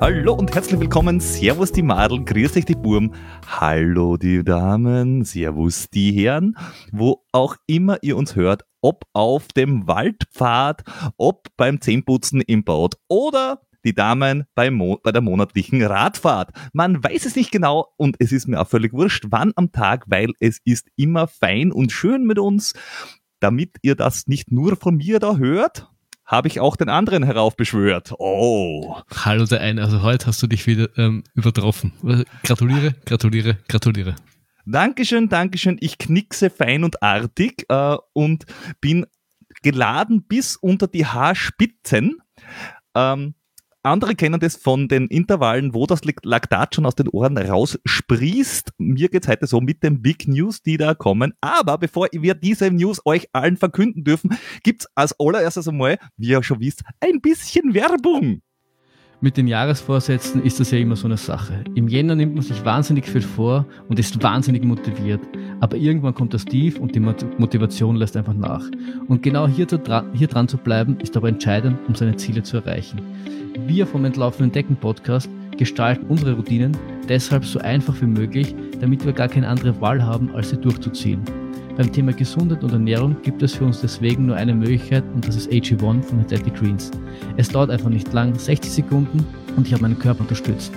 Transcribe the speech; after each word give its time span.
Hallo 0.00 0.34
und 0.34 0.54
herzlich 0.54 0.78
willkommen. 0.78 1.18
Servus 1.18 1.72
die 1.72 1.82
Madeln, 1.82 2.24
grüß 2.24 2.56
euch 2.56 2.64
die 2.64 2.76
Burm. 2.76 3.12
Hallo 3.48 4.16
die 4.16 4.44
Damen, 4.44 5.24
servus 5.24 5.90
die 5.90 6.12
Herren. 6.12 6.56
Wo 6.92 7.24
auch 7.32 7.56
immer 7.66 7.98
ihr 8.02 8.16
uns 8.16 8.36
hört, 8.36 8.62
ob 8.80 9.04
auf 9.14 9.48
dem 9.48 9.88
Waldpfad, 9.88 10.84
ob 11.16 11.48
beim 11.56 11.80
Zähneputzen 11.80 12.40
im 12.40 12.62
Bad 12.62 12.98
oder 13.08 13.62
die 13.84 13.94
Damen 13.94 14.44
bei, 14.54 14.70
Mo 14.70 14.98
bei 15.02 15.12
der 15.12 15.22
monatlichen 15.22 15.82
Radfahrt. 15.82 16.50
Man 16.72 17.02
weiß 17.02 17.26
es 17.26 17.36
nicht 17.36 17.50
genau 17.50 17.88
und 17.96 18.16
es 18.18 18.32
ist 18.32 18.48
mir 18.48 18.60
auch 18.60 18.68
völlig 18.68 18.92
wurscht, 18.92 19.26
wann 19.30 19.52
am 19.56 19.72
Tag, 19.72 20.04
weil 20.06 20.32
es 20.40 20.58
ist 20.64 20.88
immer 20.96 21.26
fein 21.26 21.72
und 21.72 21.92
schön 21.92 22.24
mit 22.24 22.38
uns. 22.38 22.74
Damit 23.40 23.76
ihr 23.82 23.96
das 23.96 24.28
nicht 24.28 24.52
nur 24.52 24.76
von 24.76 24.96
mir 24.96 25.18
da 25.18 25.36
hört, 25.36 25.88
habe 26.24 26.48
ich 26.48 26.60
auch 26.60 26.76
den 26.76 26.88
anderen 26.88 27.24
heraufbeschwört. 27.24 28.14
Oh. 28.18 28.96
Hallo 29.24 29.44
der 29.44 29.60
eine, 29.60 29.82
also 29.82 30.02
heute 30.02 30.26
hast 30.26 30.42
du 30.42 30.46
dich 30.46 30.66
wieder 30.66 30.88
ähm, 30.96 31.24
übertroffen. 31.34 31.92
Gratuliere, 32.44 32.94
gratuliere, 33.04 33.58
gratuliere. 33.68 34.14
Dankeschön, 34.64 35.28
Dankeschön. 35.28 35.76
Ich 35.80 35.98
knickse 35.98 36.48
fein 36.48 36.84
und 36.84 37.02
artig 37.02 37.66
äh, 37.68 37.96
und 38.12 38.44
bin 38.80 39.06
geladen 39.62 40.24
bis 40.24 40.56
unter 40.56 40.86
die 40.86 41.06
Haarspitzen. 41.06 42.18
Ähm, 42.94 43.34
andere 43.84 44.14
kennen 44.14 44.38
das 44.38 44.56
von 44.56 44.86
den 44.86 45.08
Intervallen, 45.08 45.74
wo 45.74 45.86
das 45.86 46.02
Laktat 46.22 46.74
schon 46.74 46.86
aus 46.86 46.94
den 46.94 47.08
Ohren 47.08 47.36
raussprießt. 47.36 48.72
Mir 48.78 49.08
geht's 49.08 49.26
heute 49.26 49.46
so 49.46 49.60
mit 49.60 49.82
den 49.82 50.02
Big 50.02 50.28
News, 50.28 50.62
die 50.62 50.76
da 50.76 50.94
kommen. 50.94 51.32
Aber 51.40 51.78
bevor 51.78 52.06
wir 52.12 52.34
diese 52.34 52.70
News 52.70 53.00
euch 53.04 53.28
allen 53.32 53.56
verkünden 53.56 54.04
dürfen, 54.04 54.38
gibt's 54.62 54.86
als 54.94 55.18
allererstes 55.18 55.66
einmal, 55.66 55.98
wie 56.16 56.28
ihr 56.28 56.42
schon 56.42 56.60
wisst, 56.60 56.82
ein 57.00 57.20
bisschen 57.20 57.74
Werbung. 57.74 58.42
Mit 59.20 59.36
den 59.36 59.46
Jahresvorsätzen 59.46 60.42
ist 60.42 60.58
das 60.58 60.72
ja 60.72 60.78
immer 60.78 60.96
so 60.96 61.06
eine 61.06 61.16
Sache. 61.16 61.62
Im 61.76 61.86
Jänner 61.86 62.16
nimmt 62.16 62.34
man 62.34 62.42
sich 62.42 62.64
wahnsinnig 62.64 63.06
viel 63.06 63.22
vor 63.22 63.66
und 63.88 64.00
ist 64.00 64.20
wahnsinnig 64.20 64.64
motiviert. 64.64 65.20
Aber 65.60 65.76
irgendwann 65.76 66.12
kommt 66.12 66.34
das 66.34 66.44
Tief 66.44 66.78
und 66.80 66.96
die 66.96 67.00
Motivation 67.00 67.94
lässt 67.94 68.16
einfach 68.16 68.34
nach. 68.34 68.64
Und 69.06 69.22
genau 69.22 69.46
hier, 69.46 69.68
hier 70.12 70.26
dran 70.26 70.48
zu 70.48 70.56
bleiben, 70.56 70.98
ist 70.98 71.16
aber 71.16 71.28
entscheidend, 71.28 71.78
um 71.86 71.94
seine 71.94 72.16
Ziele 72.16 72.42
zu 72.42 72.56
erreichen. 72.56 73.00
Wir 73.58 73.86
vom 73.86 74.04
Entlaufenden 74.04 74.50
Decken 74.50 74.76
Podcast 74.76 75.28
gestalten 75.58 76.06
unsere 76.08 76.32
Routinen 76.32 76.76
deshalb 77.08 77.44
so 77.44 77.58
einfach 77.58 78.00
wie 78.00 78.06
möglich, 78.06 78.54
damit 78.80 79.04
wir 79.04 79.12
gar 79.12 79.28
keine 79.28 79.48
andere 79.48 79.78
Wahl 79.80 80.02
haben, 80.02 80.34
als 80.34 80.50
sie 80.50 80.56
durchzuziehen. 80.56 81.22
Beim 81.76 81.92
Thema 81.92 82.12
Gesundheit 82.12 82.64
und 82.64 82.72
Ernährung 82.72 83.16
gibt 83.22 83.42
es 83.42 83.54
für 83.54 83.64
uns 83.64 83.80
deswegen 83.80 84.26
nur 84.26 84.36
eine 84.36 84.54
Möglichkeit 84.54 85.04
und 85.14 85.26
das 85.26 85.36
ist 85.36 85.50
AG1 85.50 86.02
von 86.02 86.20
Athletic 86.20 86.54
Greens. 86.54 86.90
Es 87.36 87.48
dauert 87.48 87.70
einfach 87.70 87.90
nicht 87.90 88.12
lang, 88.12 88.34
60 88.34 88.70
Sekunden 88.70 89.24
und 89.56 89.66
ich 89.66 89.72
habe 89.72 89.82
meinen 89.82 89.98
Körper 89.98 90.22
unterstützt. 90.22 90.72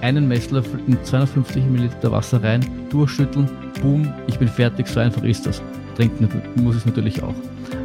Einen 0.00 0.28
Messlöffel 0.28 0.80
in 0.86 1.02
250 1.02 1.64
ml 1.64 1.90
Wasser 2.10 2.42
rein, 2.42 2.64
durchschütteln, 2.90 3.48
boom, 3.82 4.12
ich 4.28 4.38
bin 4.38 4.48
fertig, 4.48 4.86
so 4.86 5.00
einfach 5.00 5.22
ist 5.24 5.46
das. 5.46 5.60
Trinken 5.96 6.28
muss 6.56 6.76
es 6.76 6.86
natürlich 6.86 7.22
auch. 7.22 7.34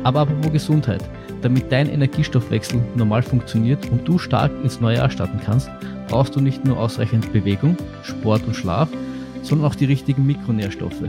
Aber 0.04 0.22
apropos 0.22 0.52
Gesundheit. 0.52 1.04
Damit 1.42 1.72
dein 1.72 1.90
Energiestoffwechsel 1.90 2.82
normal 2.96 3.22
funktioniert 3.22 3.90
und 3.92 4.08
du 4.08 4.18
stark 4.18 4.52
ins 4.64 4.82
neue 4.82 4.98
Jahr 4.98 5.10
starten 5.10 5.40
kannst, 5.46 5.70
brauchst 6.08 6.36
du 6.36 6.42
nicht 6.42 6.66
nur 6.66 6.78
ausreichend 6.78 7.32
Bewegung, 7.34 7.78
Sport 8.04 8.46
und 8.48 8.56
Schlaf, 8.56 8.90
sondern 9.42 9.68
auch 9.68 9.76
die 9.76 9.86
richtigen 9.86 10.26
Mikronährstoffe. 10.26 11.04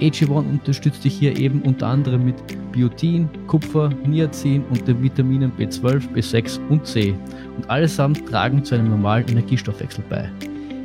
AG1 0.00 0.30
unterstützt 0.30 1.04
dich 1.04 1.14
hier 1.14 1.38
eben 1.38 1.62
unter 1.62 1.86
anderem 1.86 2.24
mit 2.24 2.36
Biotin, 2.72 3.28
Kupfer, 3.46 3.90
Niacin 4.06 4.64
und 4.70 4.88
den 4.88 5.02
Vitaminen 5.02 5.52
B12, 5.52 6.08
B6 6.12 6.58
und 6.68 6.86
C 6.86 7.14
und 7.56 7.68
allesamt 7.70 8.26
tragen 8.26 8.64
zu 8.64 8.74
einem 8.74 8.88
normalen 8.88 9.28
Energiestoffwechsel 9.28 10.02
bei. 10.08 10.30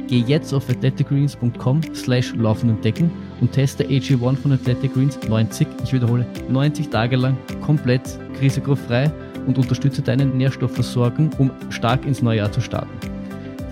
Geh 0.08 0.24
jetzt 0.26 0.54
auf 0.54 0.70
athleticgreens.com 0.70 1.82
slash 1.94 2.34
laufen 2.36 2.70
entdecken 2.70 3.12
und 3.42 3.52
teste 3.52 3.84
AG1 3.84 4.38
von 4.38 4.54
Athletic 4.54 4.94
Greens 4.94 5.20
90, 5.28 5.68
ich 5.84 5.92
wiederhole, 5.94 6.26
90 6.50 6.90
Tage 6.90 7.18
lang 7.18 7.38
komplett 7.62 8.18
risikofrei 8.42 9.12
und 9.48 9.58
unterstütze 9.58 10.02
deine 10.02 10.26
Nährstoffversorgung, 10.26 11.32
um 11.38 11.52
stark 11.70 12.06
ins 12.06 12.22
neue 12.22 12.38
Jahr 12.38 12.52
zu 12.52 12.62
starten. 12.62 12.90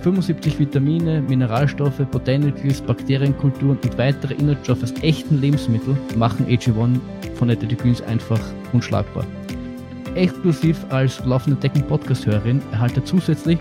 75 0.01 0.59
Vitamine, 0.59 1.21
Mineralstoffe, 1.21 2.05
Botanicals, 2.11 2.81
Bakterienkulturen 2.81 3.79
und 3.81 3.97
weitere 3.97 4.35
Inhaltsstoffe 4.35 4.83
aus 4.83 4.93
echten 5.01 5.39
Lebensmitteln 5.39 5.97
machen 6.17 6.45
AG1 6.47 6.99
von 7.35 7.49
Athletic 7.49 7.79
Greens 7.79 8.01
einfach 8.01 8.39
unschlagbar. 8.73 9.25
Exklusiv 10.15 10.85
als 10.89 11.25
laufende 11.25 11.59
Decken 11.59 11.81
Podcast-Hörerin 11.87 12.61
erhalte 12.71 13.03
zusätzlich 13.03 13.57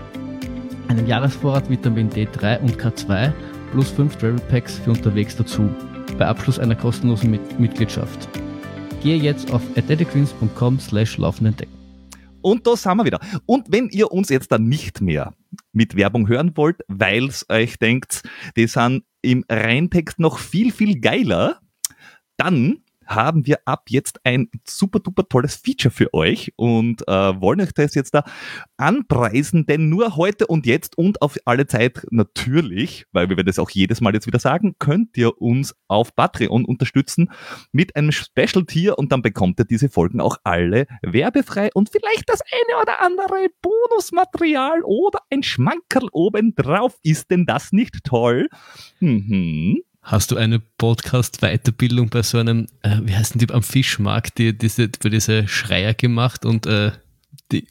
einen 0.87 1.07
Jahresvorrat 1.07 1.69
Vitamin 1.69 2.09
D3 2.09 2.59
und 2.59 2.77
K2 2.77 3.33
plus 3.71 3.89
5 3.91 4.15
Travel 4.15 4.39
Packs 4.49 4.77
für 4.79 4.91
unterwegs 4.91 5.35
dazu, 5.35 5.69
bei 6.17 6.25
Abschluss 6.25 6.59
einer 6.59 6.75
kostenlosen 6.75 7.31
Mit 7.31 7.59
Mitgliedschaft. 7.59 8.29
Gehe 9.01 9.17
jetzt 9.17 9.51
auf 9.51 9.61
athleticgreens.com 9.75 10.79
slash 10.79 11.17
laufenden 11.17 11.55
Decken. 11.55 11.73
Und 12.41 12.67
da 12.67 12.75
sind 12.75 12.97
wir 12.97 13.05
wieder. 13.05 13.19
Und 13.45 13.71
wenn 13.71 13.89
ihr 13.89 14.11
uns 14.11 14.29
jetzt 14.29 14.51
dann 14.51 14.69
nicht 14.69 15.01
mehr 15.01 15.33
mit 15.73 15.95
Werbung 15.95 16.27
hören 16.27 16.51
wollt, 16.55 16.77
weil 16.87 17.29
euch 17.49 17.79
denkt, 17.79 18.21
die 18.55 18.67
sind 18.67 19.03
im 19.21 19.43
Reintext 19.49 20.19
noch 20.19 20.37
viel, 20.37 20.71
viel 20.71 20.99
geiler, 20.99 21.59
dann 22.37 22.77
haben 23.05 23.45
wir 23.45 23.59
ab 23.65 23.85
jetzt 23.89 24.19
ein 24.23 24.49
super 24.67 24.99
duper 24.99 25.27
tolles 25.27 25.55
Feature 25.55 25.91
für 25.91 26.13
euch 26.13 26.53
und 26.55 27.07
äh, 27.07 27.41
wollen 27.41 27.61
euch 27.61 27.73
das 27.73 27.95
jetzt 27.95 28.13
da 28.13 28.23
anpreisen, 28.77 29.65
denn 29.65 29.89
nur 29.89 30.15
heute 30.15 30.47
und 30.47 30.65
jetzt 30.65 30.97
und 30.97 31.21
auf 31.21 31.37
alle 31.45 31.67
Zeit 31.67 32.05
natürlich, 32.11 33.05
weil 33.11 33.29
wir 33.29 33.35
das 33.43 33.59
auch 33.59 33.69
jedes 33.69 34.01
Mal 34.01 34.13
jetzt 34.13 34.27
wieder 34.27 34.39
sagen, 34.39 34.75
könnt 34.79 35.17
ihr 35.17 35.41
uns 35.41 35.75
auf 35.87 36.15
Patreon 36.15 36.65
unterstützen 36.65 37.29
mit 37.71 37.95
einem 37.95 38.11
Special 38.11 38.65
Tier 38.65 38.97
und 38.97 39.11
dann 39.11 39.21
bekommt 39.21 39.59
ihr 39.59 39.65
diese 39.65 39.89
Folgen 39.89 40.21
auch 40.21 40.37
alle 40.43 40.87
werbefrei 41.01 41.69
und 41.73 41.89
vielleicht 41.89 42.29
das 42.29 42.41
eine 42.41 42.81
oder 42.81 43.01
andere 43.01 43.47
Bonusmaterial 43.61 44.81
oder 44.83 45.19
ein 45.29 45.43
Schmankerl 45.43 46.09
obendrauf. 46.11 46.97
Ist 47.03 47.31
denn 47.31 47.45
das 47.45 47.71
nicht 47.71 48.03
toll? 48.03 48.47
Mhm. 48.99 49.81
Hast 50.05 50.29
du 50.29 50.37
eine 50.37 50.59
Podcast-Weiterbildung 50.59 52.09
bei 52.09 52.21
so 52.21 52.37
einem, 52.37 52.67
äh, 52.83 52.99
wie 53.01 53.15
heißt 53.15 53.33
denn 53.33 53.39
die, 53.39 53.51
am 53.51 53.63
Fischmarkt, 53.63 54.37
die, 54.37 54.55
diese, 54.55 54.91
für 55.01 55.09
diese 55.09 55.47
Schreier 55.47 55.95
gemacht 55.95 56.45
und 56.45 56.67
äh, 56.67 56.91
die 57.51 57.67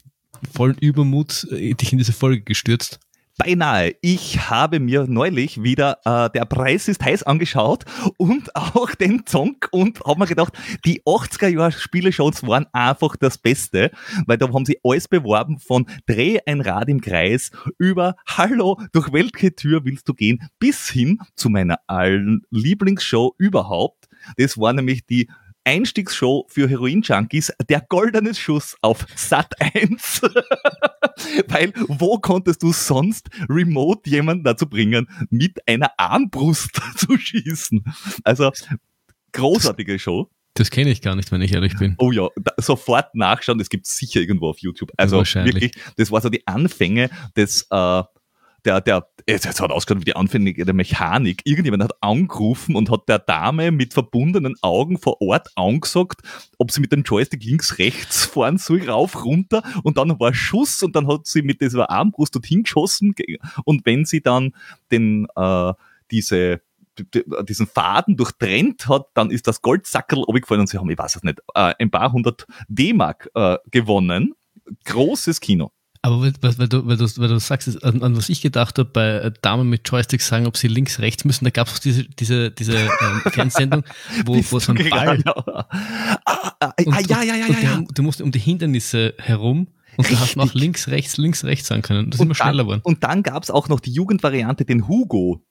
vollen 0.53 0.77
Übermut 0.77 1.47
äh, 1.49 1.73
dich 1.73 1.93
in 1.93 1.97
diese 1.97 2.11
Folge 2.11 2.41
gestürzt? 2.41 2.99
Beinahe. 3.37 3.95
Ich 4.01 4.49
habe 4.49 4.79
mir 4.79 5.07
neulich 5.09 5.61
wieder 5.61 5.99
äh, 6.05 6.29
Der 6.29 6.45
Preis 6.45 6.87
ist 6.87 7.03
heiß 7.03 7.23
angeschaut 7.23 7.83
und 8.17 8.55
auch 8.55 8.95
den 8.95 9.25
Zonk 9.25 9.67
und 9.71 9.99
habe 10.05 10.21
mir 10.21 10.25
gedacht, 10.25 10.53
die 10.85 11.01
80er 11.03 11.49
Jahre 11.49 11.73
Spiele-Shows 11.73 12.47
waren 12.47 12.65
einfach 12.71 13.17
das 13.17 13.37
Beste, 13.37 13.91
weil 14.25 14.37
da 14.37 14.47
haben 14.53 14.63
sie 14.63 14.79
alles 14.85 15.09
beworben 15.09 15.59
von 15.59 15.85
Dreh 16.05 16.39
ein 16.45 16.61
Rad 16.61 16.87
im 16.87 17.01
Kreis 17.01 17.51
über 17.77 18.15
Hallo, 18.25 18.79
durch 18.93 19.11
welche 19.11 19.53
Tür 19.53 19.83
willst 19.83 20.07
du 20.07 20.13
gehen, 20.13 20.39
bis 20.57 20.89
hin 20.89 21.19
zu 21.35 21.49
meiner 21.49 21.79
allen 21.87 22.43
Lieblingsshow 22.51 23.35
überhaupt. 23.37 24.07
Das 24.37 24.57
war 24.57 24.71
nämlich 24.71 25.05
die 25.05 25.29
Einstiegsshow 25.65 26.45
für 26.47 26.69
Heroin-Junkies, 26.69 27.51
der 27.67 27.81
goldene 27.81 28.33
Schuss 28.33 28.77
auf 28.81 29.05
Sat 29.15 29.53
1. 29.59 30.21
Weil 31.47 31.73
wo 31.87 32.17
konntest 32.19 32.63
du 32.63 32.71
sonst 32.71 33.29
remote 33.49 34.09
jemanden 34.09 34.43
dazu 34.43 34.67
bringen, 34.67 35.07
mit 35.29 35.67
einer 35.67 35.91
Armbrust 35.97 36.79
zu 36.97 37.17
schießen? 37.17 37.83
Also 38.23 38.51
großartige 39.33 39.99
Show. 39.99 40.29
Das 40.53 40.71
kenne 40.71 40.89
ich 40.89 41.01
gar 41.01 41.17
nicht, 41.17 41.31
wenn 41.33 41.41
ich 41.41 41.51
ehrlich 41.53 41.75
bin. 41.77 41.95
Oh 41.97 42.13
ja, 42.13 42.29
da, 42.37 42.53
sofort 42.57 43.13
nachschauen, 43.13 43.57
das 43.57 43.67
gibt 43.67 43.87
sicher 43.87 44.21
irgendwo 44.21 44.47
auf 44.49 44.59
YouTube. 44.59 44.91
Also 44.95 45.17
wirklich, 45.19 45.73
das 45.97 46.11
war 46.11 46.21
so 46.21 46.29
die 46.29 46.47
Anfänge 46.47 47.09
des 47.35 47.67
äh, 47.71 48.03
der, 48.65 48.81
der, 48.81 49.07
es 49.25 49.45
hat 49.45 49.71
ausgeschaut 49.71 50.01
wie 50.01 50.05
die 50.05 50.15
Anfänge 50.15 50.53
der 50.53 50.73
Mechanik. 50.73 51.41
Irgendjemand 51.45 51.83
hat 51.83 51.93
angerufen 52.01 52.75
und 52.75 52.89
hat 52.89 53.07
der 53.07 53.19
Dame 53.19 53.71
mit 53.71 53.93
verbundenen 53.93 54.55
Augen 54.61 54.97
vor 54.97 55.21
Ort 55.21 55.49
angesagt, 55.55 56.21
ob 56.57 56.71
sie 56.71 56.81
mit 56.81 56.91
dem 56.91 57.03
Joystick 57.03 57.43
links, 57.43 57.77
rechts 57.77 58.25
fahren 58.25 58.57
soll, 58.57 58.89
rauf, 58.89 59.23
runter 59.23 59.63
und 59.83 59.97
dann 59.97 60.19
war 60.19 60.33
Schuss 60.33 60.83
und 60.83 60.95
dann 60.95 61.07
hat 61.07 61.27
sie 61.27 61.41
mit 61.41 61.61
dieser 61.61 61.89
Armbrust 61.89 62.35
dorthin 62.35 62.63
geschossen 62.63 63.13
und 63.63 63.85
wenn 63.85 64.05
sie 64.05 64.21
dann 64.21 64.53
den, 64.91 65.27
äh, 65.35 65.73
diese, 66.11 66.61
diesen 67.47 67.67
Faden 67.67 68.17
durchtrennt 68.17 68.87
hat, 68.87 69.07
dann 69.13 69.31
ist 69.31 69.47
das 69.47 69.61
Goldsackerl 69.61 70.23
abgefallen 70.27 70.61
und 70.61 70.67
sie 70.67 70.77
haben, 70.77 70.89
ich 70.89 70.97
weiß 70.97 71.17
es 71.17 71.23
nicht, 71.23 71.39
äh, 71.53 71.73
ein 71.77 71.91
paar 71.91 72.11
hundert 72.11 72.45
D-Mark 72.67 73.29
äh, 73.35 73.57
gewonnen. 73.71 74.33
Großes 74.85 75.39
Kino. 75.41 75.71
Aber 76.05 76.21
weil, 76.21 76.33
weil, 76.39 76.67
du, 76.67 76.85
weil, 76.85 76.97
du, 76.97 77.07
weil 77.17 77.27
du 77.29 77.39
sagst, 77.39 77.83
an, 77.83 78.03
an 78.03 78.15
was 78.15 78.29
ich 78.29 78.39
gedacht 78.39 78.77
habe, 78.77 78.87
bei 78.87 79.31
Damen 79.41 79.67
mit 79.67 79.89
Joystick 79.89 80.21
sagen, 80.21 80.45
ob 80.45 80.55
sie 80.55 80.67
links, 80.67 80.99
rechts 80.99 81.25
müssen, 81.25 81.45
da 81.45 81.49
gab 81.49 81.67
es 81.67 81.79
diese, 81.79 82.03
diese, 82.03 82.51
diese 82.51 82.77
ähm, 82.77 83.21
Fernsehsendung, 83.31 83.83
wo, 84.23 84.35
wo 84.51 84.59
so 84.59 84.71
ein 84.73 84.87
Ball. 84.87 85.23
Ah, 86.27 86.53
ah, 86.59 86.73
ah, 86.77 86.99
ja, 87.07 87.23
ja, 87.23 87.35
ja, 87.35 87.47
ja. 87.47 87.59
Ja. 87.59 87.83
du 87.91 88.03
musst 88.03 88.21
um 88.21 88.31
die 88.31 88.37
Hindernisse 88.39 89.15
herum 89.17 89.67
und 89.97 90.11
da 90.11 90.19
hast 90.19 90.35
du 90.35 90.41
auch 90.41 90.53
links, 90.53 90.89
rechts, 90.89 91.17
links, 91.17 91.43
rechts 91.43 91.67
sagen 91.69 91.81
können. 91.81 92.11
Das 92.11 92.19
ist 92.19 92.23
immer 92.23 92.35
schneller 92.35 92.63
geworden. 92.65 92.81
Und 92.83 93.03
dann 93.03 93.23
gab 93.23 93.41
es 93.41 93.49
auch 93.49 93.67
noch 93.67 93.79
die 93.79 93.91
Jugendvariante, 93.91 94.63
den 94.63 94.87
Hugo. 94.87 95.41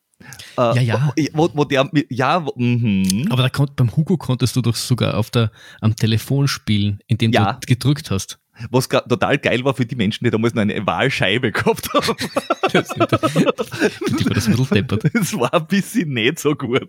Äh, 0.56 0.85
Ja, 0.85 1.12
ja. 1.17 1.33
Wo, 1.33 1.51
wo 1.53 1.65
der, 1.65 1.91
ja, 2.11 2.47
wo, 2.47 2.53
mhm. 2.56 3.27
Aber 3.31 3.43
da 3.43 3.49
konnt, 3.49 3.75
beim 3.75 3.95
Hugo 3.97 4.17
konntest 4.19 4.55
du 4.55 4.62
doch 4.62 4.77
sogar 4.77 5.17
auf 5.17 5.31
der, 5.31 5.51
am 5.81 5.97
Telefon 5.97 6.47
spielen, 6.47 7.01
indem 7.09 7.33
Ja. 7.33 7.55
du 7.55 7.67
gedrückt 7.67 8.12
hast. 8.12 8.39
Was 8.71 8.89
total 8.89 9.39
geil 9.39 9.65
war 9.65 9.75
für 9.75 9.87
die 9.87 9.97
Menschen, 9.97 10.25
die 10.25 10.31
damals 10.31 10.55
noch 10.55 10.62
eine 10.62 10.87
Wahlscheibe 10.87 11.53
gehabt 11.53 11.89
haben. 11.93 12.17
Das, 12.73 12.89
das 12.89 13.37
ein 13.37 14.56
bisschen 14.56 14.67
deppert. 14.73 15.05
Das 15.15 15.33
war 15.39 15.53
ein 15.55 15.67
bisschen 15.67 16.09
nicht 16.12 16.39
so 16.41 16.55
gut. 16.55 16.89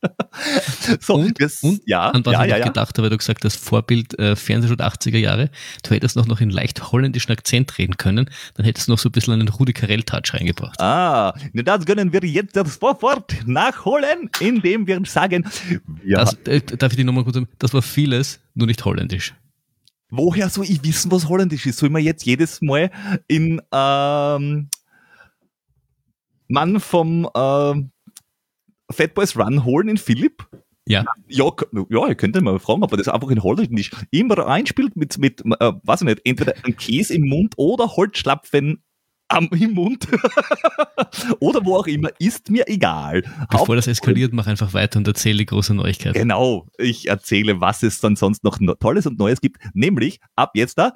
So, 1.00 1.14
Und- 1.14 1.40
das, 1.40 1.62
Und 1.62 1.80
ja, 1.86 2.10
an 2.10 2.24
was 2.24 2.32
ja, 2.32 2.44
ich 2.44 2.50
ja, 2.50 2.58
gedacht 2.64 2.90
habe, 2.96 3.02
weil 3.02 3.10
du 3.10 3.16
gesagt 3.16 3.44
hast, 3.44 3.56
Vorbild 3.56 4.16
äh, 4.18 4.36
Fernsehschut 4.36 4.80
80er 4.80 5.18
Jahre, 5.18 5.50
du 5.82 5.90
hättest 5.90 6.14
noch, 6.16 6.26
noch 6.26 6.40
in 6.40 6.50
leicht 6.50 6.92
holländischen 6.92 7.32
Akzent 7.32 7.76
reden 7.78 7.96
können, 7.96 8.30
dann 8.54 8.64
hättest 8.64 8.86
du 8.86 8.92
noch 8.92 8.98
so 8.98 9.08
ein 9.08 9.12
bisschen 9.12 9.34
einen 9.34 9.48
Rudi 9.48 9.72
Carell-Touch 9.72 10.34
reingebracht. 10.34 10.80
Ah, 10.80 11.34
das 11.52 11.84
können 11.84 12.12
wir 12.12 12.24
jetzt 12.24 12.54
sofort 12.54 13.34
nachholen, 13.46 14.30
indem 14.40 14.86
wir 14.86 15.00
sagen, 15.04 15.44
ja, 16.04 16.20
Das, 16.20 16.34
äh, 16.46 16.60
darf 16.60 16.92
ich 16.92 16.96
die 16.96 17.04
nochmal 17.04 17.24
kurz 17.24 17.34
sagen? 17.34 17.48
Das 17.58 17.74
war 17.74 17.82
vieles, 17.82 18.38
nur 18.54 18.68
nicht 18.68 18.84
holländisch. 18.84 19.34
Woher 20.10 20.48
soll 20.48 20.64
ich 20.64 20.82
wissen, 20.84 21.10
was 21.10 21.28
holländisch 21.28 21.66
ist? 21.66 21.78
Soll 21.78 21.90
man 21.90 22.02
jetzt 22.02 22.24
jedes 22.24 22.60
Mal 22.60 22.90
in 23.26 23.60
ähm, 23.72 24.68
Mann 26.48 26.80
vom 26.80 27.28
ähm, 27.34 27.90
Fat 28.90 29.14
Boys 29.14 29.36
Run 29.36 29.64
holen 29.64 29.88
in 29.88 29.98
Philipp? 29.98 30.48
Ja. 30.86 31.04
Ja, 31.28 31.50
ja, 31.90 32.08
ihr 32.08 32.14
könnt 32.14 32.40
mal 32.40 32.58
fragen, 32.58 32.82
ob 32.82 32.92
er 32.92 32.96
das 32.96 33.08
einfach 33.08 33.28
in 33.28 33.42
Holländisch 33.42 33.90
immer 34.10 34.46
einspielt 34.46 34.96
mit, 34.96 35.18
mit 35.18 35.42
äh, 35.44 35.72
weiß 35.82 36.00
ich 36.00 36.06
nicht, 36.06 36.20
entweder 36.24 36.54
einem 36.64 36.76
Käse 36.76 37.14
im 37.14 37.28
Mund 37.28 37.54
oder 37.58 37.94
Holzschlapfen 37.94 38.82
am, 39.28 39.48
im 39.52 39.72
Mund. 39.72 40.06
oder 41.40 41.64
wo 41.64 41.76
auch 41.76 41.86
immer, 41.86 42.10
ist 42.18 42.50
mir 42.50 42.68
egal. 42.68 43.22
Bevor 43.50 43.76
das 43.76 43.86
eskaliert, 43.86 44.32
mach 44.32 44.46
einfach 44.46 44.74
weiter 44.74 44.98
und 44.98 45.06
erzähle 45.06 45.38
die 45.38 45.46
große 45.46 45.74
Neuigkeit. 45.74 46.14
Genau, 46.14 46.66
ich 46.78 47.08
erzähle, 47.08 47.60
was 47.60 47.82
es 47.82 48.00
dann 48.00 48.16
sonst 48.16 48.44
noch 48.44 48.60
no- 48.60 48.74
Tolles 48.74 49.06
und 49.06 49.18
Neues 49.18 49.40
gibt, 49.40 49.58
nämlich 49.74 50.20
ab 50.36 50.52
jetzt 50.54 50.78
da, 50.78 50.94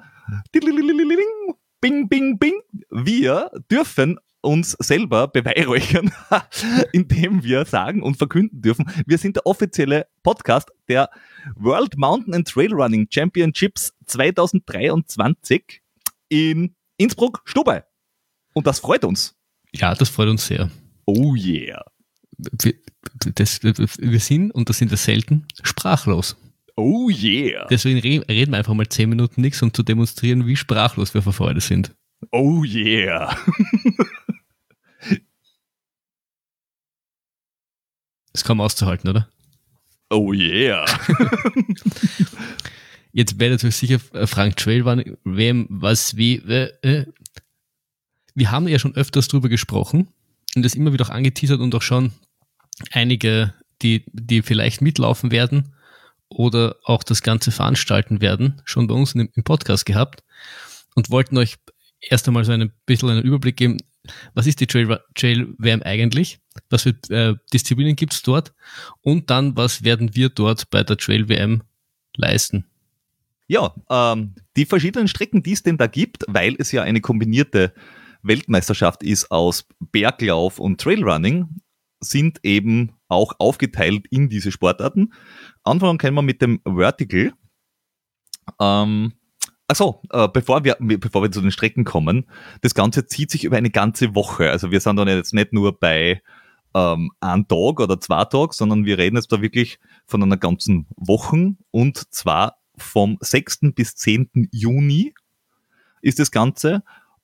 bing, 0.51 2.07
bing, 2.07 2.37
bing, 2.39 2.53
wir 2.89 3.51
dürfen 3.69 4.17
uns 4.41 4.71
selber 4.79 5.27
beweihräuchern, 5.29 6.11
indem 6.91 7.43
wir 7.43 7.65
sagen 7.65 8.03
und 8.03 8.17
verkünden 8.17 8.61
dürfen, 8.61 8.85
wir 9.05 9.17
sind 9.17 9.37
der 9.37 9.45
offizielle 9.45 10.07
Podcast 10.21 10.69
der 10.89 11.09
World 11.55 11.97
Mountain 11.97 12.33
and 12.33 12.47
Trail 12.47 12.73
Running 12.73 13.07
Championships 13.09 13.93
2023 14.05 15.81
in 16.29 16.75
Innsbruck, 16.97 17.41
Stubai. 17.45 17.83
Und 18.53 18.67
das 18.67 18.79
freut 18.79 19.03
uns. 19.03 19.35
Ja, 19.73 19.95
das 19.95 20.09
freut 20.09 20.29
uns 20.29 20.45
sehr. 20.45 20.69
Oh 21.05 21.35
yeah. 21.35 21.83
Wir, 22.37 22.73
das, 23.35 23.63
wir 23.63 24.19
sind, 24.19 24.51
und 24.51 24.69
das 24.69 24.77
sind 24.77 24.91
wir 24.91 24.97
selten, 24.97 25.45
sprachlos. 25.63 26.37
Oh 26.75 27.09
yeah. 27.09 27.67
Deswegen 27.69 27.99
re- 27.99 28.25
reden 28.27 28.51
wir 28.51 28.57
einfach 28.57 28.73
mal 28.73 28.87
zehn 28.87 29.09
Minuten 29.09 29.41
nichts, 29.41 29.61
um 29.61 29.73
zu 29.73 29.83
demonstrieren, 29.83 30.47
wie 30.47 30.55
sprachlos 30.55 31.13
wir 31.13 31.21
vor 31.21 31.33
Freude 31.33 31.61
sind. 31.61 31.93
Oh 32.31 32.63
yeah. 32.63 33.37
Das 38.31 38.43
kann 38.43 38.57
man 38.57 38.65
auszuhalten, 38.65 39.09
oder? 39.09 39.29
Oh 40.09 40.33
yeah. 40.33 40.85
Jetzt 43.11 43.39
werdet 43.39 43.63
ihr 43.63 43.71
sicher 43.71 43.99
äh, 44.13 44.25
fragen, 44.25 44.55
Trailrun, 44.55 45.17
wem, 45.23 45.67
was, 45.69 46.17
wie, 46.17 46.35
äh, 46.37 46.71
äh. 46.81 47.05
Wir 48.35 48.51
haben 48.51 48.67
ja 48.67 48.79
schon 48.79 48.95
öfters 48.95 49.27
drüber 49.27 49.49
gesprochen 49.49 50.07
und 50.55 50.63
das 50.63 50.75
immer 50.75 50.93
wieder 50.93 51.05
auch 51.05 51.09
angeteasert 51.09 51.59
und 51.59 51.73
auch 51.75 51.81
schon 51.81 52.11
einige, 52.91 53.53
die, 53.81 54.05
die 54.11 54.41
vielleicht 54.41 54.81
mitlaufen 54.81 55.31
werden 55.31 55.73
oder 56.29 56.77
auch 56.83 57.03
das 57.03 57.21
Ganze 57.21 57.51
veranstalten 57.51 58.21
werden, 58.21 58.61
schon 58.65 58.87
bei 58.87 58.95
uns 58.95 59.13
im, 59.13 59.29
Podcast 59.43 59.85
gehabt 59.85 60.23
und 60.95 61.09
wollten 61.09 61.37
euch 61.37 61.57
erst 62.01 62.27
einmal 62.27 62.43
so 62.43 62.51
ein 62.51 62.71
bisschen 62.85 63.09
einen 63.09 63.23
Überblick 63.23 63.57
geben, 63.57 63.77
was 64.33 64.47
ist 64.47 64.59
die 64.59 64.67
Trail, 64.67 64.99
Trail 65.15 65.53
WM 65.57 65.81
eigentlich, 65.83 66.39
was 66.69 66.83
für 66.83 66.95
äh, 67.09 67.35
Disziplinen 67.53 67.95
gibt 67.95 68.13
es 68.13 68.21
dort 68.21 68.53
und 69.01 69.29
dann, 69.29 69.55
was 69.55 69.83
werden 69.83 70.15
wir 70.15 70.29
dort 70.29 70.69
bei 70.69 70.83
der 70.83 70.97
Trail 70.97 71.29
WM 71.29 71.63
leisten. 72.17 72.65
Ja, 73.47 73.73
ähm, 73.89 74.35
die 74.55 74.65
verschiedenen 74.65 75.07
Strecken, 75.07 75.43
die 75.43 75.53
es 75.53 75.63
denn 75.63 75.77
da 75.77 75.87
gibt, 75.87 76.23
weil 76.27 76.55
es 76.57 76.71
ja 76.71 76.83
eine 76.83 77.01
kombinierte 77.01 77.73
Weltmeisterschaft 78.23 79.03
ist 79.03 79.31
aus 79.31 79.65
Berglauf 79.79 80.59
und 80.59 80.81
Trailrunning, 80.81 81.59
sind 81.99 82.39
eben 82.43 82.93
auch 83.07 83.33
aufgeteilt 83.39 84.05
in 84.09 84.29
diese 84.29 84.51
Sportarten. 84.51 85.13
Anfangen 85.63 85.97
können 85.97 86.15
wir 86.15 86.21
mit 86.21 86.41
dem 86.41 86.61
Vertical. 86.65 87.33
Ähm, 88.59 89.13
Achso, 89.67 90.01
äh, 90.11 90.27
bevor, 90.27 90.63
wir, 90.65 90.75
bevor 90.79 91.23
wir 91.23 91.31
zu 91.31 91.41
den 91.41 91.51
Strecken 91.51 91.85
kommen, 91.85 92.29
das 92.61 92.75
Ganze 92.75 93.07
zieht 93.07 93.31
sich 93.31 93.45
über 93.45 93.57
eine 93.57 93.69
ganze 93.69 94.13
Woche. 94.13 94.51
Also 94.51 94.71
wir 94.71 94.79
sind 94.81 94.97
dann 94.97 95.07
jetzt 95.07 95.33
nicht 95.33 95.53
nur 95.53 95.79
bei 95.79 96.21
ähm, 96.75 97.11
einem 97.21 97.47
Tag 97.47 97.79
oder 97.79 97.99
zwei 97.99 98.25
Tagen, 98.25 98.51
sondern 98.51 98.85
wir 98.85 98.97
reden 98.97 99.15
jetzt 99.15 99.31
da 99.31 99.41
wirklich 99.41 99.79
von 100.05 100.21
einer 100.21 100.37
ganzen 100.37 100.87
Woche 100.97 101.55
und 101.71 102.13
zwar 102.13 102.57
vom 102.77 103.17
6. 103.21 103.73
bis 103.73 103.95
10. 103.95 104.49
Juni 104.51 105.13
ist 106.01 106.19
das 106.19 106.31
Ganze 106.31 106.83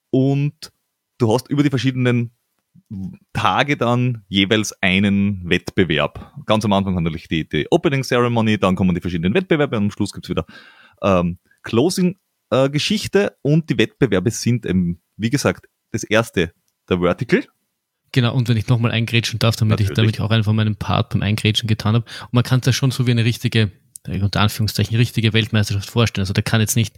und 0.09 0.71
du 1.19 1.31
hast 1.31 1.49
über 1.49 1.61
die 1.61 1.69
verschiedenen 1.69 2.31
Tage 3.33 3.77
dann 3.77 4.23
jeweils 4.27 4.73
einen 4.81 5.47
Wettbewerb. 5.47 6.33
Ganz 6.45 6.65
am 6.65 6.73
Anfang 6.73 6.95
natürlich 6.95 7.27
die, 7.27 7.47
die 7.47 7.67
Opening 7.69 8.03
Ceremony, 8.03 8.57
dann 8.57 8.75
kommen 8.75 8.95
die 8.95 9.01
verschiedenen 9.01 9.33
Wettbewerbe 9.33 9.77
und 9.77 9.83
am 9.83 9.91
Schluss 9.91 10.11
gibt's 10.11 10.29
wieder 10.29 10.45
ähm, 11.01 11.37
Closing-Geschichte 11.63 13.35
und 13.41 13.69
die 13.69 13.77
Wettbewerbe 13.77 14.31
sind, 14.31 14.65
eben, 14.65 15.01
wie 15.17 15.29
gesagt, 15.29 15.67
das 15.91 16.03
erste 16.03 16.53
der 16.89 16.99
Vertical. 16.99 17.43
Genau, 18.11 18.33
und 18.33 18.49
wenn 18.49 18.57
ich 18.57 18.67
nochmal 18.67 18.91
eingrätschen 18.91 19.37
darf, 19.37 19.55
damit 19.55 19.79
ich, 19.79 19.89
Natürlich. 19.89 20.13
damit 20.13 20.15
ich 20.15 20.21
auch 20.21 20.31
einfach 20.31 20.53
meinen 20.53 20.75
Part 20.75 21.11
beim 21.11 21.21
Eingrätschen 21.21 21.67
getan 21.67 21.95
habe. 21.95 22.05
Und 22.23 22.33
man 22.33 22.43
kann 22.43 22.59
es 22.61 22.65
ja 22.65 22.73
schon 22.73 22.89
so 22.89 23.05
wie 23.05 23.11
eine 23.11 23.23
richtige, 23.23 23.59
äh, 23.59 23.69
unter 24.07 24.41
Anführungszeichen, 24.41 24.95
richtige 24.95 25.33
Weltmeisterschaft 25.33 25.89
vorstellen. 25.89 26.23
Also 26.23 26.33
da 26.33 26.41
kann 26.41 26.61
jetzt 26.61 26.75
nicht 26.75 26.95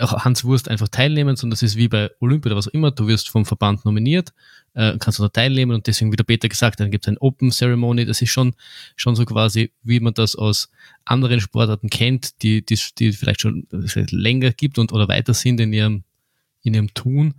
auch 0.00 0.24
Hans 0.24 0.44
Wurst 0.44 0.68
einfach 0.68 0.88
teilnehmen, 0.88 1.36
sondern 1.36 1.52
das 1.52 1.62
ist 1.62 1.76
wie 1.76 1.88
bei 1.88 2.10
Olympia 2.20 2.50
oder 2.50 2.56
was 2.56 2.68
auch 2.68 2.72
immer. 2.72 2.90
Du 2.90 3.06
wirst 3.06 3.28
vom 3.28 3.44
Verband 3.44 3.84
nominiert, 3.84 4.32
äh, 4.74 4.96
kannst 4.98 5.20
da 5.20 5.28
teilnehmen 5.28 5.72
und 5.72 5.86
deswegen, 5.86 6.12
wie 6.12 6.16
der 6.16 6.24
Peter 6.24 6.48
gesagt 6.48 6.74
hat, 6.74 6.80
dann 6.80 6.90
gibt 6.90 7.04
es 7.04 7.08
ein 7.08 7.18
Open 7.18 7.50
Ceremony. 7.50 8.06
Das 8.06 8.22
ist 8.22 8.30
schon, 8.30 8.54
schon 8.96 9.14
so 9.14 9.24
quasi, 9.24 9.72
wie 9.82 10.00
man 10.00 10.14
das 10.14 10.36
aus 10.36 10.70
anderen 11.04 11.40
Sportarten 11.40 11.90
kennt, 11.90 12.42
die, 12.42 12.64
die, 12.64 12.78
die 12.98 13.12
vielleicht 13.12 13.40
schon 13.40 13.66
äh, 13.72 13.86
vielleicht 13.86 14.12
länger 14.12 14.52
gibt 14.52 14.78
und 14.78 14.92
oder 14.92 15.08
weiter 15.08 15.34
sind 15.34 15.60
in 15.60 15.72
ihrem 15.72 16.04
in 16.62 16.74
ihrem 16.74 16.92
Tun, 16.92 17.34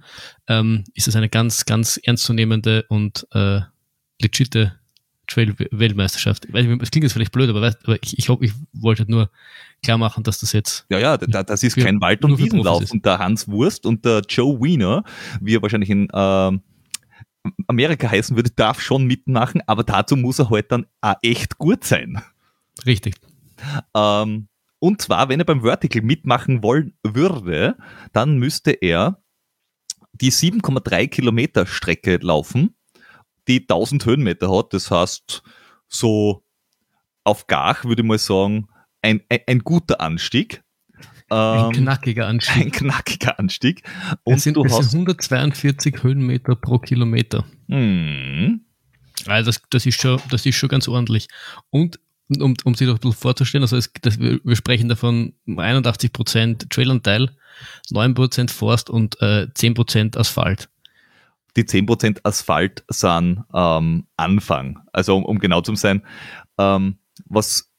ähm, 0.48 0.86
ist 0.94 1.10
es 1.10 1.16
eine 1.16 1.28
ganz, 1.30 1.66
ganz 1.66 1.98
ernstzunehmende 1.98 2.86
und 2.88 3.28
äh, 3.32 3.60
legitime 4.22 4.80
Trail-Weltmeisterschaft. 5.30 6.46
Es 6.46 6.92
klingt 6.92 7.04
jetzt 7.04 7.14
vielleicht 7.14 7.32
blöd, 7.32 7.50
aber, 7.50 7.62
weißt, 7.62 7.80
aber 7.84 7.98
ich, 8.02 8.18
ich, 8.18 8.30
hoffe, 8.30 8.46
ich 8.46 8.54
wollte 8.74 9.10
nur 9.10 9.30
klar 9.84 9.98
machen, 9.98 10.24
dass 10.24 10.40
das 10.40 10.52
jetzt 10.54 10.86
Ja, 10.90 11.00
ja, 11.00 11.18
da, 11.18 11.44
das 11.44 11.64
ist 11.64 11.76
Für- 11.76 11.82
kein 11.82 12.02
Wald- 12.02 12.24
und 12.26 12.38
Wiesenlauf. 12.38 12.92
Und 12.92 13.06
der 13.06 13.20
Hans 13.20 13.48
Wurst 13.48 13.86
und 13.86 14.04
der 14.06 14.22
Joe 14.28 14.60
Wiener, 14.62 15.04
wie 15.40 15.56
er 15.56 15.62
wahrscheinlich 15.62 15.90
in 15.90 16.08
ähm, 16.14 16.62
Amerika 17.68 18.10
heißen 18.10 18.36
würde, 18.36 18.50
darf 18.52 18.82
schon 18.82 19.06
mitmachen, 19.06 19.62
aber 19.66 19.84
dazu 19.84 20.18
muss 20.18 20.40
er 20.40 20.50
halt 20.50 20.72
dann 20.72 20.86
auch 21.02 21.16
echt 21.22 21.58
gut 21.58 21.84
sein. 21.84 22.22
richtig. 22.86 23.16
Ähm, 23.96 24.48
und 24.80 25.02
zwar, 25.02 25.28
wenn 25.30 25.40
er 25.42 25.46
beim 25.46 25.62
Vertical 25.62 26.02
mitmachen 26.02 26.64
wollen 26.64 26.94
würde, 27.04 27.76
dann 28.14 28.38
müsste 28.38 28.72
er 28.72 29.22
die 30.14 30.32
7,3 30.32 31.08
Kilometer 31.08 31.66
Strecke 31.66 32.18
laufen, 32.22 32.76
die 33.50 33.62
1000 33.62 34.06
Höhenmeter 34.06 34.56
hat. 34.56 34.74
Das 34.74 34.90
heißt, 34.92 35.44
so 35.88 36.44
auf 37.24 37.48
Gach 37.48 37.84
würde 37.84 38.02
ich 38.02 38.08
mal 38.08 38.18
sagen, 38.18 38.68
ein, 39.02 39.22
ein, 39.30 39.40
ein 39.48 39.60
guter 39.60 40.00
Anstieg. 40.02 40.64
Ein 41.30 41.66
Ähm, 41.68 41.72
knackiger 41.84 42.28
Anstieg. 42.28 42.56
ein 42.66 42.72
knackiger 42.72 43.38
Anstieg. 43.40 43.84
Es 43.86 44.18
Und 44.24 44.40
sind, 44.42 44.56
du 44.58 44.64
es 44.66 44.72
sind 44.72 44.80
hast. 44.86 44.94
142 44.94 46.02
Höhenmeter 46.04 46.56
pro 46.56 46.80
Kilometer. 46.80 47.46
Hm, 47.68 48.62
Also 49.28 49.50
das, 49.52 49.62
das, 49.70 49.86
ist 49.86 50.02
schon, 50.02 50.20
das 50.32 50.46
ist 50.46 50.56
schon 50.56 50.70
ganz 50.70 50.88
ordentlich. 50.88 51.28
Und 51.70 52.00
um, 52.40 52.56
um 52.64 52.76
sich 52.76 52.88
doch 52.88 52.96
ein 52.96 53.00
bisschen 53.00 53.14
vorzustellen, 53.20 53.64
also 53.64 53.78
es, 53.78 53.92
das, 54.02 54.20
wir, 54.20 54.40
wir 54.44 54.56
sprechen 54.56 54.88
davon 54.90 55.34
81% 55.48 56.70
Trailanteil, 56.70 57.30
9% 57.92 58.50
Forst 58.52 58.90
und 58.90 59.20
äh, 59.22 59.48
10% 59.56 60.18
Asphalt. 60.18 60.70
Die 61.56 61.64
10% 61.64 62.20
Asphalt 62.24 62.84
sind 62.90 63.44
ähm, 63.54 64.08
Anfang. 64.18 64.80
Also 64.94 65.16
um, 65.16 65.26
um 65.26 65.40
genau 65.40 65.62
zu 65.62 65.76
sein, 65.76 66.06
ähm, 66.58 67.00
was, 67.26 67.72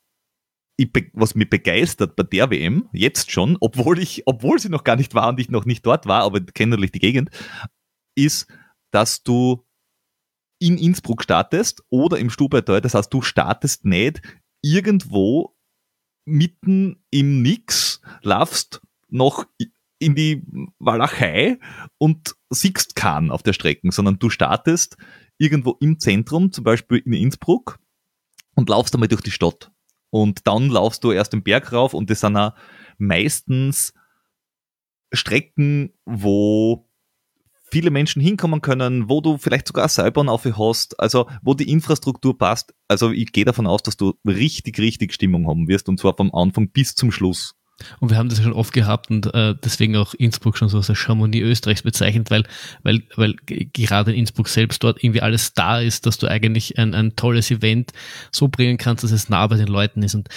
ich, 0.76 0.90
was 1.12 1.34
mich 1.34 1.48
begeistert 1.48 2.16
bei 2.16 2.22
der 2.24 2.50
WM, 2.50 2.88
jetzt 2.92 3.30
schon, 3.30 3.56
obwohl 3.60 3.98
ich, 3.98 4.22
obwohl 4.26 4.58
sie 4.58 4.68
noch 4.68 4.84
gar 4.84 4.96
nicht 4.96 5.14
war 5.14 5.28
und 5.28 5.40
ich 5.40 5.50
noch 5.50 5.64
nicht 5.64 5.86
dort 5.86 6.06
war, 6.06 6.22
aber 6.22 6.40
kenne 6.40 6.70
natürlich 6.70 6.92
die 6.92 6.98
Gegend, 6.98 7.30
ist, 8.16 8.46
dass 8.90 9.22
du 9.22 9.64
in 10.58 10.76
Innsbruck 10.76 11.22
startest 11.22 11.82
oder 11.88 12.18
im 12.18 12.30
Stubaital. 12.30 12.80
Das 12.80 12.94
heißt, 12.94 13.12
du 13.12 13.22
startest 13.22 13.84
nicht 13.84 14.20
irgendwo 14.62 15.56
mitten 16.26 17.02
im 17.10 17.42
Nix, 17.42 18.00
laufst 18.22 18.82
noch 19.08 19.46
in 19.98 20.14
die 20.14 20.42
Walachei 20.78 21.58
und 21.98 22.36
siehst 22.50 22.96
keinen 22.96 23.30
auf 23.30 23.42
der 23.42 23.52
Strecke, 23.52 23.90
sondern 23.92 24.18
du 24.18 24.30
startest 24.30 24.96
irgendwo 25.38 25.76
im 25.80 25.98
Zentrum, 25.98 26.52
zum 26.52 26.64
Beispiel 26.64 26.98
in 26.98 27.12
Innsbruck, 27.12 27.78
und 28.54 28.68
laufst 28.68 28.94
einmal 28.94 29.08
durch 29.08 29.22
die 29.22 29.30
Stadt. 29.30 29.70
Und 30.10 30.46
dann 30.46 30.68
laufst 30.68 31.04
du 31.04 31.12
erst 31.12 31.32
den 31.32 31.42
Berg 31.42 31.72
rauf 31.72 31.94
und 31.94 32.10
das 32.10 32.20
sind 32.20 32.36
auch 32.36 32.52
meistens 32.98 33.94
Strecken, 35.12 35.92
wo 36.04 36.88
viele 37.70 37.90
Menschen 37.90 38.20
hinkommen 38.20 38.60
können, 38.60 39.08
wo 39.08 39.20
du 39.20 39.38
vielleicht 39.38 39.68
sogar 39.68 39.88
Seilbahn 39.88 40.28
auf 40.28 40.44
hast, 40.44 40.98
also 40.98 41.28
wo 41.42 41.54
die 41.54 41.70
Infrastruktur 41.70 42.36
passt. 42.36 42.74
Also 42.88 43.12
ich 43.12 43.32
gehe 43.32 43.44
davon 43.44 43.66
aus, 43.66 43.82
dass 43.82 43.96
du 43.96 44.14
richtig, 44.26 44.78
richtig 44.80 45.14
Stimmung 45.14 45.46
haben 45.46 45.68
wirst 45.68 45.88
und 45.88 45.98
zwar 46.00 46.16
vom 46.16 46.34
Anfang 46.34 46.70
bis 46.70 46.94
zum 46.96 47.12
Schluss. 47.12 47.54
Und 47.98 48.10
wir 48.10 48.18
haben 48.18 48.28
das 48.28 48.42
schon 48.42 48.52
oft 48.52 48.72
gehabt 48.72 49.10
und 49.10 49.32
äh, 49.34 49.54
deswegen 49.62 49.96
auch 49.96 50.14
Innsbruck 50.14 50.56
schon 50.56 50.68
so 50.68 50.78
als 50.78 50.96
Chamonix 50.96 51.44
Österreichs 51.44 51.82
bezeichnet, 51.82 52.30
weil, 52.30 52.44
weil, 52.82 53.02
weil 53.16 53.34
gerade 53.46 54.12
in 54.12 54.18
Innsbruck 54.20 54.48
selbst 54.48 54.82
dort 54.82 55.02
irgendwie 55.02 55.22
alles 55.22 55.54
da 55.54 55.80
ist, 55.80 56.06
dass 56.06 56.18
du 56.18 56.26
eigentlich 56.26 56.78
ein, 56.78 56.94
ein 56.94 57.16
tolles 57.16 57.50
Event 57.50 57.92
so 58.30 58.48
bringen 58.48 58.78
kannst, 58.78 59.04
dass 59.04 59.12
es 59.12 59.28
nah 59.28 59.46
bei 59.46 59.56
den 59.56 59.68
Leuten 59.68 60.02
ist. 60.02 60.14
Und 60.14 60.28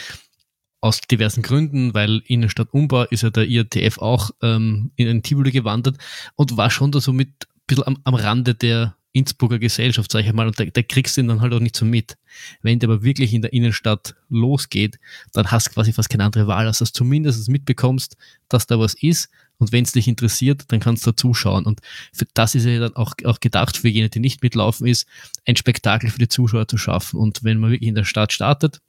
aus 0.81 0.99
diversen 0.99 1.43
Gründen, 1.43 1.93
weil 1.93 2.21
Innenstadtumbau 2.25 3.03
ist 3.03 3.23
ja 3.23 3.29
der 3.29 3.47
IATF 3.47 3.99
auch 3.99 4.31
ähm, 4.41 4.91
in 4.97 5.07
ein 5.07 5.23
Tivoli 5.23 5.51
gewandert 5.51 5.97
und 6.35 6.57
war 6.57 6.69
schon 6.69 6.91
da 6.91 6.99
so 6.99 7.13
mit 7.13 7.29
ein 7.29 7.61
bisschen 7.67 7.87
am, 7.87 7.97
am 8.03 8.15
Rande 8.15 8.53
der 8.53 8.95
Innsbrucker 9.13 9.59
Gesellschaft, 9.59 10.11
sag 10.11 10.25
ich 10.25 10.33
mal, 10.33 10.47
und 10.47 10.59
da, 10.59 10.65
da 10.65 10.81
kriegst 10.81 11.15
du 11.15 11.21
ihn 11.21 11.27
dann 11.27 11.41
halt 11.41 11.53
auch 11.53 11.59
nicht 11.59 11.75
so 11.75 11.85
mit. 11.85 12.17
Wenn 12.61 12.79
der 12.79 12.89
aber 12.89 13.03
wirklich 13.03 13.33
in 13.33 13.43
der 13.43 13.53
Innenstadt 13.53 14.15
losgeht, 14.29 14.99
dann 15.31 15.51
hast 15.51 15.67
du 15.67 15.71
quasi 15.71 15.93
fast 15.93 16.09
keine 16.09 16.25
andere 16.25 16.47
Wahl, 16.47 16.67
als 16.67 16.79
dass 16.79 16.91
du 16.91 16.99
zumindest 16.99 17.47
mitbekommst, 17.47 18.17
dass 18.49 18.67
da 18.67 18.79
was 18.79 18.95
ist 18.95 19.29
und 19.57 19.71
wenn 19.71 19.83
es 19.83 19.91
dich 19.91 20.07
interessiert, 20.07 20.65
dann 20.69 20.79
kannst 20.79 21.05
du 21.05 21.11
da 21.11 21.17
zuschauen. 21.17 21.65
Und 21.65 21.79
für 22.11 22.25
das 22.33 22.55
ist 22.55 22.65
ja 22.65 22.79
dann 22.79 22.95
auch, 22.95 23.13
auch 23.23 23.39
gedacht, 23.39 23.77
für 23.77 23.87
jene, 23.87 24.09
die 24.09 24.19
nicht 24.19 24.41
mitlaufen, 24.41 24.87
ist, 24.87 25.07
ein 25.45 25.55
Spektakel 25.55 26.09
für 26.09 26.19
die 26.19 26.27
Zuschauer 26.27 26.67
zu 26.67 26.77
schaffen. 26.77 27.19
Und 27.19 27.43
wenn 27.43 27.59
man 27.59 27.71
wirklich 27.71 27.87
in 27.87 27.95
der 27.95 28.03
Stadt 28.03 28.33
startet, 28.33 28.81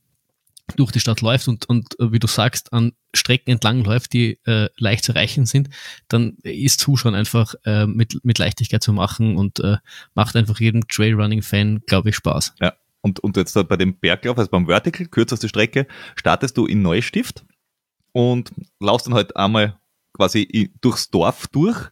durch 0.77 0.93
die 0.93 1.01
Stadt 1.01 1.21
läuft 1.21 1.49
und, 1.49 1.69
und 1.69 1.99
äh, 2.01 2.13
wie 2.13 2.19
du 2.19 2.27
sagst, 2.27 2.73
an 2.73 2.93
Strecken 3.15 3.53
entlang 3.53 3.85
läuft, 3.85 4.13
die 4.13 4.39
äh, 4.45 4.69
leicht 4.77 5.05
zu 5.05 5.13
erreichen 5.13 5.47
sind, 5.47 5.69
dann 6.09 6.37
ist 6.43 6.81
Zuschauen 6.81 7.15
einfach 7.15 7.55
äh, 7.65 7.87
mit, 7.87 8.25
mit 8.25 8.39
Leichtigkeit 8.39 8.83
zu 8.83 8.93
machen 8.93 9.37
und 9.37 9.61
äh, 9.61 9.77
macht 10.15 10.37
einfach 10.37 10.59
jedem 10.61 10.87
Trailrunning-Fan, 10.89 11.83
glaube 11.87 12.11
ich, 12.11 12.17
Spaß. 12.17 12.55
Ja, 12.61 12.75
und, 13.03 13.21
und 13.21 13.37
jetzt 13.37 13.55
bei 13.69 13.77
dem 13.77 13.99
Berglauf, 13.99 14.39
also 14.39 14.51
beim 14.51 14.67
Vertical, 14.67 15.07
kürzeste 15.07 15.49
Strecke, 15.49 15.87
startest 16.17 16.57
du 16.57 16.67
in 16.67 16.83
Neustift 16.83 17.45
und 18.13 18.53
laufst 18.81 19.07
dann 19.07 19.15
halt 19.15 19.37
einmal 19.37 19.79
quasi 20.15 20.73
durchs 20.81 21.11
Dorf 21.11 21.47
durch 21.49 21.91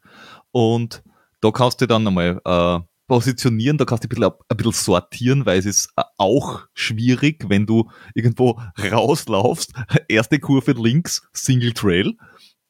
und 0.50 1.02
da 1.40 1.50
kannst 1.50 1.80
du 1.80 1.86
dann 1.86 2.06
einmal 2.06 2.40
äh, 2.44 2.80
positionieren, 3.06 3.78
da 3.78 3.84
kannst 3.84 4.04
du 4.04 4.06
ein 4.06 4.10
bisschen, 4.10 4.24
ein 4.24 4.56
bisschen 4.56 4.72
sortieren, 4.72 5.46
weil 5.46 5.58
es 5.58 5.66
ist 5.66 5.92
äh, 5.96 6.02
auch 6.18 6.62
schwierig, 6.74 7.44
wenn 7.48 7.66
du 7.66 7.90
irgendwo 8.14 8.60
rauslaufst, 8.90 9.72
erste 10.08 10.38
Kurve 10.38 10.72
links, 10.72 11.22
Single 11.32 11.72
Trail. 11.72 12.14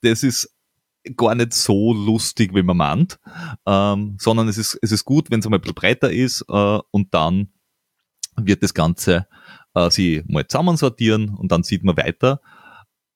Das 0.02 0.22
ist 0.22 0.54
gar 1.16 1.34
nicht 1.34 1.52
so 1.52 1.92
lustig, 1.92 2.54
wie 2.54 2.62
man 2.62 2.76
meint, 2.76 3.18
ähm, 3.66 4.16
sondern 4.20 4.48
es 4.48 4.58
ist, 4.58 4.78
es 4.82 4.92
ist 4.92 5.04
gut, 5.04 5.30
wenn 5.30 5.40
es 5.40 5.46
einmal 5.46 5.58
ein 5.58 5.62
bisschen 5.62 5.74
breiter 5.74 6.10
ist 6.12 6.44
äh, 6.48 6.78
und 6.90 7.12
dann 7.14 7.52
wird 8.36 8.62
das 8.62 8.74
Ganze 8.74 9.26
äh, 9.74 9.90
sie 9.90 10.22
mal 10.26 10.46
zusammensortieren 10.46 11.30
und 11.30 11.52
dann 11.52 11.62
sieht 11.62 11.84
man 11.84 11.96
weiter. 11.96 12.40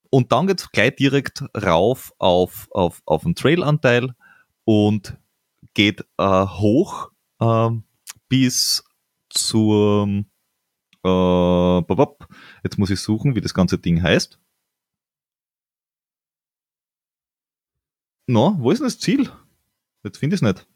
Und 0.09 0.31
dann 0.31 0.47
geht's 0.47 0.71
gleich 0.71 0.95
direkt 0.95 1.43
rauf 1.55 2.13
auf, 2.17 2.67
auf, 2.71 3.01
auf 3.05 3.23
den 3.23 3.35
Trailanteil 3.35 4.13
und 4.63 5.17
geht 5.77 6.03
äh, 6.17 6.45
hoch 6.47 7.11
ähm, 7.39 7.83
bis 8.29 8.83
zur 9.29 10.25
äh, 11.05 11.81
jetzt 12.63 12.79
muss 12.79 12.89
ich 12.89 12.99
suchen, 12.99 13.35
wie 13.35 13.41
das 13.41 13.53
ganze 13.53 13.77
Ding 13.77 14.01
heißt. 14.01 14.39
Na, 18.25 18.57
wo 18.57 18.71
ist 18.71 18.79
denn 18.79 18.87
das 18.87 18.97
Ziel? 18.97 19.31
Jetzt 20.03 20.17
finde 20.17 20.35
ich 20.35 20.41
es 20.41 20.47
nicht. 20.47 20.67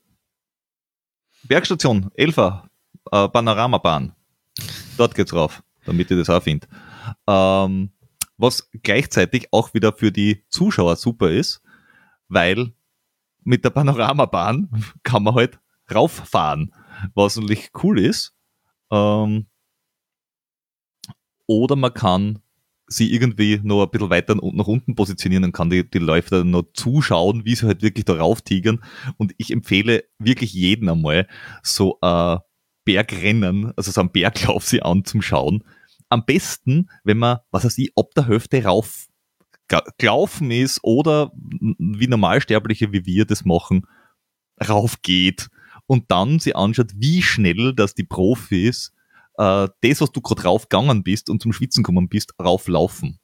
Bergstation, 1.46 2.12
Elfer, 2.14 2.70
äh, 3.12 3.28
Panoramabahn. 3.28 4.16
Dort 4.98 5.16
geht's 5.16 5.34
rauf, 5.34 5.64
damit 5.84 6.12
ihr 6.12 6.18
das 6.18 6.30
auch 6.30 6.44
findet. 6.44 6.70
Ähm, 7.26 7.92
was 8.38 8.70
gleichzeitig 8.72 9.48
auch 9.52 9.74
wieder 9.74 9.94
für 9.94 10.12
die 10.12 10.46
Zuschauer 10.50 10.96
super 10.96 11.32
ist, 11.32 11.64
weil 12.28 12.76
mit 13.44 13.64
der 13.66 13.70
Panoramabahn 13.72 14.70
kann 15.04 15.24
man 15.24 15.36
halt 15.36 15.60
rauffahren, 15.94 16.74
was 17.14 17.38
natürlich 17.38 17.72
cool 17.84 18.00
ist. 18.00 18.36
Ähm, 18.92 19.48
oder 21.48 21.76
man 21.76 21.94
kann 21.94 22.40
sie 22.88 23.14
irgendwie 23.14 23.60
noch 23.64 23.84
ein 23.84 23.90
bisschen 23.90 24.10
weiter 24.10 24.36
nach 24.36 24.68
unten 24.68 24.96
positionieren, 24.96 25.44
dann 25.44 25.52
kann 25.52 25.70
die, 25.70 25.90
die 25.90 26.00
Läufer 26.00 26.44
noch 26.44 26.66
zuschauen, 26.74 27.46
wie 27.46 27.56
sie 27.56 27.68
halt 27.68 27.82
wirklich 27.82 28.06
darauf 28.06 28.42
tigern. 28.42 28.84
Und 29.18 29.34
ich 29.38 29.52
empfehle 29.52 30.04
wirklich 30.20 30.54
jeden 30.54 30.90
einmal 30.90 31.28
so 31.64 31.98
ein 32.02 32.40
Bergrennen, 32.84 33.72
also 33.78 33.92
so 33.92 34.02
einen 34.02 34.12
Berglauf 34.12 34.66
sie 34.66 34.82
anzuschauen. 34.82 35.64
Am 36.10 36.26
besten, 36.26 36.90
wenn 37.04 37.18
man, 37.18 37.38
was 37.52 37.64
weiß 37.64 37.78
ich, 37.78 37.94
ab 37.96 38.10
der 38.16 38.28
Hälfte 38.28 38.64
rauf 38.64 39.08
gelaufen 39.98 40.52
ist 40.52 40.80
oder 40.84 41.32
wie 41.36 42.08
Normalsterbliche 42.08 42.92
wie 42.92 43.06
wir 43.06 43.26
das 43.26 43.46
machen, 43.46 43.88
raufgeht 44.68 45.50
und 45.88 46.12
dann 46.12 46.40
sie 46.40 46.56
anschaut, 46.56 46.92
wie 46.96 47.22
schnell 47.22 47.74
dass 47.74 47.96
die 47.96 48.04
Profis 48.04 48.94
äh, 49.38 49.68
das, 49.82 50.02
was 50.02 50.12
du 50.12 50.22
gerade 50.22 50.44
raufgegangen 50.44 51.04
bist 51.04 51.30
und 51.30 51.42
zum 51.42 51.54
Schwitzen 51.54 51.84
gekommen 51.84 52.10
bist, 52.10 52.34
rauflaufen. 52.40 53.20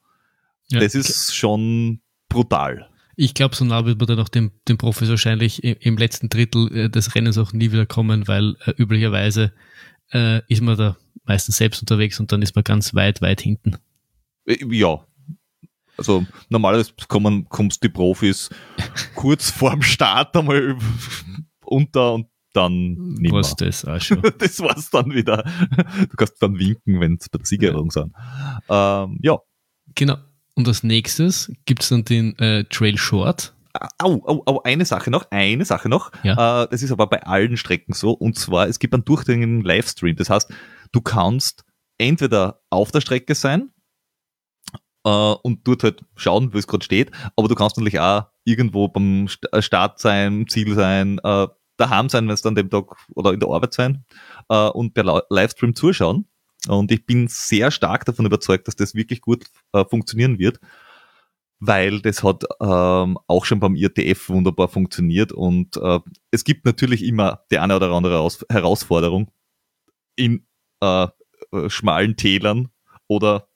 Ja, 0.69 0.79
das 0.79 0.95
ist 0.95 1.35
schon 1.35 2.01
brutal. 2.29 2.89
Ich 3.15 3.33
glaube, 3.33 3.55
so 3.55 3.65
nah 3.65 3.85
wird 3.85 3.99
man 3.99 4.07
dann 4.07 4.19
auch 4.19 4.29
dem, 4.29 4.51
dem 4.67 4.77
Profis 4.77 5.09
wahrscheinlich 5.09 5.63
im, 5.63 5.75
im 5.79 5.97
letzten 5.97 6.29
Drittel 6.29 6.75
äh, 6.75 6.89
des 6.89 7.15
Rennens 7.15 7.37
auch 7.37 7.53
nie 7.53 7.71
wieder 7.71 7.85
kommen, 7.85 8.27
weil 8.27 8.55
äh, 8.65 8.71
üblicherweise 8.77 9.53
äh, 10.11 10.41
ist 10.47 10.61
man 10.61 10.77
da 10.77 10.97
meistens 11.23 11.57
selbst 11.57 11.81
unterwegs 11.81 12.19
und 12.19 12.31
dann 12.31 12.41
ist 12.41 12.55
man 12.55 12.63
ganz 12.63 12.93
weit, 12.93 13.21
weit 13.21 13.41
hinten. 13.41 13.77
Äh, 14.45 14.57
ja. 14.69 15.06
Also 15.97 16.25
normalerweise 16.49 16.93
kommen, 17.07 17.47
kommst 17.49 17.83
die 17.83 17.89
Profis 17.89 18.49
kurz 19.15 19.49
vorm 19.49 19.81
Start 19.81 20.35
einmal 20.35 20.77
unter 21.65 22.13
und 22.13 22.27
dann 22.57 22.95
nicht 23.19 23.33
Was 23.33 23.55
das 23.55 23.85
auch 23.85 24.01
schon. 24.01 24.21
das 24.39 24.59
war's 24.59 24.89
dann 24.89 25.13
wieder. 25.13 25.43
Du 25.99 26.17
kannst 26.17 26.41
dann 26.41 26.57
winken, 26.57 26.99
wenn 26.99 27.17
es 27.19 27.29
bei 27.29 27.37
der 27.37 27.45
Siegerung 27.45 27.91
sind. 27.91 28.13
Ähm, 28.69 29.19
ja. 29.21 29.37
Genau. 29.95 30.17
Und 30.55 30.67
als 30.67 30.83
nächstes 30.83 31.51
gibt 31.65 31.83
es 31.83 31.89
dann 31.89 32.03
den 32.03 32.37
äh, 32.39 32.63
Trail 32.65 32.97
Short. 32.97 33.53
Au, 33.99 34.23
au, 34.25 34.41
au, 34.47 34.61
eine 34.63 34.85
Sache 34.85 35.11
noch, 35.11 35.29
eine 35.29 35.65
Sache 35.65 35.87
noch. 35.87 36.11
Ja. 36.23 36.63
Äh, 36.63 36.67
das 36.71 36.81
ist 36.81 36.91
aber 36.91 37.05
bei 37.07 37.21
allen 37.21 37.57
Strecken 37.57 37.93
so. 37.93 38.11
Und 38.11 38.39
zwar, 38.39 38.67
es 38.67 38.79
gibt 38.79 38.95
einen 38.95 39.05
durchdringenden 39.05 39.61
Livestream. 39.61 40.15
Das 40.15 40.31
heißt, 40.31 40.51
du 40.91 41.01
kannst 41.01 41.63
entweder 41.99 42.61
auf 42.71 42.91
der 42.91 43.01
Strecke 43.01 43.35
sein 43.35 43.69
äh, 45.07 45.35
und 45.41 45.65
dort 45.65 45.83
halt 45.83 46.01
schauen, 46.15 46.53
wo 46.53 46.57
es 46.57 46.67
gerade 46.67 46.83
steht, 46.83 47.11
aber 47.35 47.47
du 47.47 47.55
kannst 47.55 47.77
natürlich 47.77 47.99
auch 47.99 48.25
irgendwo 48.43 48.89
beim 48.89 49.27
Start 49.59 49.99
sein, 49.99 50.45
Ziel 50.47 50.75
sein, 50.75 51.19
äh, 51.23 51.47
daheim 51.77 52.09
sein, 52.09 52.27
wenn 52.27 52.33
es 52.33 52.41
dann 52.41 52.55
dem 52.55 52.69
Tag 52.69 52.95
oder 53.15 53.31
in 53.31 53.39
der 53.39 53.49
Arbeit 53.49 53.73
sein 53.73 54.03
äh, 54.49 54.67
und 54.69 54.93
per 54.93 55.23
Livestream 55.29 55.75
zuschauen. 55.75 56.27
Und 56.67 56.91
ich 56.91 57.05
bin 57.05 57.27
sehr 57.29 57.71
stark 57.71 58.03
davon 58.05 58.25
überzeugt, 58.25 58.67
dass 58.67 58.75
das 58.75 58.95
wirklich 58.95 59.21
gut 59.21 59.45
äh, 59.73 59.85
funktionieren 59.85 60.39
wird, 60.39 60.59
weil 61.59 62.01
das 62.01 62.23
hat 62.23 62.43
ähm, 62.59 63.17
auch 63.27 63.45
schon 63.45 63.59
beim 63.59 63.75
IRTF 63.75 64.27
wunderbar 64.29 64.67
funktioniert. 64.67 65.31
Und 65.31 65.77
äh, 65.77 65.99
es 66.31 66.43
gibt 66.43 66.65
natürlich 66.65 67.05
immer 67.05 67.43
die 67.51 67.59
eine 67.59 67.75
oder 67.75 67.91
andere 67.91 68.27
Herausforderung 68.49 69.31
in 70.15 70.45
äh, 70.81 71.07
äh, 71.51 71.69
schmalen 71.69 72.17
Tälern 72.17 72.69
oder 73.07 73.46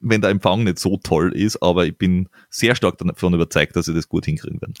wenn 0.00 0.20
der 0.20 0.30
Empfang 0.30 0.64
nicht 0.64 0.78
so 0.78 0.98
toll 0.98 1.32
ist, 1.34 1.62
aber 1.62 1.86
ich 1.86 1.96
bin 1.96 2.28
sehr 2.50 2.74
stark 2.74 2.98
davon 2.98 3.34
überzeugt, 3.34 3.76
dass 3.76 3.86
sie 3.86 3.94
das 3.94 4.08
gut 4.08 4.24
hinkriegen 4.24 4.60
werden. 4.60 4.74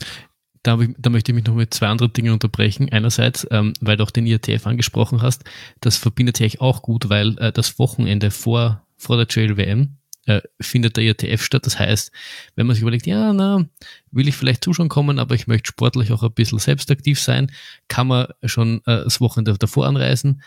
Da, 0.62 0.78
da, 0.98 1.10
möchte 1.10 1.32
ich 1.32 1.36
mich 1.36 1.46
noch 1.46 1.54
mit 1.54 1.72
zwei 1.72 1.86
anderen 1.86 2.12
Dingen 2.12 2.32
unterbrechen. 2.32 2.88
Einerseits, 2.90 3.46
ähm, 3.50 3.74
weil 3.80 3.96
du 3.96 4.02
auch 4.04 4.10
den 4.10 4.26
IATF 4.26 4.66
angesprochen 4.66 5.22
hast, 5.22 5.44
das 5.80 5.96
verbindet 5.96 6.36
sich 6.36 6.60
auch 6.60 6.82
gut, 6.82 7.08
weil 7.08 7.38
äh, 7.38 7.52
das 7.52 7.78
Wochenende 7.78 8.30
vor, 8.30 8.82
vor 8.96 9.16
der 9.16 9.28
Trail 9.28 9.56
WM 9.56 9.98
äh, 10.26 10.42
findet 10.60 10.96
der 10.96 11.04
IATF 11.04 11.42
statt. 11.42 11.64
Das 11.64 11.78
heißt, 11.78 12.12
wenn 12.54 12.66
man 12.66 12.74
sich 12.74 12.82
überlegt, 12.82 13.06
ja, 13.06 13.32
na, 13.32 13.64
will 14.10 14.28
ich 14.28 14.36
vielleicht 14.36 14.62
zuschauen 14.62 14.88
kommen, 14.88 15.18
aber 15.18 15.34
ich 15.34 15.46
möchte 15.46 15.68
sportlich 15.68 16.12
auch 16.12 16.22
ein 16.22 16.32
bisschen 16.32 16.58
selbst 16.58 16.90
aktiv 16.90 17.20
sein, 17.20 17.50
kann 17.88 18.08
man 18.08 18.26
schon 18.44 18.78
äh, 18.84 19.04
das 19.04 19.20
Wochenende 19.20 19.56
davor 19.56 19.86
anreisen, 19.86 20.42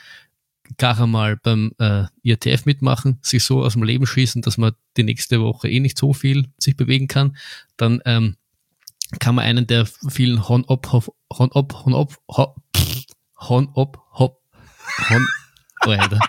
gar 0.77 0.99
einmal 0.99 1.37
beim 1.37 1.71
äh, 1.79 2.05
IATF 2.23 2.65
mitmachen, 2.65 3.19
sich 3.21 3.43
so 3.43 3.63
aus 3.63 3.73
dem 3.73 3.83
Leben 3.83 4.05
schießen, 4.05 4.41
dass 4.41 4.57
man 4.57 4.73
die 4.97 5.03
nächste 5.03 5.41
Woche 5.41 5.69
eh 5.69 5.79
nicht 5.79 5.97
so 5.97 6.13
viel 6.13 6.47
sich 6.57 6.75
bewegen 6.75 7.07
kann, 7.07 7.35
dann 7.77 8.01
ähm, 8.05 8.37
kann 9.19 9.35
man 9.35 9.45
einen 9.45 9.67
der 9.67 9.85
vielen 9.85 10.47
Hon-Op, 10.47 10.91
Hon-Op, 11.37 11.85
Hon-Op, 11.85 12.15
Hon-Op, 13.37 13.99
Hop, 14.13 14.41
Hon, 15.09 15.27
oh, 15.85 15.89
Alter. 15.89 16.19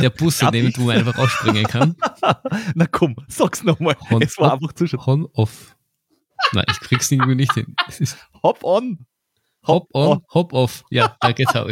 Der 0.00 0.10
Busse 0.10 0.46
nehmen, 0.46 0.72
wo 0.76 0.84
man 0.84 0.98
einfach 0.98 1.18
ausspringen 1.18 1.64
kann. 1.64 1.96
Na 2.74 2.86
komm, 2.86 3.16
sag's 3.28 3.62
nochmal. 3.62 3.96
Es 4.20 4.38
war 4.38 4.54
einfach 4.54 4.72
zu. 4.72 4.86
Hon-Off. 4.86 5.76
Nein, 6.52 6.64
ich 6.70 6.80
krieg's 6.80 7.10
irgendwie 7.10 7.34
nicht 7.34 7.52
hin. 7.52 7.74
Hop-on. 8.42 9.06
Hop-on, 9.66 10.22
Hop-off. 10.32 10.84
Ja, 10.90 11.16
da 11.20 11.32
geht's 11.32 11.54
auch. 11.56 11.68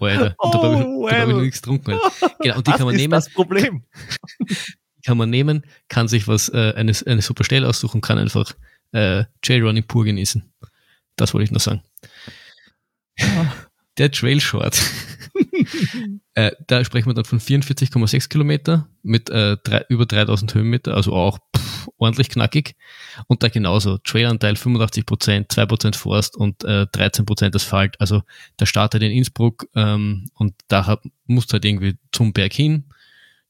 Oh, 0.00 0.06
Alter. 0.06 0.34
Und 0.38 0.54
oh, 0.54 0.58
da 0.58 0.62
habe 0.62 0.74
ich, 0.74 0.80
well. 0.80 1.20
hab 1.20 1.28
ich 1.28 1.34
noch 1.34 1.40
nichts 1.42 1.62
getrunken. 1.62 1.98
Genau, 2.40 2.56
und 2.56 2.66
die 2.66 2.70
das 2.70 2.78
kann 2.78 2.86
man 2.86 2.94
ist 2.94 3.00
nehmen. 3.00 3.10
das 3.12 3.30
Problem. 3.30 3.84
kann 5.04 5.18
man 5.18 5.30
nehmen, 5.30 5.64
kann 5.88 6.08
sich 6.08 6.26
was, 6.26 6.48
äh, 6.48 6.72
eine, 6.76 6.92
eine 7.06 7.22
super 7.22 7.44
Stelle 7.44 7.68
aussuchen, 7.68 8.00
kann 8.00 8.18
einfach 8.18 8.52
äh, 8.92 9.24
J-Running 9.44 9.84
pur 9.84 10.04
genießen. 10.04 10.50
Das 11.16 11.34
wollte 11.34 11.44
ich 11.44 11.50
nur 11.50 11.60
sagen. 11.60 11.82
Der 13.98 14.10
Trail 14.10 14.40
Short. 14.40 14.80
Äh, 16.34 16.52
da 16.66 16.84
sprechen 16.84 17.08
wir 17.08 17.14
dann 17.14 17.24
von 17.24 17.40
44,6 17.40 18.28
Kilometer 18.28 18.88
mit 19.02 19.30
äh, 19.30 19.56
drei, 19.62 19.84
über 19.88 20.06
3000 20.06 20.54
Höhenmeter, 20.54 20.94
also 20.94 21.12
auch 21.12 21.38
pff, 21.56 21.88
ordentlich 21.96 22.28
knackig. 22.28 22.76
Und 23.26 23.42
da 23.42 23.48
genauso 23.48 23.98
Trailanteil 23.98 24.56
85 24.56 25.06
Prozent, 25.06 25.52
2 25.52 25.66
Prozent 25.66 25.96
Forst 25.96 26.36
und 26.36 26.64
äh, 26.64 26.86
13 26.92 27.26
Prozent 27.26 27.54
Asphalt. 27.54 28.00
Also 28.00 28.22
der 28.60 28.66
startet 28.66 29.02
in 29.02 29.10
Innsbruck 29.10 29.66
ähm, 29.74 30.30
und 30.34 30.54
da 30.68 30.98
musst 31.26 31.50
du 31.50 31.54
halt 31.54 31.64
irgendwie 31.64 31.96
zum 32.12 32.32
Berg 32.32 32.52
hin. 32.52 32.84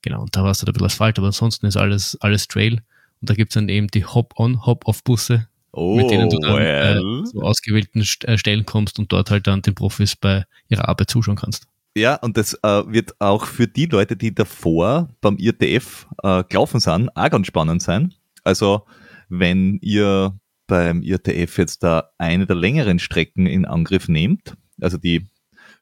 Genau, 0.02 0.22
und 0.22 0.36
da 0.36 0.42
war 0.42 0.50
es 0.50 0.60
halt 0.60 0.68
ein 0.68 0.72
bisschen 0.74 0.86
Asphalt, 0.86 1.18
aber 1.18 1.28
ansonsten 1.28 1.66
ist 1.66 1.76
alles, 1.76 2.18
alles 2.20 2.46
Trail. 2.48 2.82
Und 3.20 3.30
da 3.30 3.34
gibt 3.34 3.52
es 3.52 3.54
dann 3.54 3.68
eben 3.68 3.88
die 3.88 4.04
Hop-on, 4.04 4.66
Hop-off-Busse, 4.66 5.48
oh, 5.72 5.96
mit 5.96 6.10
denen 6.10 6.28
du 6.28 6.38
dann 6.38 6.56
äh, 6.56 6.58
well. 6.58 7.20
äh, 7.20 7.24
zu 7.24 7.40
ausgewählten 7.40 8.00
äh, 8.00 8.36
Stellen 8.36 8.66
kommst 8.66 8.98
und 8.98 9.12
dort 9.12 9.30
halt 9.30 9.46
dann 9.46 9.62
den 9.62 9.74
Profis 9.74 10.14
bei 10.14 10.44
ihrer 10.68 10.88
Arbeit 10.88 11.08
zuschauen 11.08 11.36
kannst. 11.36 11.66
Ja, 11.96 12.16
und 12.16 12.36
das 12.36 12.54
äh, 12.62 12.82
wird 12.86 13.20
auch 13.20 13.46
für 13.46 13.68
die 13.68 13.86
Leute, 13.86 14.16
die 14.16 14.34
davor 14.34 15.08
beim 15.20 15.36
IRTF 15.36 16.06
äh, 16.22 16.42
gelaufen 16.44 16.80
sind, 16.80 17.08
auch 17.16 17.30
ganz 17.30 17.46
spannend 17.46 17.82
sein. 17.82 18.12
Also 18.42 18.84
wenn 19.28 19.78
ihr 19.80 20.38
beim 20.66 21.02
IRTF 21.02 21.58
jetzt 21.58 21.84
da 21.84 22.10
eine 22.18 22.46
der 22.46 22.56
längeren 22.56 22.98
Strecken 22.98 23.46
in 23.46 23.64
Angriff 23.64 24.08
nehmt, 24.08 24.56
also 24.80 24.98
die 24.98 25.28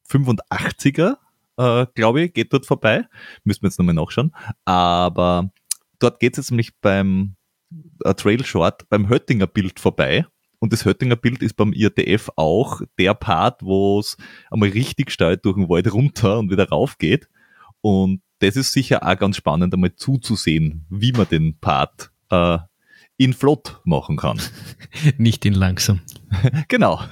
85er, 0.08 1.16
äh, 1.56 1.86
glaube 1.94 2.22
ich, 2.22 2.34
geht 2.34 2.52
dort 2.52 2.66
vorbei. 2.66 3.06
Müssen 3.44 3.62
wir 3.62 3.68
jetzt 3.68 3.78
nochmal 3.78 3.94
nachschauen. 3.94 4.34
Aber 4.64 5.50
dort 5.98 6.20
geht 6.20 6.34
es 6.34 6.44
jetzt 6.44 6.50
nämlich 6.50 6.78
beim 6.80 7.36
äh, 8.04 8.14
Trail 8.14 8.44
Short 8.44 8.88
beim 8.88 9.08
Höttinger 9.08 9.46
Bild 9.46 9.80
vorbei. 9.80 10.26
Und 10.62 10.72
das 10.72 10.84
Höttinger 10.84 11.16
Bild 11.16 11.42
ist 11.42 11.54
beim 11.54 11.72
IRTF 11.72 12.30
auch 12.36 12.82
der 12.96 13.14
Part, 13.14 13.64
wo 13.64 13.98
es 13.98 14.16
einmal 14.48 14.68
richtig 14.68 15.10
steil 15.10 15.36
durch 15.36 15.56
den 15.56 15.68
Wald 15.68 15.92
runter 15.92 16.38
und 16.38 16.52
wieder 16.52 16.68
rauf 16.68 16.98
geht. 16.98 17.28
Und 17.80 18.22
das 18.38 18.54
ist 18.54 18.72
sicher 18.72 19.04
auch 19.04 19.18
ganz 19.18 19.36
spannend, 19.36 19.74
einmal 19.74 19.96
zuzusehen, 19.96 20.86
wie 20.88 21.10
man 21.10 21.26
den 21.28 21.58
Part 21.58 22.12
äh, 22.30 22.58
in 23.16 23.32
flott 23.32 23.80
machen 23.84 24.16
kann. 24.16 24.40
Nicht 25.18 25.44
in 25.46 25.54
langsam. 25.54 26.00
genau. 26.68 27.02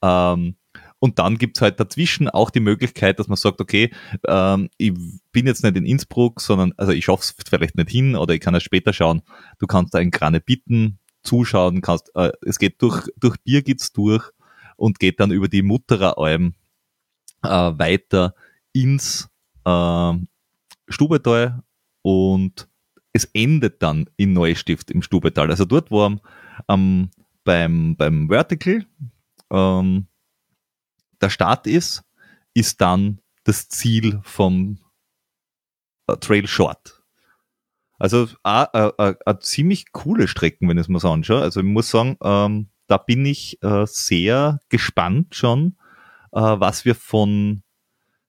ähm, 0.00 0.56
und 1.00 1.18
dann 1.18 1.36
gibt's 1.36 1.60
halt 1.60 1.78
dazwischen 1.78 2.30
auch 2.30 2.48
die 2.48 2.60
Möglichkeit, 2.60 3.18
dass 3.18 3.28
man 3.28 3.36
sagt, 3.36 3.60
okay, 3.60 3.92
ähm, 4.26 4.70
ich 4.78 4.94
bin 5.32 5.46
jetzt 5.46 5.64
nicht 5.64 5.76
in 5.76 5.84
Innsbruck, 5.84 6.40
sondern, 6.40 6.72
also 6.78 6.92
ich 6.92 7.04
schaff's 7.04 7.36
vielleicht 7.46 7.76
nicht 7.76 7.90
hin 7.90 8.16
oder 8.16 8.32
ich 8.32 8.40
kann 8.40 8.54
erst 8.54 8.64
später 8.64 8.94
schauen. 8.94 9.20
Du 9.58 9.66
kannst 9.66 9.92
da 9.92 9.98
in 9.98 10.10
Grane 10.10 10.40
bitten, 10.40 10.98
zuschauen, 11.28 11.80
kannst, 11.80 12.10
äh, 12.14 12.32
es 12.42 12.58
geht 12.58 12.80
durch, 12.82 13.06
durch 13.16 13.36
Birgitz 13.44 13.92
durch 13.92 14.24
und 14.76 14.98
geht 14.98 15.20
dann 15.20 15.30
über 15.30 15.48
die 15.48 15.62
Mutterer 15.62 16.18
Alm 16.18 16.54
äh, 17.42 17.48
weiter 17.48 18.34
ins 18.72 19.28
äh, 19.64 20.12
Stubetal 20.88 21.62
und 22.02 22.68
es 23.12 23.24
endet 23.34 23.82
dann 23.82 24.08
in 24.16 24.32
Neustift 24.32 24.90
im 24.90 25.02
Stubetal. 25.02 25.50
Also 25.50 25.64
dort, 25.64 25.90
wo 25.90 26.02
am, 26.02 26.20
ähm, 26.68 27.10
beim, 27.44 27.96
beim 27.96 28.28
Vertical 28.28 28.86
ähm, 29.50 30.06
der 31.20 31.30
Start 31.30 31.66
ist, 31.66 32.04
ist 32.54 32.80
dann 32.80 33.20
das 33.44 33.68
Ziel 33.68 34.20
vom 34.22 34.78
äh, 36.06 36.16
Trail 36.16 36.46
Short. 36.46 36.97
Also 37.98 38.28
eine 38.44 39.38
ziemlich 39.40 39.92
coole 39.92 40.28
Strecken, 40.28 40.68
wenn 40.68 40.78
ich 40.78 40.82
es 40.82 40.88
mal 40.88 41.00
so 41.00 41.10
anschaue. 41.10 41.42
Also 41.42 41.60
ich 41.60 41.66
muss 41.66 41.90
sagen, 41.90 42.16
ähm, 42.22 42.68
da 42.86 42.96
bin 42.96 43.26
ich 43.26 43.62
äh, 43.62 43.84
sehr 43.86 44.60
gespannt 44.68 45.34
schon, 45.34 45.76
äh, 46.32 46.40
was 46.40 46.84
wir 46.84 46.94
von 46.94 47.62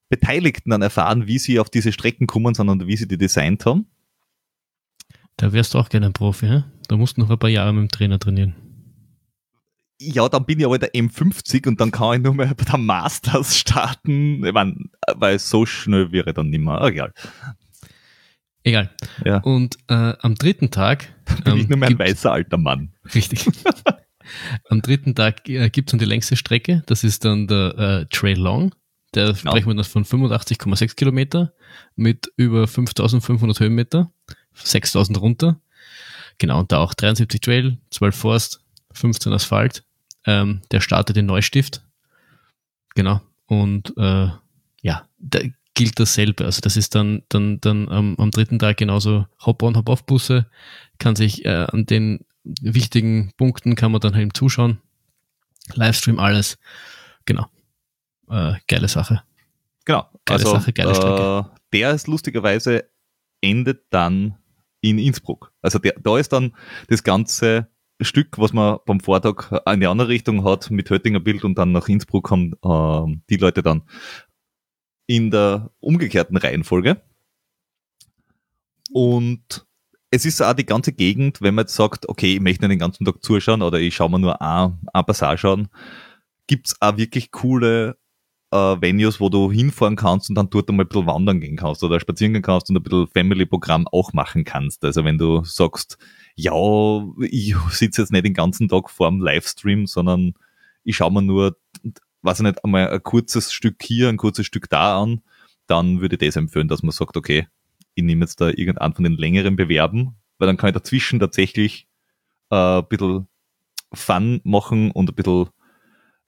Beteiligten 0.08 0.70
dann 0.70 0.82
erfahren, 0.82 1.28
wie 1.28 1.38
sie 1.38 1.60
auf 1.60 1.70
diese 1.70 1.92
Strecken 1.92 2.26
kommen 2.26 2.54
sind 2.54 2.68
und 2.68 2.86
wie 2.86 2.96
sie 2.96 3.06
die 3.06 3.18
designt 3.18 3.64
haben. 3.64 3.86
Da 5.36 5.52
wärst 5.52 5.74
du 5.74 5.78
auch 5.78 5.88
gerne 5.88 6.06
ein 6.06 6.12
Profi, 6.12 6.46
hä? 6.46 6.64
Da 6.88 6.96
musst 6.96 7.16
du 7.16 7.20
noch 7.20 7.30
ein 7.30 7.38
paar 7.38 7.48
Jahre 7.48 7.72
mit 7.72 7.82
dem 7.82 7.88
Trainer 7.90 8.18
trainieren 8.18 8.54
ja, 10.00 10.28
dann 10.28 10.46
bin 10.46 10.58
ich 10.58 10.64
aber 10.64 10.78
der 10.78 10.92
M50 10.94 11.68
und 11.68 11.80
dann 11.80 11.90
kann 11.90 12.14
ich 12.16 12.22
nur 12.22 12.34
mehr 12.34 12.54
bei 12.54 12.64
der 12.64 12.78
Masters 12.78 13.58
starten. 13.58 14.44
Ich 14.44 14.52
mein, 14.52 14.90
weil 15.14 15.38
so 15.38 15.66
schnell 15.66 16.10
wäre 16.10 16.32
dann 16.32 16.48
nicht 16.48 16.60
mehr. 16.60 16.80
Egal. 16.82 17.12
Egal. 18.62 18.90
Ja. 19.24 19.38
Und 19.38 19.78
äh, 19.88 20.14
am 20.20 20.34
dritten 20.34 20.70
Tag. 20.70 21.12
bin 21.44 21.56
ich 21.56 21.62
ähm, 21.62 21.68
nur 21.68 21.78
mehr 21.78 21.88
ein 21.88 21.98
weißer 21.98 22.32
alter 22.32 22.58
Mann. 22.58 22.92
Richtig. 23.14 23.46
am 24.68 24.82
dritten 24.82 25.14
Tag 25.14 25.48
äh, 25.48 25.70
gibt 25.70 25.88
es 25.88 25.92
dann 25.92 25.98
die 25.98 26.04
längste 26.04 26.36
Strecke. 26.36 26.82
Das 26.86 27.04
ist 27.04 27.24
dann 27.24 27.46
der 27.46 27.78
äh, 27.78 28.06
Trail 28.10 28.38
Long. 28.38 28.74
Der 29.14 29.28
ja. 29.28 29.34
sprechen 29.34 29.68
wir 29.68 29.74
dann 29.74 29.84
von 29.84 30.04
85,6 30.04 30.94
Kilometer 30.94 31.52
mit 31.96 32.32
über 32.36 32.68
5500 32.68 33.58
Höhenmeter, 33.60 34.12
6000 34.54 35.20
runter. 35.20 35.60
Genau, 36.38 36.60
und 36.60 36.72
da 36.72 36.78
auch 36.78 36.94
73 36.94 37.40
Trail, 37.40 37.78
12 37.90 38.16
Forst, 38.16 38.64
15 38.92 39.32
Asphalt. 39.32 39.84
Ähm, 40.26 40.62
der 40.70 40.80
startet 40.80 41.16
in 41.16 41.26
Neustift. 41.26 41.82
Genau. 42.94 43.20
Und 43.46 43.92
äh, 43.96 44.28
ja, 44.82 45.08
da 45.18 45.40
gilt 45.80 45.98
dasselbe. 45.98 46.44
Also 46.44 46.60
das 46.60 46.76
ist 46.76 46.94
dann, 46.94 47.22
dann, 47.30 47.58
dann 47.62 47.88
am, 47.88 48.14
am 48.18 48.30
dritten 48.30 48.58
Tag 48.58 48.76
genauso 48.76 49.24
Hop-on, 49.46 49.78
Hop-off-Busse. 49.78 50.44
Kann 50.98 51.16
sich 51.16 51.46
äh, 51.46 51.66
an 51.72 51.86
den 51.86 52.26
wichtigen 52.44 53.32
Punkten 53.38 53.76
kann 53.76 53.90
man 53.90 54.02
dann 54.02 54.14
halt 54.14 54.36
zuschauen. 54.36 54.82
Livestream, 55.72 56.18
alles. 56.18 56.58
Genau. 57.24 57.46
Äh, 58.28 58.56
geile 58.68 58.88
Sache. 58.88 59.22
Genau. 59.86 60.06
Geile 60.26 60.40
also, 60.40 60.52
Sache, 60.52 60.74
geile 60.74 60.94
Strecke. 60.94 61.46
Äh, 61.50 61.58
der 61.72 61.92
ist 61.92 62.08
lustigerweise 62.08 62.84
endet 63.40 63.84
dann 63.88 64.36
in 64.82 64.98
Innsbruck. 64.98 65.50
Also 65.62 65.78
der, 65.78 65.94
da 65.98 66.18
ist 66.18 66.34
dann 66.34 66.54
das 66.88 67.02
ganze 67.02 67.68
Stück, 68.02 68.36
was 68.36 68.52
man 68.52 68.80
beim 68.84 69.00
Vortag 69.00 69.50
in 69.66 69.80
die 69.80 69.86
andere 69.86 70.08
Richtung 70.08 70.44
hat, 70.44 70.70
mit 70.70 70.90
Höttinger 70.90 71.20
Bild 71.20 71.42
und 71.42 71.56
dann 71.56 71.72
nach 71.72 71.88
Innsbruck 71.88 72.24
kommen 72.24 72.52
äh, 72.62 73.18
die 73.30 73.38
Leute 73.38 73.62
dann 73.62 73.82
in 75.10 75.32
der 75.32 75.72
umgekehrten 75.80 76.36
Reihenfolge. 76.36 77.00
Und 78.92 79.66
es 80.12 80.24
ist 80.24 80.40
auch 80.40 80.52
die 80.54 80.64
ganze 80.64 80.92
Gegend, 80.92 81.42
wenn 81.42 81.56
man 81.56 81.64
jetzt 81.64 81.74
sagt, 81.74 82.08
okay, 82.08 82.34
ich 82.34 82.40
möchte 82.40 82.62
nicht 82.62 82.74
den 82.74 82.78
ganzen 82.78 83.04
Tag 83.04 83.20
zuschauen 83.20 83.62
oder 83.62 83.80
ich 83.80 83.92
schaue 83.92 84.08
mir 84.08 84.20
nur 84.20 84.40
ein, 84.40 84.78
ein 84.92 85.04
Passage 85.04 85.48
an, 85.48 85.68
gibt's 86.46 86.76
auch 86.80 86.96
wirklich 86.96 87.32
coole 87.32 87.96
äh, 88.52 88.56
Venues, 88.56 89.18
wo 89.18 89.28
du 89.28 89.50
hinfahren 89.50 89.96
kannst 89.96 90.28
und 90.28 90.36
dann 90.36 90.48
dort 90.48 90.68
einmal 90.68 90.84
ein 90.84 90.88
bisschen 90.88 91.06
wandern 91.06 91.40
gehen 91.40 91.56
kannst 91.56 91.82
oder 91.82 91.98
spazieren 91.98 92.32
gehen 92.32 92.42
kannst 92.42 92.70
und 92.70 92.76
ein 92.76 92.82
bisschen 92.84 93.08
Family-Programm 93.08 93.88
auch 93.90 94.12
machen 94.12 94.44
kannst. 94.44 94.84
Also 94.84 95.04
wenn 95.04 95.18
du 95.18 95.42
sagst, 95.42 95.98
ja, 96.36 96.52
ich 97.18 97.56
sitze 97.70 98.02
jetzt 98.02 98.12
nicht 98.12 98.26
den 98.26 98.34
ganzen 98.34 98.68
Tag 98.68 98.88
vorm 98.88 99.20
Livestream, 99.20 99.88
sondern 99.88 100.34
ich 100.84 100.94
schaue 100.94 101.12
mir 101.12 101.22
nur, 101.22 101.56
weiß 102.22 102.40
ich 102.40 102.44
nicht, 102.44 102.64
einmal 102.64 102.90
ein 102.90 103.02
kurzes 103.02 103.52
Stück 103.52 103.76
hier, 103.82 104.08
ein 104.08 104.16
kurzes 104.16 104.46
Stück 104.46 104.68
da 104.68 105.00
an, 105.00 105.22
dann 105.66 106.00
würde 106.00 106.16
ich 106.16 106.20
das 106.20 106.36
empfehlen, 106.36 106.68
dass 106.68 106.82
man 106.82 106.92
sagt, 106.92 107.16
okay, 107.16 107.48
ich 107.94 108.04
nehme 108.04 108.22
jetzt 108.22 108.40
da 108.40 108.48
irgendeinen 108.48 108.94
von 108.94 109.04
den 109.04 109.16
längeren 109.16 109.56
Bewerben, 109.56 110.16
weil 110.38 110.46
dann 110.46 110.56
kann 110.56 110.68
ich 110.68 110.74
dazwischen 110.74 111.20
tatsächlich 111.20 111.86
äh, 112.50 112.78
ein 112.78 112.88
bisschen 112.88 113.28
Fun 113.92 114.40
machen 114.44 114.90
und 114.90 115.10
ein 115.10 115.14
bisschen, 115.14 115.48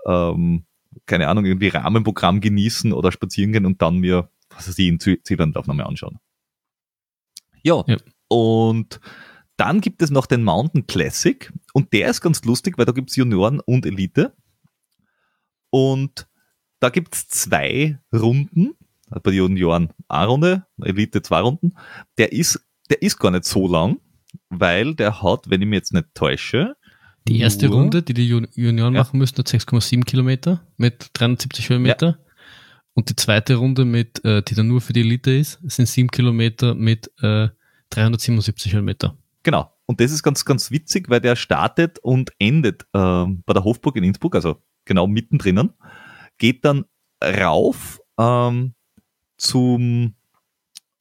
ähm, 0.07 0.65
keine 1.07 1.29
Ahnung, 1.29 1.45
irgendwie 1.45 1.69
Rahmenprogramm 1.69 2.41
genießen 2.41 2.93
oder 2.93 3.13
spazieren 3.13 3.53
gehen 3.53 3.67
und 3.67 3.81
dann 3.83 3.99
mir, 3.99 4.29
was 4.51 4.69
weiß 4.69 4.79
ich, 4.79 4.89
in 4.89 4.99
Ziellandlauf 5.01 5.67
nochmal 5.67 5.87
anschauen. 5.87 6.19
Ja, 7.63 7.85
ja, 7.87 7.97
und 8.29 9.01
dann 9.57 9.81
gibt 9.81 10.03
es 10.03 10.11
noch 10.11 10.27
den 10.27 10.43
Mountain 10.43 10.87
Classic 10.87 11.53
und 11.73 11.93
der 11.93 12.09
ist 12.09 12.21
ganz 12.21 12.45
lustig, 12.45 12.79
weil 12.79 12.87
da 12.87 12.93
gibt 12.93 13.11
es 13.11 13.17
Junioren 13.17 13.61
und 13.61 13.87
Elite. 13.87 14.35
Und 15.73 16.29
da 16.81 16.91
gibt 16.91 17.15
es 17.15 17.29
zwei 17.29 17.99
Runden. 18.13 18.75
Bei 19.09 19.31
den 19.31 19.35
Junioren 19.35 19.93
eine 20.09 20.27
Runde, 20.27 20.67
Elite 20.83 21.23
zwei 21.23 21.41
Runden. 21.41 21.75
Der 22.19 22.33
ist, 22.33 22.61
der 22.91 23.03
ist 23.03 23.19
gar 23.19 23.31
nicht 23.31 23.45
so 23.45 23.67
lang, 23.69 23.99
weil 24.49 24.95
der 24.95 25.23
hat, 25.23 25.51
wenn 25.51 25.63
ich 25.63 25.69
mich 25.69 25.79
jetzt 25.79 25.93
nicht 25.93 26.07
täusche, 26.15 26.77
die 27.29 27.39
erste 27.39 27.67
nur, 27.67 27.77
Runde, 27.77 28.03
die 28.03 28.15
die 28.15 28.27
Junioren 28.27 28.95
ja. 28.95 29.01
machen 29.01 29.19
müssen, 29.19 29.37
hat 29.39 29.47
6,7 29.47 30.05
Kilometer 30.05 30.67
mit 30.77 31.11
370 31.15 31.69
Höhenmeter. 31.69 32.07
Ja. 32.07 32.19
Und 32.95 33.09
die 33.11 33.17
zweite 33.17 33.55
Runde, 33.55 33.85
mit, 33.85 34.25
äh, 34.25 34.43
die 34.43 34.55
dann 34.55 34.67
nur 34.67 34.81
für 34.81 34.93
die 34.93 35.01
Elite 35.01 35.31
ist, 35.31 35.61
sind 35.63 35.87
7 35.87 36.11
Kilometer 36.11 36.75
mit 36.75 37.07
äh, 37.23 37.49
377 37.91 38.75
Höhenmeter. 38.75 39.17
Genau. 39.45 39.73
Und 39.87 40.01
das 40.01 40.11
ist 40.11 40.23
ganz, 40.23 40.45
ganz 40.45 40.71
witzig, 40.71 41.09
weil 41.09 41.21
der 41.21 41.37
startet 41.37 41.99
und 42.01 42.33
endet 42.39 42.83
äh, 42.93 43.25
bei 43.25 43.53
der 43.53 43.65
Hofburg 43.65 43.97
in 43.97 44.05
Innsbruck, 44.05 44.35
also 44.35 44.61
genau 44.85 45.07
mittendrin, 45.07 45.73
geht 46.39 46.65
dann 46.65 46.85
rauf 47.23 48.01
ähm, 48.19 48.75
zum, 49.37 50.15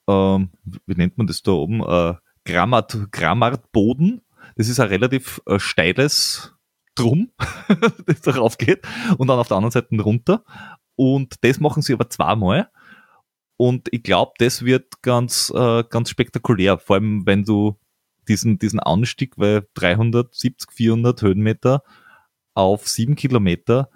ähm, 0.07 0.49
wie 0.85 0.95
nennt 0.95 1.17
man 1.17 1.27
das 1.27 1.41
da 1.41 1.51
oben, 1.51 1.81
äh, 1.81 2.15
Grammart, 2.45 3.11
Grammartboden. 3.11 4.21
Das 4.55 4.67
ist 4.67 4.79
ein 4.79 4.87
relativ 4.87 5.41
äh, 5.45 5.59
steiles 5.59 6.53
Drum, 6.95 7.31
das 8.05 8.21
da 8.21 8.31
rauf 8.31 8.57
geht 8.57 8.85
und 9.17 9.27
dann 9.27 9.39
auf 9.39 9.47
der 9.47 9.57
anderen 9.57 9.71
Seite 9.71 9.95
runter. 10.01 10.43
Und 10.95 11.35
das 11.41 11.59
machen 11.59 11.81
sie 11.81 11.93
aber 11.93 12.09
zweimal. 12.09 12.69
Und 13.55 13.87
ich 13.91 14.03
glaube, 14.03 14.33
das 14.39 14.65
wird 14.65 15.01
ganz, 15.01 15.51
äh, 15.55 15.83
ganz 15.89 16.09
spektakulär, 16.09 16.79
vor 16.79 16.95
allem 16.95 17.25
wenn 17.25 17.43
du 17.43 17.77
diesen, 18.27 18.59
diesen 18.59 18.79
Anstieg, 18.79 19.37
weil 19.37 19.67
370, 19.75 20.71
400 20.71 21.21
Höhenmeter 21.21 21.83
auf 22.53 22.87
sieben 22.87 23.15
Kilometer 23.15 23.89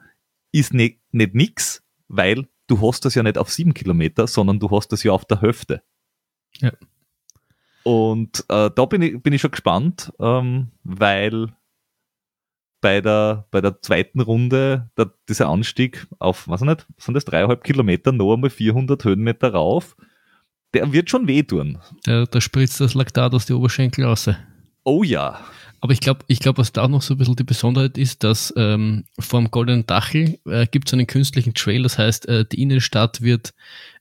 ist 0.52 0.74
nicht, 0.74 1.00
nicht 1.12 1.36
nix, 1.36 1.84
weil 2.08 2.48
du 2.68 2.82
hast 2.82 3.06
das 3.06 3.16
ja 3.16 3.24
nicht 3.24 3.38
auf 3.38 3.52
sieben 3.52 3.74
Kilometer, 3.74 4.28
sondern 4.28 4.60
du 4.60 4.70
hast 4.72 4.90
das 4.90 5.04
ja 5.04 5.12
auf 5.12 5.26
der 5.26 5.42
Hälfte. 5.42 5.84
Ja. 6.60 6.72
Und 7.84 8.46
äh, 8.50 8.72
da 8.74 8.86
bin 8.86 9.02
ich, 9.02 9.22
bin 9.22 9.34
ich 9.34 9.42
schon 9.42 9.52
gespannt, 9.52 10.12
ähm, 10.20 10.72
weil 10.84 11.50
bei 12.82 13.02
der, 13.02 13.48
bei 13.52 13.62
der 13.62 13.82
zweiten 13.82 14.22
Runde 14.22 14.90
der, 14.98 15.12
dieser 15.28 15.50
Anstieg 15.50 16.08
auf, 16.20 16.48
was 16.48 16.62
nicht, 16.62 16.88
sind 16.98 17.14
das 17.14 17.26
dreieinhalb 17.26 17.64
Kilometer, 17.64 18.12
noch 18.12 18.34
einmal 18.34 18.50
400 18.50 19.04
Höhenmeter 19.04 19.54
rauf, 19.54 19.96
der 20.74 20.92
wird 20.94 21.10
schon 21.10 21.28
wehtun. 21.28 21.80
Da, 22.04 22.26
da 22.26 22.42
spritzt 22.42 22.82
das 22.82 22.94
Laktat 22.94 23.34
aus 23.34 23.46
die 23.46 23.54
Oberschenkel 23.54 24.06
raus. 24.06 24.30
Oh 24.84 25.04
ja. 25.04 25.40
Aber 25.82 25.94
ich 25.94 26.00
glaube, 26.00 26.22
ich 26.28 26.40
glaub, 26.40 26.58
was 26.58 26.72
da 26.72 26.88
noch 26.88 27.02
so 27.02 27.14
ein 27.14 27.18
bisschen 27.18 27.36
die 27.36 27.44
Besonderheit 27.44 27.98
ist, 27.98 28.24
dass 28.24 28.54
ähm, 28.58 29.06
vor 29.20 29.40
dem 29.40 29.52
Goldenen 29.52 29.86
Dachel 29.86 30.40
äh, 30.46 30.66
gibt 30.68 30.88
es 30.88 30.94
einen 30.94 31.08
künstlichen 31.08 31.54
Trail, 31.54 31.84
das 31.84 31.98
heißt, 31.98 32.28
äh, 32.28 32.46
die 32.46 32.62
Innenstadt 32.62 33.22
wird, 33.22 33.54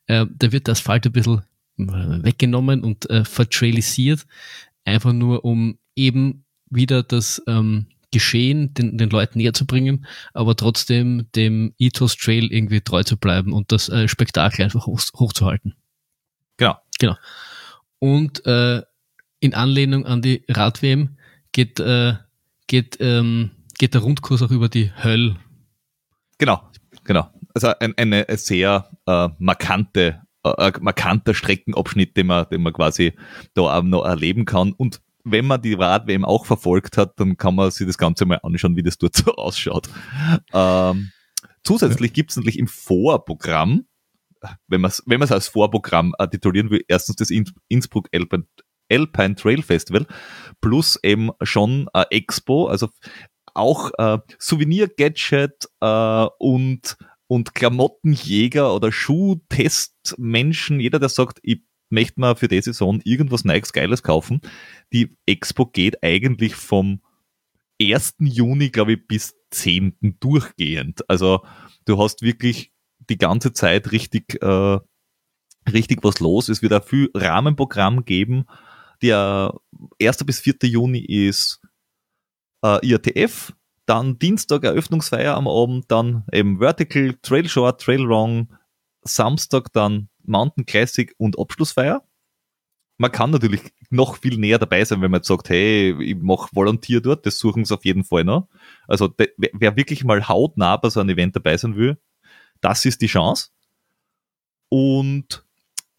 äh, 0.07 0.27
da 0.31 0.53
wird 0.53 0.67
der 0.67 0.73
Asphalt 0.73 1.07
ein 1.07 1.13
bisschen 1.13 1.43
äh, 1.79 2.23
weggenommen 2.25 2.83
und 2.83 3.09
äh, 3.11 3.25
vertrailisiert, 3.25 4.27
einfach 4.85 5.13
nur 5.13 5.45
um 5.45 5.79
eben 5.97 6.45
wieder 6.71 7.03
das 7.03 7.43
ähm, 7.47 7.87
Geschehen 8.11 8.73
den, 8.75 8.97
den 8.97 9.11
Leuten 9.11 9.39
näher 9.39 9.55
zu 9.55 9.67
bringen, 9.67 10.07
aber 10.35 10.55
trotzdem 10.55 11.27
dem 11.35 11.75
Ethos 11.79 12.17
Trail 12.17 12.53
irgendwie 12.53 12.81
treu 12.81 13.03
zu 13.03 13.17
bleiben 13.17 13.53
und 13.53 13.73
das 13.73 13.89
äh, 13.89 14.07
Spektakel 14.07 14.65
einfach 14.65 14.87
hoch, 14.87 15.01
hochzuhalten. 15.17 15.75
Genau. 16.57 16.77
Genau. 16.99 17.17
Und 17.99 18.47
äh, 18.47 18.83
in 19.41 19.55
Anlehnung 19.55 20.07
an 20.07 20.23
die 20.23 20.45
Rad-WM 20.49 21.17
geht, 21.55 21.81
äh, 21.81 22.15
geht, 22.67 22.99
ähm, 23.01 23.53
geht 23.79 23.95
der 23.95 24.03
Rundkurs 24.03 24.43
auch 24.43 24.51
über 24.51 24.69
die 24.69 24.93
Höll. 25.03 25.37
Genau, 26.37 26.61
genau. 27.05 27.31
Also 27.55 27.69
ein, 27.79 27.97
eine 27.97 28.27
sehr 28.37 28.91
äh, 29.07 29.29
markante, 29.39 30.21
äh, 30.43 30.73
markanter 30.81 31.33
Streckenabschnitt, 31.33 32.17
den 32.17 32.27
man, 32.27 32.47
den 32.51 32.63
man 32.63 32.75
quasi 32.75 33.15
da 33.55 33.63
auch 33.63 33.83
noch 33.83 34.05
erleben 34.05 34.45
kann. 34.45 34.73
Und 34.73 35.01
wenn 35.23 35.47
man 35.47 35.63
die 35.63 35.75
Rad-WM 35.75 36.25
auch 36.25 36.45
verfolgt 36.45 36.99
hat, 36.99 37.19
dann 37.19 37.37
kann 37.37 37.55
man 37.55 37.71
sich 37.71 37.87
das 37.87 37.97
Ganze 37.97 38.27
mal 38.27 38.41
anschauen, 38.43 38.77
wie 38.77 38.83
das 38.83 38.99
dort 38.99 39.17
so 39.17 39.33
ausschaut. 39.37 39.89
Ähm, 40.53 41.13
zusätzlich 41.63 42.13
gibt 42.13 42.31
es 42.31 42.37
natürlich 42.37 42.59
im 42.59 42.69
Vorprogramm 42.69 43.87
wenn 44.69 44.83
man 44.83 44.91
es 44.91 45.03
wenn 45.07 45.23
als 45.23 45.49
Vorprogramm 45.49 46.15
äh, 46.19 46.29
titulieren 46.29 46.69
will, 46.71 46.85
erstens 46.87 47.17
das 47.17 47.31
Innsbruck 47.31 48.09
Alpine, 48.91 49.35
Trail 49.35 49.63
Festival 49.63 50.07
plus 50.61 50.99
eben 51.03 51.31
schon 51.43 51.89
äh, 51.95 52.05
Expo, 52.11 52.67
also 52.67 52.89
auch 53.55 53.91
äh, 53.99 54.19
Souvenir-Gadget 54.39 55.69
äh, 55.81 56.27
und, 56.39 56.97
und 57.27 57.55
Klamottenjäger 57.55 58.75
oder 58.75 58.93
Schuhtestmenschen, 58.93 60.81
jeder, 60.81 60.99
der 60.99 61.09
sagt, 61.09 61.39
ich 61.43 61.63
möchte 61.91 62.21
mal 62.21 62.35
für 62.35 62.49
die 62.49 62.61
Saison 62.61 63.01
irgendwas 63.05 63.45
Nikes 63.45 63.73
Geiles 63.73 64.03
kaufen. 64.03 64.41
Die 64.93 65.17
Expo 65.27 65.67
geht 65.67 66.03
eigentlich 66.03 66.55
vom 66.55 67.01
1. 67.81 68.17
Juni, 68.21 68.71
glaube 68.71 68.95
ich, 68.95 69.07
bis 69.07 69.35
10. 69.51 70.17
durchgehend. 70.21 71.09
Also 71.09 71.45
du 71.85 72.03
hast 72.03 72.23
wirklich 72.23 72.73
die 73.09 73.19
ganze 73.19 73.53
Zeit 73.53 73.93
richtig, 73.93 74.43
äh, 74.43 74.79
richtig 75.71 76.03
was 76.03 76.21
los. 76.21 76.49
Es 76.49 76.63
wird 76.63 76.73
auch 76.73 76.85
viel 76.85 77.11
Rahmenprogramm 77.15 78.05
geben. 78.05 78.47
Der 79.03 79.55
1. 80.01 80.25
bis 80.25 80.41
4. 80.41 80.55
Juni 80.63 81.01
ist 81.01 81.61
äh, 82.63 82.87
IATF, 82.87 83.53
dann 83.87 84.19
Dienstag 84.19 84.65
Eröffnungsfeier 84.65 85.37
am 85.37 85.49
Abend, 85.49 85.91
dann 85.91 86.25
eben 86.33 86.59
Vertical, 86.59 87.15
Trail 87.23 87.49
Short, 87.49 87.81
Trail 87.81 88.09
Wrong, 88.09 88.49
Samstag 89.03 89.73
dann 89.73 90.09
Mountain 90.23 90.65
Classic 90.65 91.15
und 91.19 91.39
Abschlussfeier. 91.39 92.03
Man 92.97 93.13
kann 93.13 93.31
natürlich 93.31 93.61
noch 93.91 94.19
viel 94.19 94.39
näher 94.39 94.59
dabei 94.59 94.85
sein, 94.85 95.03
wenn 95.03 95.11
man 95.11 95.19
jetzt 95.19 95.29
sagt, 95.29 95.49
hey, 95.49 95.95
ich 96.01 96.17
mache 96.17 96.49
Volontier 96.53 97.01
dort, 97.01 97.27
das 97.27 97.39
suchen 97.39 97.65
sie 97.65 97.75
auf 97.75 97.85
jeden 97.85 98.05
Fall 98.05 98.25
noch. 98.25 98.49
Also 98.87 99.13
wer 99.37 99.77
wirklich 99.77 100.05
mal 100.05 100.29
hautnah 100.29 100.77
bei 100.77 100.89
so 100.91 101.01
einem 101.01 101.11
Event 101.11 101.37
dabei 101.37 101.57
sein 101.57 101.77
will, 101.77 101.99
das 102.61 102.85
ist 102.85 103.03
die 103.03 103.09
Chance. 103.09 103.51
Und 104.69 105.44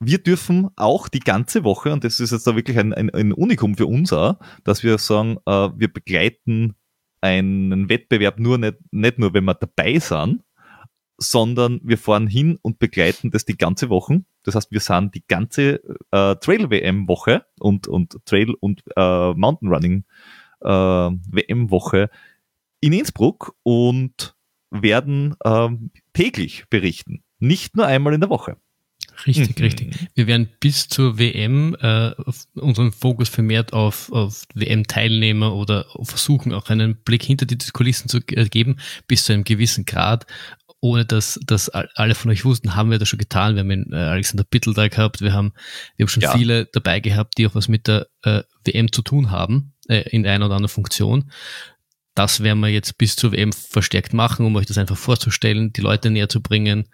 wir 0.06 0.20
dürfen 0.20 0.70
auch 0.76 1.08
die 1.08 1.20
ganze 1.20 1.64
Woche, 1.64 1.94
und 1.94 2.04
das 2.04 2.20
ist 2.20 2.32
jetzt 2.32 2.48
da 2.48 2.56
wirklich 2.56 2.78
ein, 2.78 2.94
ein, 2.94 3.10
ein 3.12 3.34
Unikum 3.34 3.76
für 3.76 3.88
uns 3.88 4.14
auch, 4.14 4.36
dass 4.64 4.84
wir 4.84 4.98
sagen, 4.98 5.38
äh, 5.46 5.70
wir 5.76 5.92
begleiten 5.92 6.76
einen 7.22 7.90
Wettbewerb 7.90 8.40
nur 8.40 8.58
nicht, 8.58 8.78
nicht 8.92 9.20
nur, 9.20 9.34
wenn 9.34 9.46
wir 9.46 9.56
dabei 9.56 10.00
sind, 10.00 10.44
sondern 11.18 11.80
wir 11.84 11.98
fahren 11.98 12.28
hin 12.28 12.58
und 12.62 12.80
begleiten 12.80 13.32
das 13.32 13.46
die 13.46 13.58
ganze 13.58 13.90
Woche. 13.90 14.24
Das 14.44 14.56
heißt, 14.56 14.72
wir 14.72 14.82
sind 14.82 15.16
die 15.16 15.24
ganze 15.28 15.82
äh, 16.12 16.36
Trail-WM-Woche 16.36 17.46
und, 17.60 17.88
und 17.88 18.18
Trail- 18.26 18.54
und 18.60 18.84
äh, 18.96 19.34
Mountain-Running-WM-Woche 19.34 22.02
äh, 22.02 22.08
in 22.82 22.94
Innsbruck 22.94 23.56
und 23.64 24.36
werden 24.70 25.36
ähm, 25.44 25.90
täglich 26.14 26.66
berichten, 26.70 27.24
nicht 27.40 27.76
nur 27.76 27.88
einmal 27.88 28.14
in 28.14 28.22
der 28.22 28.30
Woche. 28.30 28.58
Richtig, 29.26 29.58
mhm. 29.58 29.64
richtig. 29.64 30.08
Wir 30.14 30.28
werden 30.28 30.50
bis 30.60 30.88
zur 30.88 31.18
WM 31.18 31.76
äh, 31.80 32.12
unseren 32.56 32.92
Fokus 32.92 33.30
vermehrt 33.30 33.74
auf, 33.74 34.12
auf 34.12 34.44
WM-Teilnehmer 34.54 35.54
oder 35.54 35.86
versuchen 36.04 36.54
auch 36.54 36.70
einen 36.70 36.96
Blick 36.98 37.24
hinter 37.24 37.46
die 37.46 37.58
Kulissen 37.74 38.10
zu 38.10 38.22
geben, 38.22 38.78
bis 39.08 39.26
zu 39.26 39.34
einem 39.34 39.44
gewissen 39.44 39.86
Grad. 39.86 40.26
Ohne 40.82 41.06
dass, 41.06 41.40
dass 41.46 41.70
alle 41.70 42.14
von 42.14 42.30
euch 42.30 42.46
wussten, 42.46 42.76
haben 42.76 42.92
wir 42.92 43.00
das 43.00 43.10
schon 43.10 43.18
getan. 43.18 43.56
Wir 43.56 43.62
haben 43.62 43.92
äh, 43.92 43.96
Alexander 43.96 44.44
Bittel 44.44 44.74
da 44.74 44.88
gehabt, 44.88 45.22
wir 45.22 45.34
haben, 45.34 45.54
wir 45.96 46.04
haben 46.04 46.10
schon 46.10 46.22
ja. 46.22 46.38
viele 46.38 46.68
dabei 46.68 47.00
gehabt, 47.00 47.38
die 47.38 47.48
auch 47.48 47.56
was 47.56 47.68
mit 47.68 47.88
der 47.88 48.08
äh, 48.24 48.44
WM 48.66 48.92
zu 48.92 49.02
tun 49.02 49.32
haben, 49.32 49.74
äh, 49.88 50.02
in 50.10 50.28
einer 50.28 50.46
oder 50.46 50.56
anderen 50.56 50.74
Funktion 50.74 51.32
das 52.16 52.42
werden 52.42 52.62
wir 52.62 52.70
jetzt 52.70 52.98
bis 52.98 53.16
zur 53.16 53.34
WM 53.34 53.52
verstärkt 53.52 54.14
machen, 54.14 54.46
um 54.46 54.56
euch 54.56 54.66
das 54.66 54.78
einfach 54.78 54.98
vorzustellen, 54.98 55.74
die 55.74 55.82
Leute 55.82 56.10
näher 56.10 56.30
zu 56.30 56.42
bringen 56.42 56.88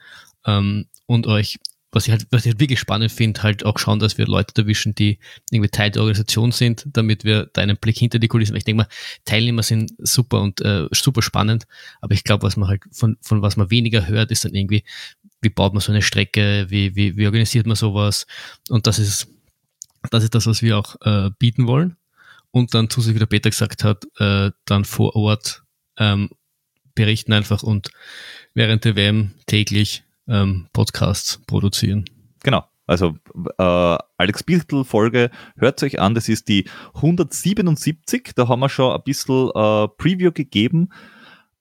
ähm, 0.46 0.88
und 1.06 1.28
euch, 1.28 1.60
was 1.92 2.08
ich 2.08 2.12
halt, 2.12 2.28
was 2.32 2.46
ich 2.46 2.52
halt 2.52 2.60
wirklich 2.60 2.80
spannend 2.80 3.12
finde, 3.12 3.44
halt 3.44 3.66
auch 3.66 3.78
schauen, 3.78 4.00
dass 4.00 4.18
wir 4.18 4.26
Leute 4.26 4.62
erwischen, 4.62 4.96
die 4.96 5.20
irgendwie 5.52 5.70
Teil 5.70 5.92
der 5.92 6.02
Organisation 6.02 6.52
sind, 6.52 6.86
damit 6.88 7.24
wir 7.24 7.50
da 7.54 7.62
einen 7.62 7.78
Blick 7.78 7.98
hinter 7.98 8.20
die 8.20 8.28
Kulissen, 8.28 8.56
ich 8.56 8.64
denke 8.64 8.84
mal, 8.84 8.88
Teilnehmer 9.26 9.64
sind 9.64 9.94
super 9.98 10.42
und 10.42 10.62
äh, 10.62 10.88
super 10.92 11.22
spannend, 11.22 11.66
aber 12.00 12.14
ich 12.14 12.24
glaube, 12.24 12.44
was 12.44 12.58
man 12.58 12.70
halt 12.70 12.84
von, 12.92 13.18
von 13.22 13.42
was 13.42 13.58
man 13.58 13.70
weniger 13.70 14.08
hört, 14.08 14.32
ist 14.32 14.46
dann 14.46 14.56
irgendwie, 14.56 14.84
wie 15.42 15.50
baut 15.50 15.74
man 15.74 15.82
so 15.82 15.92
eine 15.92 16.02
Strecke, 16.02 16.68
wie, 16.70 16.96
wie, 16.96 17.18
wie 17.18 17.26
organisiert 17.26 17.66
man 17.66 17.76
sowas 17.76 18.26
und 18.70 18.88
das 18.88 19.00
ist 19.00 19.28
Das 20.10 20.24
ist 20.24 20.34
das, 20.34 20.48
was 20.48 20.62
wir 20.62 20.78
auch 20.78 20.96
äh, 21.02 21.30
bieten 21.38 21.68
wollen. 21.68 21.96
Und 22.52 22.74
dann 22.74 22.90
zusätzlich, 22.90 23.16
wie 23.16 23.20
der 23.20 23.26
Peter 23.28 23.50
gesagt 23.50 23.84
hat, 23.84 24.06
äh, 24.20 24.52
dann 24.66 24.84
vor 24.84 25.16
Ort 25.16 25.64
ähm, 25.98 26.30
berichten 26.96 27.34
einfach 27.34 27.64
und 27.64 27.92
während 28.54 28.84
der 28.84 28.96
WM 28.96 29.34
täglich 29.46 30.04
ähm, 30.32 30.68
Podcasts 30.74 31.40
produzieren. 31.46 32.06
Genau. 32.44 32.64
Also 32.88 33.16
äh, 33.58 33.98
Alex 34.18 34.44
Birtel 34.44 34.84
Folge, 34.84 35.30
hört 35.56 35.82
euch 35.84 36.00
an, 36.00 36.16
das 36.16 36.28
ist 36.28 36.48
die 36.48 36.68
177, 36.96 38.32
da 38.36 38.48
haben 38.48 38.60
wir 38.60 38.70
schon 38.70 38.94
ein 38.94 39.04
bisschen 39.04 39.50
äh, 39.50 39.88
Preview 39.88 40.32
gegeben. 40.32 40.90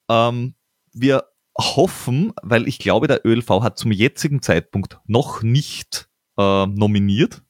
Ähm, 0.08 0.54
wir 0.92 1.24
hoffen, 1.56 2.32
weil 2.42 2.66
ich 2.66 2.78
glaube, 2.78 3.06
der 3.06 3.24
ÖLV 3.24 3.48
hat 3.62 3.78
zum 3.78 3.92
jetzigen 3.92 4.42
Zeitpunkt 4.42 4.98
noch 5.06 5.42
nicht 5.42 6.08
äh, 6.38 6.66
nominiert. 6.66 7.42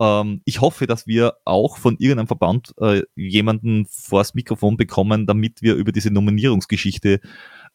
Ähm, 0.00 0.42
ich 0.44 0.60
hoffe, 0.60 0.86
dass 0.86 1.06
wir 1.06 1.34
auch 1.44 1.78
von 1.78 1.96
irgendeinem 1.98 2.26
Verband 2.26 2.74
äh, 2.80 3.02
jemanden 3.14 3.86
vors 3.86 4.34
Mikrofon 4.34 4.76
bekommen, 4.76 5.26
damit 5.26 5.62
wir 5.62 5.74
über 5.74 5.92
diese 5.92 6.10
Nominierungsgeschichte 6.10 7.20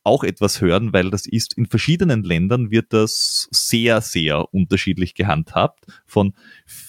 auch 0.04 0.24
etwas 0.24 0.62
hören, 0.62 0.94
weil 0.94 1.10
das 1.12 1.26
ist 1.26 1.58
in 1.58 1.66
verschiedenen 1.66 2.24
Ländern 2.24 2.72
wird 2.72 2.94
das 2.94 3.48
sehr, 3.52 4.02
sehr 4.02 4.54
unterschiedlich 4.54 5.14
gehandhabt. 5.14 5.86
Von 6.06 6.34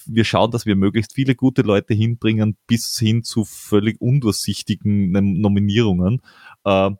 wir 0.05 0.23
schauen, 0.23 0.51
dass 0.51 0.65
wir 0.65 0.75
möglichst 0.75 1.13
viele 1.13 1.35
gute 1.35 1.61
Leute 1.61 1.93
hinbringen, 1.93 2.57
bis 2.67 2.97
hin 2.97 3.23
zu 3.23 3.45
völlig 3.45 3.99
undurchsichtigen 3.99 5.11
Nominierungen. 5.11 6.21
Äh, 6.63 6.91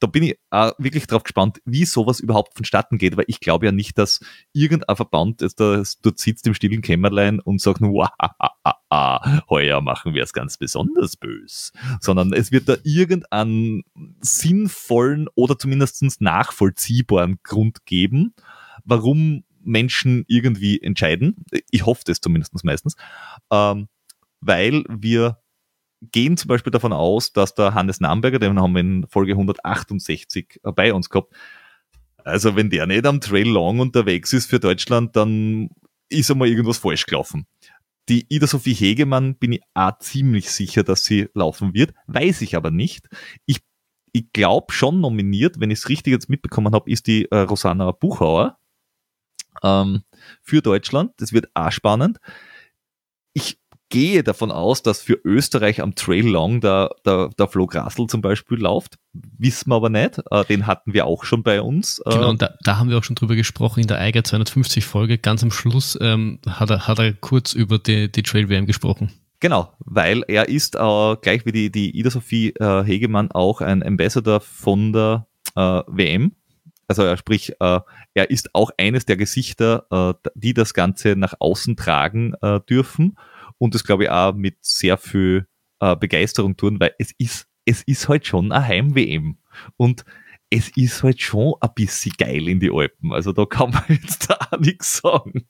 da 0.00 0.06
bin 0.06 0.22
ich 0.22 0.38
auch 0.48 0.72
wirklich 0.78 1.06
drauf 1.06 1.22
gespannt, 1.22 1.60
wie 1.64 1.84
sowas 1.84 2.20
überhaupt 2.20 2.54
vonstatten 2.56 2.96
geht, 2.98 3.16
weil 3.16 3.26
ich 3.28 3.38
glaube 3.38 3.66
ja 3.66 3.72
nicht, 3.72 3.98
dass 3.98 4.20
irgendein 4.52 4.96
Verband 4.96 5.42
jetzt 5.42 5.60
da, 5.60 5.82
dort 6.02 6.18
sitzt 6.18 6.46
im 6.46 6.54
stillen 6.54 6.80
Kämmerlein 6.80 7.38
und 7.38 7.60
sagt, 7.60 7.82
wow, 7.82 8.08
heuer 8.90 9.80
machen 9.80 10.14
wir 10.14 10.22
es 10.22 10.32
ganz 10.32 10.58
besonders 10.58 11.16
bös, 11.16 11.72
sondern 12.00 12.32
es 12.32 12.50
wird 12.50 12.68
da 12.68 12.76
irgendeinen 12.82 13.84
sinnvollen 14.20 15.28
oder 15.34 15.58
zumindest 15.58 16.20
nachvollziehbaren 16.20 17.38
Grund 17.42 17.86
geben, 17.86 18.34
warum 18.84 19.44
Menschen 19.62 20.24
irgendwie 20.26 20.82
entscheiden. 20.82 21.44
Ich 21.70 21.86
hoffe 21.86 22.02
das 22.04 22.20
zumindest 22.20 22.64
meistens, 22.64 22.96
ähm, 23.50 23.88
weil 24.40 24.84
wir 24.88 25.38
gehen 26.00 26.36
zum 26.36 26.48
Beispiel 26.48 26.70
davon 26.70 26.92
aus, 26.92 27.32
dass 27.32 27.54
der 27.54 27.74
Hannes 27.74 28.00
Namberger, 28.00 28.38
den 28.38 28.58
haben 28.58 28.72
wir 28.72 28.80
in 28.80 29.06
Folge 29.08 29.32
168 29.32 30.60
bei 30.62 30.92
uns 30.94 31.10
gehabt, 31.10 31.34
also 32.24 32.56
wenn 32.56 32.70
der 32.70 32.86
nicht 32.86 33.06
am 33.06 33.20
Trail 33.20 33.48
Long 33.48 33.80
unterwegs 33.80 34.32
ist 34.32 34.46
für 34.48 34.60
Deutschland, 34.60 35.16
dann 35.16 35.70
ist 36.08 36.30
einmal 36.30 36.48
irgendwas 36.48 36.78
falsch 36.78 37.06
gelaufen. 37.06 37.46
Die 38.10 38.26
Ida 38.28 38.48
Sophie 38.48 38.74
Hegemann 38.74 39.36
bin 39.36 39.52
ich 39.52 39.62
auch 39.72 39.96
ziemlich 40.00 40.50
sicher, 40.50 40.82
dass 40.82 41.04
sie 41.04 41.28
laufen 41.32 41.74
wird, 41.74 41.94
weiß 42.08 42.40
ich 42.42 42.56
aber 42.56 42.72
nicht. 42.72 43.06
Ich, 43.46 43.60
ich 44.10 44.32
glaube 44.32 44.72
schon 44.72 45.00
nominiert, 45.00 45.60
wenn 45.60 45.70
ich 45.70 45.78
es 45.78 45.88
richtig 45.88 46.12
jetzt 46.12 46.28
mitbekommen 46.28 46.74
habe, 46.74 46.90
ist 46.90 47.06
die 47.06 47.30
äh, 47.30 47.38
Rosanna 47.38 47.92
Buchauer 47.92 48.58
ähm, 49.62 50.02
für 50.42 50.60
Deutschland. 50.60 51.12
Das 51.18 51.32
wird 51.32 51.50
auch 51.54 51.70
spannend. 51.70 52.18
Ich 53.32 53.59
gehe 53.90 54.22
davon 54.22 54.50
aus, 54.50 54.82
dass 54.82 55.02
für 55.02 55.20
Österreich 55.24 55.82
am 55.82 55.94
Trail 55.94 56.26
Long 56.26 56.60
der, 56.60 56.90
der, 57.04 57.28
der 57.38 57.48
Flo 57.48 57.66
Grassel 57.66 58.06
zum 58.06 58.22
Beispiel 58.22 58.58
läuft. 58.58 58.98
Wissen 59.12 59.70
wir 59.70 59.76
aber 59.76 59.90
nicht. 59.90 60.20
Äh, 60.30 60.44
den 60.46 60.66
hatten 60.66 60.94
wir 60.94 61.06
auch 61.06 61.24
schon 61.24 61.42
bei 61.42 61.60
uns. 61.60 62.00
Äh, 62.06 62.10
genau, 62.10 62.30
und 62.30 62.40
da, 62.40 62.54
da 62.62 62.78
haben 62.78 62.88
wir 62.88 62.96
auch 62.96 63.04
schon 63.04 63.16
drüber 63.16 63.36
gesprochen 63.36 63.80
in 63.80 63.88
der 63.88 63.98
Eiger 63.98 64.24
250 64.24 64.84
Folge. 64.84 65.18
Ganz 65.18 65.42
am 65.42 65.50
Schluss 65.50 65.98
ähm, 66.00 66.38
hat, 66.46 66.70
er, 66.70 66.86
hat 66.86 66.98
er 67.00 67.12
kurz 67.12 67.52
über 67.52 67.78
die, 67.78 68.10
die 68.10 68.22
Trail 68.22 68.48
WM 68.48 68.66
gesprochen. 68.66 69.12
Genau, 69.40 69.72
weil 69.80 70.22
er 70.28 70.48
ist 70.48 70.76
äh, 70.76 71.16
gleich 71.20 71.44
wie 71.44 71.52
die, 71.52 71.72
die 71.72 71.98
Ida 71.98 72.10
Sophie 72.10 72.50
äh, 72.50 72.84
Hegemann 72.84 73.32
auch 73.32 73.60
ein 73.60 73.82
Ambassador 73.82 74.40
von 74.40 74.92
der 74.92 75.26
äh, 75.56 75.82
WM. 75.88 76.32
Also 76.86 77.02
er 77.02 77.16
sprich, 77.16 77.54
äh, 77.60 77.80
er 78.14 78.30
ist 78.30 78.54
auch 78.54 78.70
eines 78.76 79.06
der 79.06 79.16
Gesichter, 79.16 79.86
äh, 79.90 80.28
die 80.34 80.54
das 80.54 80.74
Ganze 80.74 81.16
nach 81.16 81.34
außen 81.38 81.76
tragen 81.76 82.34
äh, 82.42 82.60
dürfen 82.68 83.16
und 83.60 83.74
das 83.74 83.84
glaube 83.84 84.04
ich 84.04 84.10
auch 84.10 84.34
mit 84.34 84.56
sehr 84.62 84.96
viel 84.96 85.46
äh, 85.80 85.94
Begeisterung 85.94 86.56
tun, 86.56 86.80
weil 86.80 86.94
es 86.98 87.12
ist, 87.18 87.46
es 87.66 87.82
ist 87.82 88.08
halt 88.08 88.26
schon 88.26 88.50
eine 88.50 88.66
Heim-WM 88.66 89.36
und 89.76 90.04
es 90.48 90.70
ist 90.76 91.02
halt 91.02 91.20
schon 91.20 91.54
ein 91.60 91.70
bisschen 91.74 92.14
geil 92.18 92.48
in 92.48 92.58
die 92.58 92.70
Alpen. 92.72 93.12
Also 93.12 93.32
da 93.32 93.44
kann 93.44 93.70
man 93.70 93.84
jetzt 93.88 94.30
auch 94.30 94.58
nichts 94.58 94.98
sagen. 94.98 95.46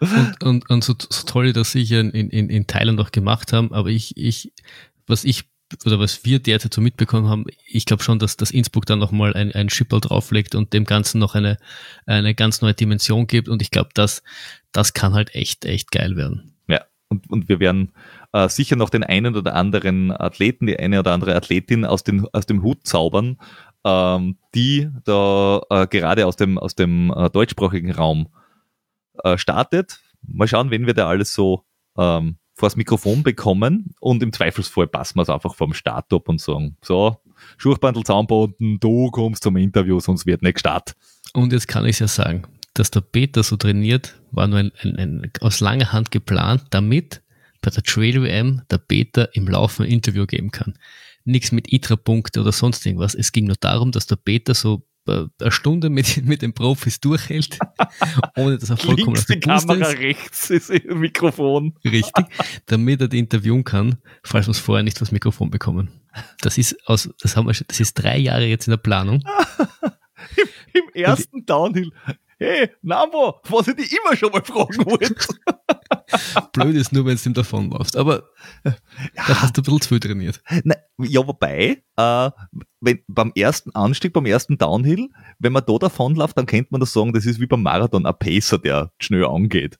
Und, 0.00 0.42
und, 0.42 0.70
und 0.70 0.82
so, 0.82 0.94
so 0.98 1.26
toll, 1.26 1.52
dass 1.52 1.72
hier 1.72 2.00
in, 2.00 2.10
in, 2.10 2.48
in 2.48 2.66
Thailand 2.66 2.98
auch 2.98 3.12
gemacht 3.12 3.52
haben, 3.52 3.72
aber 3.72 3.90
ich, 3.90 4.16
ich, 4.16 4.52
was 5.06 5.24
ich 5.24 5.44
oder 5.84 6.00
was 6.00 6.24
wir 6.24 6.40
derzeit 6.40 6.74
so 6.74 6.80
mitbekommen 6.80 7.28
haben, 7.28 7.44
ich 7.66 7.84
glaube 7.84 8.02
schon, 8.02 8.18
dass 8.18 8.36
das 8.36 8.50
Innsbruck 8.50 8.86
dann 8.86 8.98
nochmal 8.98 9.34
ein, 9.34 9.52
ein 9.52 9.68
Schipperl 9.68 10.00
drauflegt 10.00 10.56
und 10.56 10.72
dem 10.72 10.84
Ganzen 10.84 11.18
noch 11.20 11.36
eine, 11.36 11.58
eine 12.06 12.34
ganz 12.34 12.60
neue 12.60 12.74
Dimension 12.74 13.28
gibt. 13.28 13.48
Und 13.48 13.62
ich 13.62 13.70
glaube, 13.70 13.90
das, 13.94 14.24
das 14.72 14.94
kann 14.94 15.12
halt 15.12 15.34
echt, 15.36 15.66
echt 15.66 15.92
geil 15.92 16.16
werden 16.16 16.49
und, 17.10 17.28
und 17.28 17.48
wir 17.48 17.60
werden 17.60 17.92
äh, 18.32 18.48
sicher 18.48 18.76
noch 18.76 18.88
den 18.88 19.02
einen 19.02 19.36
oder 19.36 19.54
anderen 19.54 20.12
Athleten, 20.12 20.66
die 20.66 20.78
eine 20.78 21.00
oder 21.00 21.12
andere 21.12 21.34
Athletin 21.34 21.84
aus, 21.84 22.04
den, 22.04 22.26
aus 22.32 22.46
dem 22.46 22.62
Hut 22.62 22.86
zaubern, 22.86 23.36
ähm, 23.84 24.36
die 24.54 24.88
da 25.04 25.60
äh, 25.70 25.86
gerade 25.86 26.26
aus 26.26 26.36
dem, 26.36 26.56
aus 26.56 26.74
dem 26.74 27.12
äh, 27.14 27.28
deutschsprachigen 27.28 27.90
Raum 27.90 28.28
äh, 29.24 29.36
startet. 29.36 30.00
Mal 30.22 30.48
schauen, 30.48 30.70
wenn 30.70 30.86
wir 30.86 30.94
da 30.94 31.08
alles 31.08 31.34
so 31.34 31.64
ähm, 31.98 32.36
vors 32.54 32.76
Mikrofon 32.76 33.22
bekommen 33.22 33.94
und 34.00 34.22
im 34.22 34.32
Zweifelsfall 34.32 34.86
passen 34.86 35.18
wir 35.18 35.22
es 35.22 35.30
einfach 35.30 35.54
vom 35.54 35.74
Start 35.74 36.12
ab 36.12 36.28
und 36.28 36.40
sagen, 36.40 36.76
so, 36.82 37.16
Schuchbandel 37.56 38.04
zusammenboten, 38.04 38.78
du 38.78 39.10
kommst 39.10 39.42
zum 39.42 39.56
Interview, 39.56 39.98
sonst 39.98 40.26
wird 40.26 40.42
nicht 40.42 40.54
gestartet. 40.54 40.94
Und 41.32 41.52
jetzt 41.52 41.68
kann 41.68 41.86
ich 41.86 41.92
es 41.92 41.98
ja 42.00 42.08
sagen, 42.08 42.42
dass 42.74 42.90
der 42.90 43.00
Peter 43.00 43.42
so 43.42 43.56
trainiert, 43.56 44.20
war 44.30 44.46
nur 44.46 44.58
ein, 44.58 44.72
ein, 44.82 44.96
ein, 44.96 45.32
aus 45.40 45.60
langer 45.60 45.92
Hand 45.92 46.10
geplant, 46.10 46.64
damit 46.70 47.22
bei 47.62 47.70
der 47.70 47.82
Trail 47.82 48.22
WM 48.22 48.62
der 48.70 48.78
Peter 48.78 49.34
im 49.34 49.48
Laufe 49.48 49.82
ein 49.82 49.90
Interview 49.90 50.26
geben 50.26 50.50
kann. 50.50 50.78
Nichts 51.24 51.52
mit 51.52 51.72
ITRA-Punkte 51.72 52.40
oder 52.40 52.52
sonst 52.52 52.86
irgendwas. 52.86 53.14
Es 53.14 53.32
ging 53.32 53.46
nur 53.46 53.56
darum, 53.60 53.92
dass 53.92 54.06
der 54.06 54.16
Peter 54.16 54.54
so 54.54 54.86
äh, 55.06 55.26
eine 55.40 55.50
Stunde 55.50 55.90
mit, 55.90 56.24
mit 56.24 56.42
den 56.42 56.52
Profis 56.52 57.00
durchhält, 57.00 57.58
ohne 58.36 58.58
dass 58.58 58.70
er 58.70 58.76
vollkommen 58.76 59.16
Links 59.16 59.26
die 59.26 59.40
Kamera, 59.40 59.90
ist. 59.90 59.98
rechts 59.98 60.50
ist 60.50 60.70
ihr 60.70 60.94
Mikrofon. 60.94 61.74
Richtig, 61.84 62.26
damit 62.66 63.00
er 63.00 63.08
die 63.08 63.18
interviewen 63.18 63.64
kann, 63.64 63.98
falls 64.22 64.46
wir 64.46 64.52
es 64.52 64.58
vorher 64.58 64.82
nicht 64.82 65.00
das 65.00 65.12
Mikrofon 65.12 65.50
bekommen. 65.50 65.90
Das 66.40 66.58
ist 66.58 66.76
aus, 66.88 67.08
das 67.20 67.36
haben 67.36 67.46
wir 67.46 67.54
schon, 67.54 67.66
das 67.68 67.80
ist 67.80 67.94
drei 67.94 68.18
Jahre 68.18 68.46
jetzt 68.46 68.66
in 68.66 68.72
der 68.72 68.78
Planung. 68.78 69.22
Im, 70.72 70.82
Im, 70.92 71.04
ersten 71.04 71.46
Downhill 71.46 71.90
hey, 72.40 72.70
Nambo, 72.82 73.40
was 73.48 73.68
ich 73.68 73.76
dich 73.76 73.92
immer 73.92 74.16
schon 74.16 74.32
mal 74.32 74.42
fragen 74.42 74.84
wollte. 74.86 75.14
Blöd 76.52 76.74
ist 76.74 76.92
nur, 76.92 77.06
wenn 77.06 77.16
du 77.16 77.28
ihm 77.28 77.34
davonläufst. 77.34 77.96
Aber 77.96 78.24
ja. 78.64 78.74
da 79.14 79.42
hast 79.42 79.56
du 79.56 79.60
ein 79.60 79.64
bisschen 79.64 79.80
zu 79.82 79.88
viel 79.90 80.00
trainiert. 80.00 80.42
Na, 80.64 80.74
ja, 80.98 81.26
wobei, 81.26 81.82
äh, 81.96 82.30
wenn, 82.80 83.00
beim 83.06 83.32
ersten 83.34 83.70
Anstieg, 83.74 84.12
beim 84.12 84.26
ersten 84.26 84.58
Downhill, 84.58 85.10
wenn 85.38 85.52
man 85.52 85.64
da 85.66 85.78
davonläuft, 85.78 86.36
dann 86.36 86.46
könnte 86.46 86.68
man 86.70 86.80
das 86.80 86.92
sagen, 86.92 87.12
das 87.12 87.26
ist 87.26 87.40
wie 87.40 87.46
beim 87.46 87.62
Marathon 87.62 88.06
ein 88.06 88.18
Pacer, 88.18 88.58
der 88.58 88.92
schnell 88.98 89.26
angeht 89.26 89.78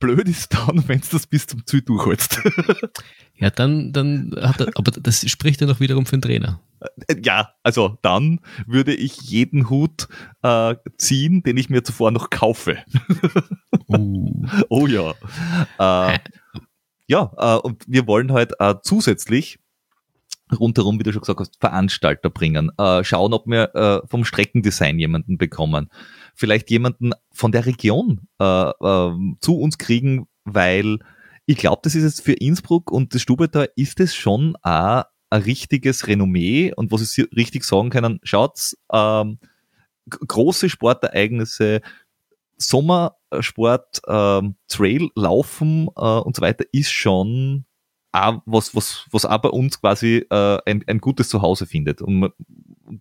blöd 0.00 0.28
ist 0.28 0.52
dann, 0.54 0.88
wenn 0.88 0.98
es 0.98 1.10
das 1.10 1.26
bis 1.26 1.46
zum 1.46 1.64
Ziel 1.66 1.82
durchhältst. 1.82 2.40
ja, 3.36 3.50
dann, 3.50 3.92
dann 3.92 4.34
hat 4.40 4.60
er, 4.60 4.68
aber 4.74 4.90
das 4.90 5.28
spricht 5.30 5.60
ja 5.60 5.66
noch 5.66 5.78
wiederum 5.78 6.06
für 6.06 6.16
den 6.16 6.22
Trainer. 6.22 6.60
Äh, 7.06 7.16
ja, 7.22 7.50
also 7.62 7.98
dann 8.02 8.40
würde 8.66 8.94
ich 8.94 9.20
jeden 9.20 9.70
Hut 9.70 10.08
äh, 10.42 10.74
ziehen, 10.96 11.42
den 11.42 11.56
ich 11.56 11.70
mir 11.70 11.84
zuvor 11.84 12.10
noch 12.10 12.30
kaufe. 12.30 12.78
Uh. 13.88 14.46
oh 14.68 14.86
ja. 14.86 15.14
Äh, 15.78 16.18
ja, 17.06 17.32
äh, 17.36 17.58
und 17.58 17.84
wir 17.86 18.06
wollen 18.06 18.32
halt 18.32 18.54
zusätzlich 18.82 19.58
rundherum, 20.58 20.98
wie 20.98 21.04
du 21.04 21.12
schon 21.12 21.22
gesagt 21.22 21.40
hast, 21.40 21.60
Veranstalter 21.60 22.30
bringen. 22.30 22.72
Äh, 22.76 23.04
schauen, 23.04 23.32
ob 23.32 23.46
wir 23.46 24.02
vom 24.08 24.24
Streckendesign 24.24 24.98
jemanden 24.98 25.38
bekommen. 25.38 25.90
Vielleicht 26.34 26.70
jemanden 26.70 27.12
von 27.32 27.52
der 27.52 27.66
Region 27.66 28.28
äh, 28.40 28.44
äh, 28.44 29.12
zu 29.40 29.58
uns 29.58 29.78
kriegen, 29.78 30.26
weil 30.44 30.98
ich 31.46 31.56
glaube, 31.56 31.80
das 31.82 31.94
ist 31.94 32.04
jetzt 32.04 32.22
für 32.22 32.32
Innsbruck 32.32 32.90
und 32.90 33.14
das 33.14 33.22
Stubeter 33.22 33.76
ist 33.76 34.00
es 34.00 34.14
schon 34.14 34.56
auch 34.62 35.04
ein 35.30 35.42
richtiges 35.42 36.06
Renommee. 36.06 36.72
Und 36.74 36.92
was 36.92 37.18
ich 37.18 37.28
richtig 37.34 37.64
sagen 37.64 37.90
kann, 37.90 38.20
schaut's, 38.22 38.76
ähm, 38.92 39.38
große 40.08 40.68
Sportereignisse, 40.68 41.80
Sommersport, 42.56 44.02
ähm, 44.06 44.56
Trail, 44.68 45.08
Laufen 45.14 45.88
äh, 45.96 46.00
und 46.00 46.36
so 46.36 46.42
weiter 46.42 46.64
ist 46.72 46.90
schon 46.90 47.64
auch 48.12 48.42
was, 48.44 48.74
was, 48.74 49.06
was 49.10 49.24
auch 49.24 49.38
bei 49.38 49.48
uns 49.48 49.80
quasi 49.80 50.26
äh, 50.30 50.58
ein, 50.66 50.84
ein 50.86 50.98
gutes 50.98 51.28
Zuhause 51.28 51.66
findet. 51.66 52.02
Und 52.02 52.32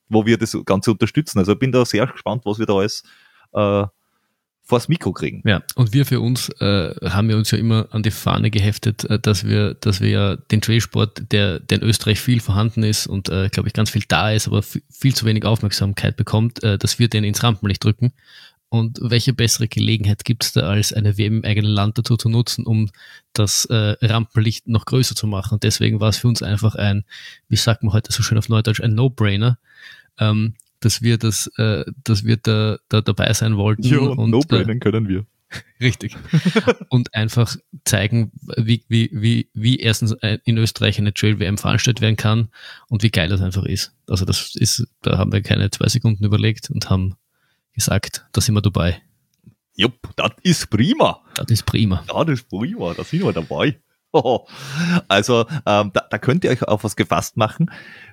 wo 0.07 0.25
wir 0.25 0.37
das 0.37 0.57
Ganze 0.65 0.91
unterstützen. 0.91 1.39
Also 1.39 1.53
ich 1.53 1.59
bin 1.59 1.71
da 1.71 1.85
sehr 1.85 2.07
gespannt, 2.07 2.43
was 2.45 2.59
wir 2.59 2.65
da 2.65 2.75
alles 2.75 3.03
äh, 3.53 3.85
vors 4.69 4.87
Mikro 4.87 5.11
kriegen. 5.11 5.41
Ja, 5.45 5.63
und 5.75 5.93
wir 5.93 6.05
für 6.05 6.19
uns 6.21 6.49
äh, 6.59 6.93
haben 7.09 7.27
wir 7.27 7.37
uns 7.37 7.49
ja 7.49 7.57
immer 7.57 7.87
an 7.91 8.03
die 8.03 8.11
Fahne 8.11 8.51
geheftet, 8.51 9.03
äh, 9.05 9.19
dass 9.19 9.43
wir, 9.43 9.73
dass 9.73 9.99
wir 9.99 10.09
ja 10.09 10.35
den 10.35 10.61
Trailsport, 10.61 11.31
der, 11.31 11.59
der 11.59 11.81
in 11.81 11.87
Österreich 11.87 12.21
viel 12.21 12.39
vorhanden 12.39 12.83
ist 12.83 13.07
und 13.07 13.29
äh, 13.29 13.49
glaube 13.49 13.67
ich 13.67 13.73
ganz 13.73 13.89
viel 13.89 14.03
da 14.07 14.31
ist, 14.31 14.47
aber 14.47 14.61
viel 14.61 15.15
zu 15.15 15.25
wenig 15.25 15.43
Aufmerksamkeit 15.43 16.15
bekommt, 16.17 16.63
äh, 16.63 16.77
dass 16.77 16.99
wir 16.99 17.09
den 17.09 17.23
ins 17.23 17.41
Rampenlicht 17.43 17.83
drücken. 17.83 18.13
Und 18.69 18.99
welche 19.01 19.33
bessere 19.33 19.67
Gelegenheit 19.67 20.23
gibt 20.23 20.43
es 20.43 20.51
da, 20.51 20.61
als 20.61 20.93
eine 20.93 21.17
WM 21.17 21.37
im 21.37 21.43
eigenen 21.43 21.71
Land 21.71 21.97
dazu 21.97 22.17
zu 22.17 22.29
nutzen, 22.29 22.67
um 22.67 22.89
das 23.33 23.65
äh, 23.65 23.95
Rampenlicht 24.01 24.67
noch 24.67 24.85
größer 24.85 25.15
zu 25.15 25.25
machen? 25.25 25.55
Und 25.55 25.63
deswegen 25.63 25.99
war 25.99 26.09
es 26.09 26.17
für 26.17 26.27
uns 26.27 26.43
einfach 26.43 26.75
ein, 26.75 27.03
wie 27.47 27.55
sagt 27.55 27.81
man 27.81 27.93
heute 27.93 28.11
so 28.11 28.21
schön 28.21 28.37
auf 28.37 28.47
Neudeutsch, 28.47 28.81
ein 28.81 28.93
No-Brainer, 28.93 29.57
ähm, 30.19 30.53
dass 30.81 31.01
wir 31.01 31.17
das, 31.17 31.47
äh, 31.57 31.83
dass 32.03 32.23
wir 32.25 32.37
da, 32.37 32.77
da 32.89 33.01
dabei 33.01 33.33
sein 33.33 33.57
wollten. 33.57 33.83
Ja, 33.83 33.99
und 33.99 34.29
No-Brainer 34.29 34.73
äh, 34.73 34.79
können 34.79 35.07
wir. 35.07 35.25
Richtig. 35.81 36.15
und 36.89 37.15
einfach 37.15 37.55
zeigen, 37.85 38.31
wie, 38.55 38.83
wie, 38.87 39.09
wie, 39.11 39.49
wie 39.55 39.77
erstens 39.77 40.15
in 40.43 40.57
Österreich 40.57 40.99
eine 40.99 41.11
Trail-WM 41.11 41.57
veranstaltet 41.57 42.01
werden 42.01 42.17
kann 42.17 42.49
und 42.87 43.01
wie 43.01 43.09
geil 43.09 43.29
das 43.29 43.41
einfach 43.41 43.65
ist. 43.65 43.93
Also 44.07 44.25
das 44.25 44.55
ist, 44.55 44.87
da 45.01 45.17
haben 45.17 45.31
wir 45.31 45.41
keine 45.41 45.71
zwei 45.71 45.87
Sekunden 45.87 46.23
überlegt 46.23 46.69
und 46.69 46.91
haben 46.91 47.15
gesagt, 47.73 48.27
da 48.31 48.41
sind 48.41 48.55
wir 48.55 48.61
dabei. 48.61 49.01
Jupp, 49.75 50.09
das 50.15 50.31
ist 50.43 50.69
prima. 50.69 51.21
Das 51.35 51.47
ist 51.49 51.65
prima. 51.65 52.03
Ja, 52.07 52.23
das 52.23 52.39
ist 52.39 52.49
prima, 52.49 52.93
da 52.93 53.03
sind 53.03 53.23
wir 53.23 53.33
dabei. 53.33 53.79
Also 55.07 55.45
ähm, 55.67 55.91
da, 55.93 56.07
da 56.09 56.17
könnt 56.17 56.43
ihr 56.43 56.49
euch 56.49 56.63
auf 56.63 56.83
was 56.83 56.95
gefasst 56.95 57.37
machen. 57.37 57.71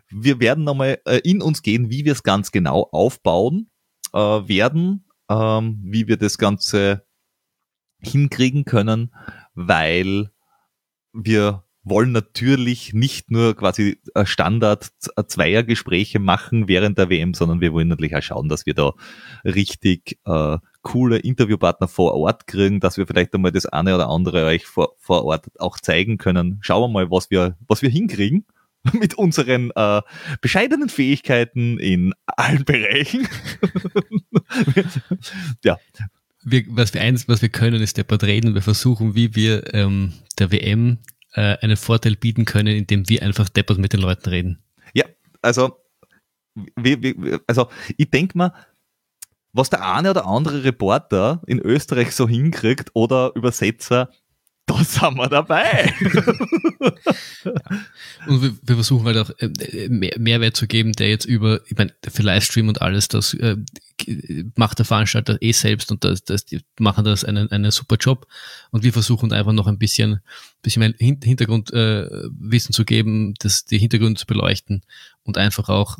Wir 0.08 0.40
werden 0.40 0.62
nochmal 0.62 1.00
äh, 1.06 1.20
in 1.24 1.40
uns 1.40 1.62
gehen, 1.62 1.90
wie 1.90 2.04
wir 2.04 2.12
es 2.12 2.22
ganz 2.22 2.52
genau 2.52 2.88
aufbauen 2.92 3.70
äh, 4.12 4.18
werden, 4.18 5.06
ähm, 5.30 5.80
wie 5.82 6.06
wir 6.06 6.18
das 6.18 6.36
Ganze 6.36 7.06
hinkriegen 7.98 8.66
können, 8.66 9.14
weil 9.54 10.30
wir 11.12 11.65
wollen 11.86 12.10
natürlich 12.10 12.92
nicht 12.92 13.30
nur 13.30 13.54
quasi 13.54 14.00
Standard 14.24 14.88
Zweiergespräche 15.28 16.18
machen 16.18 16.66
während 16.66 16.98
der 16.98 17.10
WM, 17.10 17.32
sondern 17.32 17.60
wir 17.60 17.72
wollen 17.72 17.86
natürlich 17.88 18.16
auch 18.16 18.22
schauen, 18.22 18.48
dass 18.48 18.66
wir 18.66 18.74
da 18.74 18.92
richtig 19.44 20.18
äh, 20.24 20.58
coole 20.82 21.18
Interviewpartner 21.18 21.86
vor 21.86 22.14
Ort 22.14 22.48
kriegen, 22.48 22.80
dass 22.80 22.96
wir 22.96 23.06
vielleicht 23.06 23.32
einmal 23.34 23.52
das 23.52 23.66
eine 23.66 23.94
oder 23.94 24.08
andere 24.08 24.46
euch 24.46 24.66
vor, 24.66 24.96
vor 24.98 25.24
Ort 25.24 25.46
auch 25.60 25.78
zeigen 25.78 26.18
können. 26.18 26.58
Schauen 26.60 26.82
wir 26.82 26.88
mal, 26.92 27.10
was 27.10 27.30
wir, 27.30 27.56
was 27.68 27.82
wir 27.82 27.90
hinkriegen 27.90 28.46
mit 28.92 29.14
unseren 29.14 29.70
äh, 29.76 30.02
bescheidenen 30.40 30.88
Fähigkeiten 30.88 31.78
in 31.78 32.14
allen 32.26 32.64
Bereichen. 32.64 33.28
ja. 35.64 35.78
Wir, 36.48 36.64
was 36.68 36.94
wir 36.94 37.00
eins, 37.00 37.28
was 37.28 37.42
wir 37.42 37.48
können, 37.48 37.82
ist 37.82 37.96
deppert 37.96 38.22
reden. 38.24 38.54
Wir 38.54 38.62
versuchen, 38.62 39.16
wie 39.16 39.34
wir 39.34 39.72
ähm, 39.74 40.12
der 40.38 40.52
WM 40.52 40.98
äh, 41.36 41.58
einen 41.60 41.76
Vorteil 41.76 42.16
bieten 42.16 42.44
können, 42.44 42.74
indem 42.74 43.08
wir 43.08 43.22
einfach 43.22 43.48
deppert 43.48 43.78
mit 43.78 43.92
den 43.92 44.00
Leuten 44.00 44.28
reden. 44.28 44.58
Ja, 44.94 45.04
also, 45.42 45.78
wie, 46.76 47.02
wie, 47.02 47.38
also 47.46 47.68
ich 47.96 48.10
denke 48.10 48.38
mal, 48.38 48.52
was 49.52 49.70
der 49.70 49.86
eine 49.86 50.10
oder 50.10 50.26
andere 50.26 50.64
Reporter 50.64 51.42
in 51.46 51.60
Österreich 51.60 52.14
so 52.14 52.28
hinkriegt 52.28 52.90
oder 52.94 53.32
Übersetzer, 53.34 54.10
da 54.66 54.82
sind 54.82 55.14
wir 55.16 55.28
dabei. 55.28 55.94
Und 58.26 58.42
wir, 58.42 58.56
wir, 58.62 58.74
versuchen 58.74 59.06
halt 59.06 59.16
auch 59.18 59.30
äh, 59.38 59.88
mehr, 59.88 60.18
Mehrwert 60.18 60.56
zu 60.56 60.66
geben, 60.66 60.92
der 60.92 61.08
jetzt 61.08 61.24
über, 61.24 61.60
ich 61.66 61.76
meine, 61.76 61.94
für 62.08 62.22
Livestream 62.22 62.68
und 62.68 62.82
alles, 62.82 63.06
das 63.06 63.32
äh, 63.34 63.56
macht 64.56 64.78
der 64.78 64.84
Veranstalter 64.84 65.38
eh 65.40 65.52
selbst 65.52 65.90
und 65.90 66.04
das, 66.04 66.24
das, 66.24 66.44
die 66.44 66.60
machen 66.78 67.04
das 67.04 67.24
einen, 67.24 67.50
einen 67.50 67.70
super 67.70 67.96
Job. 67.96 68.26
Und 68.70 68.84
wir 68.84 68.92
versuchen 68.92 69.32
einfach 69.32 69.52
noch 69.52 69.66
ein 69.66 69.78
bisschen, 69.78 70.20
bisschen 70.62 70.80
mehr 70.80 70.94
Hintergrundwissen 70.98 72.72
äh, 72.72 72.74
zu 72.74 72.84
geben, 72.84 73.34
das, 73.38 73.64
die 73.64 73.78
Hintergründe 73.78 74.18
zu 74.18 74.26
beleuchten 74.26 74.82
und 75.22 75.38
einfach 75.38 75.68
auch 75.68 75.98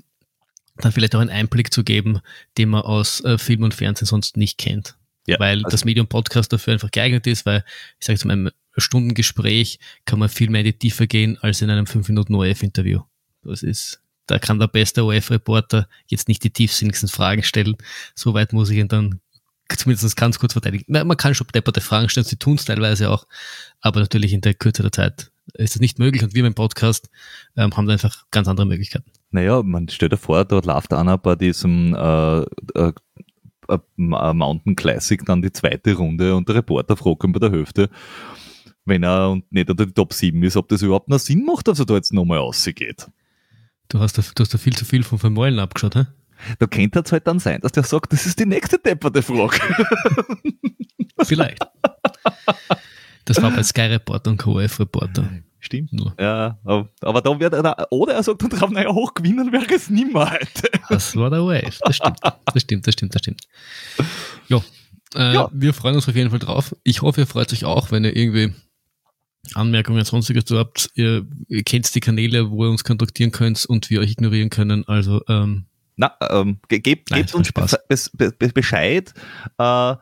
dann 0.76 0.92
vielleicht 0.92 1.14
auch 1.14 1.20
einen 1.20 1.30
Einblick 1.30 1.72
zu 1.72 1.84
geben, 1.84 2.20
den 2.58 2.68
man 2.68 2.82
aus 2.82 3.24
äh, 3.24 3.38
Film 3.38 3.62
und 3.62 3.74
Fernsehen 3.74 4.06
sonst 4.06 4.36
nicht 4.36 4.58
kennt. 4.58 4.96
Ja, 5.26 5.40
weil 5.40 5.58
also 5.58 5.70
das 5.70 5.84
Medium 5.84 6.06
Podcast 6.06 6.52
dafür 6.52 6.74
einfach 6.74 6.90
geeignet 6.90 7.26
ist, 7.26 7.46
weil 7.46 7.64
ich 7.98 8.06
sage 8.06 8.18
zu 8.18 8.28
meinem 8.28 8.50
Stundengespräch 8.76 9.78
kann 10.04 10.18
man 10.18 10.28
viel 10.28 10.50
mehr 10.50 10.60
in 10.60 10.66
die 10.66 10.78
Tiefe 10.78 11.06
gehen 11.06 11.38
als 11.38 11.62
in 11.62 11.70
einem 11.70 11.86
5 11.86 12.08
Minuten 12.08 12.34
OF-Interview. 12.34 13.00
Das 13.42 13.62
ist, 13.62 14.00
da 14.26 14.38
kann 14.38 14.58
der 14.58 14.68
beste 14.68 15.04
OF-Reporter 15.04 15.88
jetzt 16.06 16.28
nicht 16.28 16.42
die 16.44 16.50
tiefsinnigsten 16.50 17.08
Fragen 17.08 17.42
stellen. 17.42 17.76
Soweit 18.14 18.52
muss 18.52 18.70
ich 18.70 18.78
ihn 18.78 18.88
dann 18.88 19.20
zumindest 19.68 20.16
ganz 20.16 20.38
kurz 20.38 20.52
verteidigen. 20.52 20.84
Man 20.88 21.16
kann 21.16 21.34
schon 21.34 21.46
depperte 21.54 21.80
Fragen 21.80 22.08
stellen, 22.08 22.26
sie 22.26 22.36
tun 22.36 22.54
es 22.54 22.64
teilweise 22.64 23.10
auch, 23.10 23.26
aber 23.80 24.00
natürlich 24.00 24.32
in 24.32 24.40
der 24.40 24.54
Kürze 24.54 24.82
der 24.82 24.92
Zeit 24.92 25.30
ist 25.54 25.76
es 25.76 25.80
nicht 25.80 25.98
möglich 25.98 26.22
und 26.22 26.34
wir 26.34 26.42
beim 26.42 26.54
Podcast 26.54 27.08
ähm, 27.56 27.76
haben 27.76 27.86
da 27.86 27.92
einfach 27.92 28.24
ganz 28.30 28.48
andere 28.48 28.66
Möglichkeiten. 28.66 29.10
Naja, 29.30 29.62
man 29.62 29.88
stellt 29.88 30.12
dir 30.12 30.16
vor, 30.16 30.44
dort 30.44 30.66
läuft 30.66 30.92
einer 30.92 31.18
bei 31.18 31.36
diesem 31.36 31.94
äh, 31.94 32.40
äh, 32.40 32.92
äh, 33.68 33.78
Mountain 33.96 34.76
Classic 34.76 35.24
dann 35.24 35.42
die 35.42 35.52
zweite 35.52 35.94
Runde 35.94 36.34
und 36.34 36.48
der 36.48 36.56
Reporter 36.56 36.96
fragt 36.96 37.24
ihn 37.24 37.32
bei 37.32 37.40
der 37.40 37.52
Hälfte, 37.52 37.90
wenn 38.84 39.02
er 39.02 39.40
nicht 39.50 39.70
unter 39.70 39.86
die 39.86 39.92
Top 39.92 40.12
7 40.12 40.42
ist, 40.42 40.56
ob 40.56 40.68
das 40.68 40.82
überhaupt 40.82 41.08
noch 41.08 41.18
Sinn 41.18 41.44
macht, 41.44 41.68
dass 41.68 41.78
er 41.78 41.86
da 41.86 41.94
jetzt 41.94 42.12
nochmal 42.12 42.38
rausgeht. 42.38 43.08
Du 43.88 44.00
hast, 44.00 44.18
da, 44.18 44.22
du 44.22 44.42
hast 44.42 44.52
da 44.52 44.58
viel 44.58 44.76
zu 44.76 44.84
viel 44.84 45.02
von 45.02 45.18
Vermeulen 45.18 45.58
abgeschaut, 45.58 45.94
hä? 45.94 46.06
Da 46.58 46.66
könnte 46.66 47.00
es 47.00 47.12
halt 47.12 47.26
dann 47.26 47.38
sein, 47.38 47.60
dass 47.60 47.72
der 47.72 47.82
sagt, 47.82 48.12
das 48.12 48.26
ist 48.26 48.38
die 48.38 48.46
nächste 48.46 48.78
depperte 48.78 49.22
Frage. 49.22 49.58
Vielleicht. 51.22 51.64
Das 53.24 53.40
war 53.42 53.50
bei 53.50 53.62
Sky 53.62 53.82
Reporter 53.82 54.30
und 54.30 54.36
KOF 54.36 54.80
Reporter. 54.80 55.28
Stimmt. 55.60 55.92
Nur. 55.92 56.14
Ja, 56.20 56.58
aber, 56.64 57.22
da 57.22 57.40
wird 57.40 57.52
er, 57.52 57.86
oder 57.90 58.14
er 58.14 58.22
sagt 58.22 58.42
dann 58.42 58.50
drauf, 58.50 58.70
naja, 58.70 58.92
hochgewinnen 58.92 59.50
wäre 59.50 59.74
es 59.74 59.90
nicht 59.90 60.12
mehr 60.12 60.30
heute. 60.30 60.70
Das 60.88 61.16
war 61.16 61.30
der 61.30 61.40
Wave. 61.40 61.76
Das 61.80 61.96
stimmt. 61.96 62.20
Das 62.22 62.62
stimmt, 62.62 62.86
das 62.86 62.92
stimmt, 62.94 63.14
das 63.14 63.22
stimmt. 63.22 63.40
Jo. 64.46 64.62
Äh, 65.14 65.34
ja. 65.34 65.48
Wir 65.52 65.74
freuen 65.74 65.96
uns 65.96 66.08
auf 66.08 66.14
jeden 66.14 66.30
Fall 66.30 66.38
drauf. 66.38 66.76
Ich 66.84 67.02
hoffe, 67.02 67.22
ihr 67.22 67.26
freut 67.26 67.52
euch 67.52 67.64
auch, 67.64 67.90
wenn 67.90 68.04
ihr 68.04 68.14
irgendwie 68.14 68.52
Anmerkungen, 69.54 70.04
sonstiges 70.04 70.44
du 70.44 70.58
habt. 70.58 70.90
Ihr, 70.94 71.26
ihr 71.48 71.62
kennt 71.62 71.94
die 71.94 72.00
Kanäle, 72.00 72.50
wo 72.50 72.64
ihr 72.64 72.70
uns 72.70 72.84
kontaktieren 72.84 73.32
könnt 73.32 73.64
und 73.66 73.90
wir 73.90 74.00
euch 74.00 74.12
ignorieren 74.12 74.50
können. 74.50 74.86
Also, 74.88 75.22
ähm, 75.28 75.66
na, 75.96 76.16
ähm, 76.28 76.58
ge 76.68 76.80
gebt, 76.80 77.10
gebt 77.10 77.34
uns 77.34 77.52
Be 77.52 78.32
Be 78.38 78.48
Bescheid. 78.48 79.14
Äh, 79.58 79.94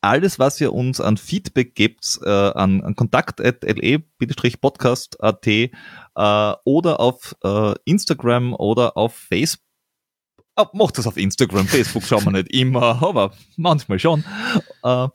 alles, 0.00 0.38
was 0.38 0.60
ihr 0.60 0.72
uns 0.72 1.00
an 1.00 1.16
Feedback 1.16 1.74
gebt, 1.74 2.20
äh, 2.24 2.30
an, 2.30 2.82
an 2.82 2.94
kontakt.le-podcast.at 2.94 5.46
äh, 5.46 5.68
oder 6.64 7.00
auf 7.00 7.34
äh, 7.42 7.74
Instagram 7.84 8.54
oder 8.54 8.96
auf 8.96 9.14
Facebook. 9.14 9.64
Oh, 10.58 10.64
macht 10.72 10.96
das 10.96 11.06
auf 11.06 11.18
Instagram, 11.18 11.66
Facebook 11.66 12.04
schauen 12.04 12.24
wir 12.24 12.32
nicht 12.32 12.50
immer, 12.52 13.02
aber 13.02 13.34
manchmal 13.56 13.98
schon. 13.98 14.24
Äh, 14.82 15.08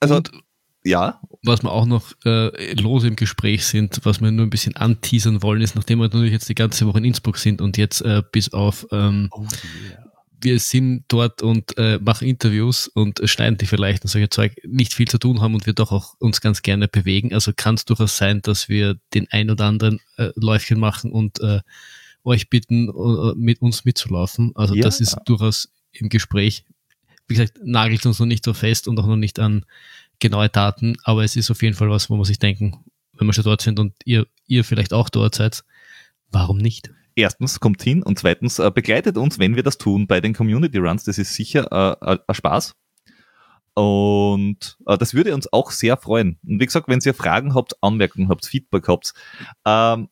also, 0.00 0.16
Und 0.16 0.30
ja. 0.86 1.20
Was 1.42 1.62
wir 1.62 1.70
auch 1.70 1.86
noch 1.86 2.12
äh, 2.24 2.72
lose 2.74 3.08
im 3.08 3.16
Gespräch 3.16 3.66
sind, 3.66 4.00
was 4.04 4.20
wir 4.20 4.30
nur 4.30 4.46
ein 4.46 4.50
bisschen 4.50 4.76
anteasern 4.76 5.42
wollen, 5.42 5.62
ist, 5.62 5.76
nachdem 5.76 5.98
wir 5.98 6.04
natürlich 6.04 6.32
jetzt 6.32 6.48
die 6.48 6.54
ganze 6.54 6.86
Woche 6.86 6.98
in 6.98 7.04
Innsbruck 7.04 7.38
sind 7.38 7.60
und 7.60 7.76
jetzt 7.76 8.00
äh, 8.00 8.22
bis 8.32 8.52
auf 8.52 8.86
ähm, 8.90 9.28
oh, 9.32 9.42
yeah 9.42 10.06
wir 10.40 10.60
sind 10.60 11.04
dort 11.08 11.42
und 11.42 11.76
äh, 11.78 11.98
machen 11.98 12.28
Interviews 12.28 12.88
und 12.88 13.20
schneiden 13.24 13.58
die 13.58 13.66
vielleicht 13.66 14.04
und 14.04 14.08
solche 14.08 14.28
Zeug 14.28 14.54
nicht 14.64 14.94
viel 14.94 15.08
zu 15.08 15.18
tun 15.18 15.40
haben 15.40 15.54
und 15.54 15.66
wir 15.66 15.72
doch 15.72 15.92
auch 15.92 16.14
uns 16.18 16.40
ganz 16.40 16.62
gerne 16.62 16.88
bewegen. 16.88 17.32
Also 17.32 17.52
kann 17.54 17.74
es 17.74 17.84
durchaus 17.84 18.16
sein, 18.16 18.42
dass 18.42 18.68
wir 18.68 18.96
den 19.14 19.26
ein 19.30 19.50
oder 19.50 19.64
anderen 19.64 20.00
äh, 20.16 20.30
Läufchen 20.36 20.78
machen 20.78 21.10
und 21.10 21.40
äh, 21.40 21.60
euch 22.24 22.50
bitten, 22.50 22.90
uh, 22.90 23.34
mit 23.36 23.62
uns 23.62 23.84
mitzulaufen. 23.84 24.52
Also 24.54 24.74
ja. 24.74 24.82
das 24.82 25.00
ist 25.00 25.16
durchaus 25.24 25.72
im 25.92 26.08
Gespräch. 26.08 26.64
Wie 27.28 27.34
gesagt, 27.34 27.58
nagelt 27.64 28.04
uns 28.04 28.18
noch 28.18 28.26
nicht 28.26 28.44
so 28.44 28.52
fest 28.52 28.88
und 28.88 28.98
auch 28.98 29.06
noch 29.06 29.16
nicht 29.16 29.38
an 29.38 29.64
genaue 30.18 30.48
Daten, 30.48 30.96
aber 31.04 31.24
es 31.24 31.36
ist 31.36 31.50
auf 31.50 31.62
jeden 31.62 31.74
Fall 31.74 31.90
was, 31.90 32.10
wo 32.10 32.16
man 32.16 32.24
sich 32.24 32.38
denken, 32.38 32.84
wenn 33.14 33.26
wir 33.26 33.32
schon 33.32 33.44
dort 33.44 33.62
sind 33.62 33.78
und 33.78 33.94
ihr, 34.04 34.26
ihr 34.46 34.64
vielleicht 34.64 34.92
auch 34.92 35.08
dort 35.08 35.34
seid, 35.34 35.64
warum 36.30 36.58
nicht? 36.58 36.90
erstens 37.16 37.58
kommt 37.58 37.82
hin 37.82 38.02
und 38.02 38.18
zweitens 38.18 38.60
äh, 38.60 38.70
begleitet 38.70 39.16
uns, 39.16 39.38
wenn 39.38 39.56
wir 39.56 39.62
das 39.62 39.78
tun 39.78 40.06
bei 40.06 40.20
den 40.20 40.34
Community 40.34 40.78
Runs. 40.78 41.04
Das 41.04 41.18
ist 41.18 41.34
sicher 41.34 41.66
äh, 41.72 42.18
ein 42.26 42.34
Spaß. 42.34 42.76
Und 43.74 44.78
äh, 44.86 44.96
das 44.96 45.14
würde 45.14 45.34
uns 45.34 45.52
auch 45.52 45.70
sehr 45.70 45.96
freuen. 45.96 46.38
Und 46.46 46.60
wie 46.60 46.66
gesagt, 46.66 46.88
wenn 46.88 47.00
ihr 47.04 47.14
Fragen 47.14 47.54
habt, 47.54 47.82
Anmerkungen 47.82 48.28
habt, 48.28 48.46
Feedback 48.46 48.86
habt, 48.88 49.12
ähm, 49.64 50.08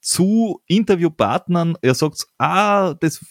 zu, 0.00 0.60
Interviewpartnern, 0.66 1.76
ihr 1.82 1.94
sagt, 1.94 2.26
ah, 2.38 2.94
das, 2.94 3.24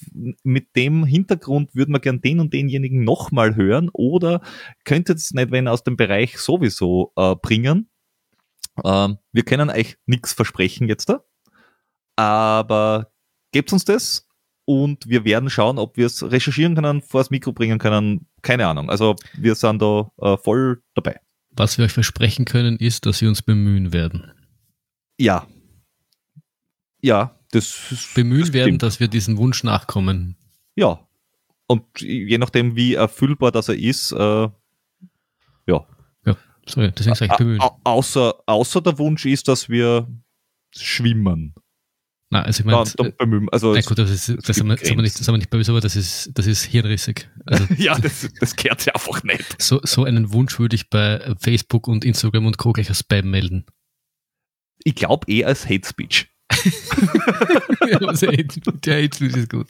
mit 0.44 0.76
dem 0.76 1.06
Hintergrund 1.06 1.76
würden 1.76 1.94
wir 1.94 2.00
gern 2.00 2.22
den 2.22 2.40
und 2.40 2.54
denjenigen 2.54 3.04
nochmal 3.04 3.56
hören 3.56 3.90
oder 3.94 4.42
könntet 4.86 5.18
es 5.18 5.32
nicht, 5.32 5.52
wenn 5.52 5.68
aus 5.68 5.84
dem 5.84 5.98
Bereich 5.98 6.38
sowieso 6.38 7.12
äh, 7.16 7.36
bringen. 7.36 7.90
Ähm, 8.84 9.18
wir 9.32 9.44
können 9.44 9.70
euch 9.70 9.98
nichts 10.06 10.34
versprechen 10.34 10.88
jetzt 10.88 11.10
da 11.10 11.24
aber 12.22 13.12
gebt 13.52 13.74
uns 13.74 13.86
das 13.86 14.28
und 14.66 15.08
wir 15.08 15.26
werden 15.26 15.50
schauen, 15.50 15.80
ob 15.80 15.98
wir 15.98 16.06
es 16.06 16.24
recherchieren 16.24 16.76
können, 16.76 17.02
vor 17.02 17.22
das 17.22 17.32
Mikro 17.32 17.52
bringen 17.52 17.80
können. 17.80 18.28
Keine 18.42 18.68
Ahnung. 18.68 18.90
Also 18.90 19.16
wir 19.34 19.56
sind 19.56 19.82
da 19.82 20.12
äh, 20.22 20.38
voll 20.38 20.84
dabei. 20.94 21.20
Was 21.50 21.78
wir 21.78 21.86
euch 21.86 21.92
versprechen 21.92 22.46
können, 22.46 22.78
ist, 22.78 23.06
dass 23.06 23.22
wir 23.22 23.28
uns 23.28 23.42
bemühen 23.42 23.92
werden. 23.92 24.32
Ja. 25.18 25.48
Ja, 27.02 27.36
das 27.52 27.92
ist, 27.92 28.14
Bemühen 28.14 28.42
das 28.42 28.54
werden, 28.54 28.78
dass 28.78 29.00
wir 29.00 29.08
diesem 29.08 29.38
Wunsch 29.38 29.64
nachkommen. 29.64 30.36
Ja. 30.76 31.08
Und 31.68 31.84
je 32.00 32.38
nachdem, 32.38 32.76
wie 32.76 32.94
erfüllbar 32.96 33.52
das 33.52 33.70
er 33.70 33.76
ist, 33.78 34.12
äh, 34.12 34.50
ja. 35.68 35.86
Sorry, 36.68 36.92
deswegen 36.96 37.16
sage 37.16 37.32
ich 37.32 37.38
bemühen. 37.38 37.60
Au- 37.60 37.80
außer, 37.84 38.36
außer 38.46 38.82
der 38.82 38.98
Wunsch 39.00 39.26
ist, 39.26 39.48
dass 39.48 39.68
wir 39.68 40.08
schwimmen. 40.76 41.56
Nein, 42.30 42.44
also 42.46 42.62
ich 42.62 42.66
Dann, 42.70 42.76
meine, 42.76 42.92
dann 42.96 43.14
bemühen. 43.18 43.50
Also, 43.52 43.74
na 43.74 43.82
gut, 43.82 43.98
das 43.98 44.10
ist, 44.10 44.48
das 44.48 44.56
sind 44.56 44.68
wir, 44.68 44.78
sind 44.78 44.96
wir 44.96 45.02
nicht, 45.02 45.18
sind 45.18 45.28
wir 45.28 45.38
nicht 45.38 45.50
böse, 45.50 45.72
aber 45.72 45.82
das 45.82 45.96
ist, 45.96 46.30
das 46.34 46.48
ist 46.48 46.64
hirnrissig. 46.64 47.30
Also 47.46 47.66
ja, 47.78 47.98
das, 48.00 48.30
das 48.40 48.56
gehört 48.56 48.86
ja 48.86 48.94
einfach 48.94 49.24
nicht. 49.24 49.62
so, 49.62 49.82
so 49.84 50.06
einen 50.06 50.32
Wunsch 50.32 50.58
würde 50.60 50.76
ich 50.76 50.90
bei 50.90 51.36
Facebook 51.40 51.88
und 51.88 52.06
Instagram 52.06 52.46
und 52.46 52.58
Co. 52.58 52.72
gleich 52.74 52.88
als 52.90 53.00
Spam 53.00 53.32
melden. 53.32 53.66
Ich 54.84 54.96
glaube 54.96 55.30
eh 55.32 55.44
als 55.44 55.66
Hate 55.68 55.88
Speech. 55.88 56.30
Also, 58.08 58.28
der 58.28 59.04
Hate 59.04 59.26
ist 59.26 59.50
gut. 59.50 59.68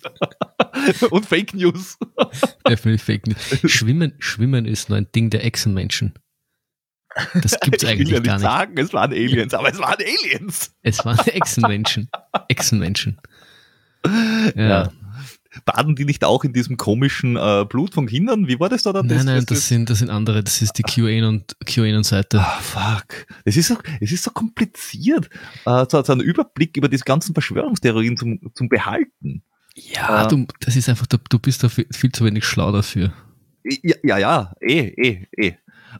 Und 1.11 1.25
Fake 1.25 1.53
News. 1.53 1.97
Definitiv 2.67 3.03
Fake 3.03 3.27
News. 3.27 3.71
Schwimmen, 3.71 4.13
Schwimmen 4.19 4.65
ist 4.65 4.89
nur 4.89 4.97
ein 4.97 5.07
Ding 5.13 5.29
der 5.29 5.45
Echsenmenschen. 5.45 6.13
Das 7.33 7.59
gibt's 7.59 7.83
ich 7.83 7.89
will 7.89 7.89
eigentlich 7.89 8.09
ja 8.09 8.19
nicht 8.19 8.25
gar 8.25 8.35
nicht. 8.35 8.43
sagen, 8.43 8.77
es 8.77 8.93
waren 8.93 9.11
Aliens, 9.11 9.53
aber 9.53 9.69
es 9.69 9.79
waren 9.79 9.97
Aliens. 9.99 10.73
Es 10.81 11.03
waren 11.05 11.19
Echsenmenschen. 11.27 12.09
Echsenmenschen. 12.47 13.19
Ja. 14.05 14.51
Ja. 14.55 14.91
Baden 15.65 15.95
die 15.95 16.05
nicht 16.05 16.23
auch 16.23 16.43
in 16.43 16.53
diesem 16.53 16.77
komischen 16.77 17.35
äh, 17.35 17.65
Blut 17.67 17.93
von 17.93 18.07
Kindern? 18.07 18.47
Wie 18.47 18.59
war 18.59 18.69
das 18.69 18.83
da? 18.83 18.93
dann? 18.93 19.07
Nein, 19.07 19.25
nein, 19.25 19.45
das 19.45 19.67
sind, 19.67 19.89
das 19.89 19.99
sind 19.99 20.09
andere. 20.09 20.43
Das 20.43 20.61
ist 20.61 20.73
die 20.77 21.01
und 21.23 21.55
QAnon-Seite. 21.65 22.39
Ah, 22.39 22.59
fuck. 22.61 23.25
Es 23.43 23.57
ist 23.57 23.67
so, 23.67 23.75
es 23.99 24.11
ist 24.11 24.23
so 24.23 24.31
kompliziert, 24.31 25.29
äh, 25.65 25.85
so, 25.89 26.01
so 26.03 26.13
einen 26.13 26.21
Überblick 26.21 26.77
über 26.77 26.87
diese 26.87 27.03
ganzen 27.03 27.33
Verschwörungstheorien 27.33 28.17
zum, 28.17 28.39
zum 28.53 28.69
Behalten. 28.69 29.43
Ja, 29.75 30.25
äh, 30.25 30.27
du, 30.27 30.45
das 30.61 30.75
ist 30.75 30.89
einfach, 30.89 31.07
du, 31.07 31.17
du 31.29 31.39
bist 31.39 31.63
da 31.63 31.69
viel, 31.69 31.87
viel 31.91 32.11
zu 32.11 32.25
wenig 32.25 32.45
schlau 32.45 32.71
dafür. 32.71 33.13
Ja, 33.63 33.95
ja, 34.03 34.17
ja 34.17 34.53
eh, 34.61 34.87
eh, 34.97 35.27
eh. 35.37 35.53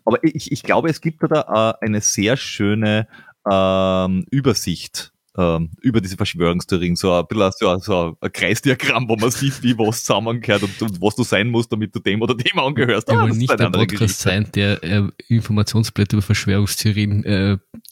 Aber 0.06 0.24
ich, 0.24 0.52
ich 0.52 0.64
glaube, 0.64 0.89
es 0.89 1.02
gibt 1.02 1.22
da 1.24 1.76
äh, 1.82 1.86
eine 1.86 2.02
sehr 2.02 2.38
schöne 2.38 3.08
ähm, 3.49 4.26
Übersicht 4.32 5.14
ähm, 5.38 5.69
über 5.82 6.01
diese 6.01 6.17
Verschwörungstheorien. 6.17 6.95
So 6.95 7.13
ein 7.13 7.25
bisschen 7.27 7.51
so, 7.57 7.77
so 7.79 8.17
ein 8.19 8.32
Kreisdiagramm, 8.32 9.07
wo 9.07 9.15
man 9.15 9.32
sieht, 9.32 9.61
wie 9.63 9.77
was 9.77 10.03
zusammengehört 10.03 10.63
und, 10.63 10.82
und 10.82 11.01
was 11.01 11.15
du 11.15 11.23
sein 11.23 11.49
musst, 11.49 11.71
damit 11.71 11.95
du 11.95 11.99
dem 11.99 12.21
oder 12.21 12.36
dem 12.36 12.59
angehörst. 12.59 13.07
Wir 13.07 13.17
Ah, 13.19 13.27
ist 13.27 13.38
nicht 13.38 13.49
der 13.49 13.69
Podcast 13.69 13.89
Geschichte. 13.89 14.23
sein, 14.23 14.49
der 14.53 14.84
äh, 14.84 15.03
Informationsblätter 15.27 16.17
über 16.17 16.21
Verschwörungstheorien 16.21 17.23
äh, 17.23 17.51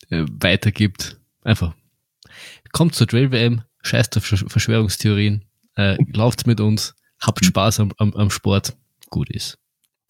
äh, 0.09 0.25
weitergibt. 0.41 1.19
Einfach. 1.43 1.73
Kommt 2.71 2.93
zur 2.95 3.07
Trail 3.07 3.31
WM, 3.31 3.61
scheißt 3.81 4.17
auf 4.17 4.25
Versch- 4.25 4.49
Verschwörungstheorien, 4.49 5.45
äh, 5.75 5.97
lauft 6.13 6.45
mit 6.45 6.59
uns, 6.59 6.93
habt 7.21 7.43
Spaß 7.45 7.79
am, 7.79 7.91
am, 7.97 8.13
am 8.13 8.29
Sport. 8.29 8.75
Gut 9.09 9.29
ist. 9.31 9.57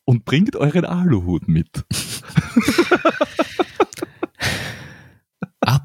Und 0.06 0.26
bringt 0.26 0.56
euren 0.56 0.84
Aluhut 0.86 1.48
mit. 1.48 1.70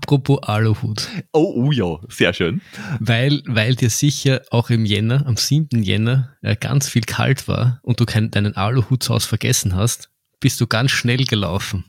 Apropos 0.04 0.38
Aluhut. 0.42 1.08
Oh, 1.32 1.54
oh 1.56 1.72
ja, 1.72 1.98
sehr 2.10 2.34
schön. 2.34 2.60
Weil, 3.00 3.42
weil 3.46 3.74
dir 3.74 3.88
sicher 3.88 4.42
auch 4.50 4.68
im 4.68 4.84
Jänner, 4.84 5.26
am 5.26 5.38
7. 5.38 5.82
Jänner, 5.82 6.36
äh, 6.42 6.56
ganz 6.56 6.90
viel 6.90 7.00
kalt 7.04 7.48
war 7.48 7.80
und 7.82 8.00
du 8.00 8.04
keinen, 8.04 8.30
deinen 8.30 8.54
Aluhut 8.54 9.02
zu 9.02 9.14
Hause 9.14 9.26
vergessen 9.26 9.74
hast, 9.74 10.10
bist 10.40 10.60
du 10.60 10.66
ganz 10.66 10.90
schnell 10.90 11.24
gelaufen. 11.24 11.86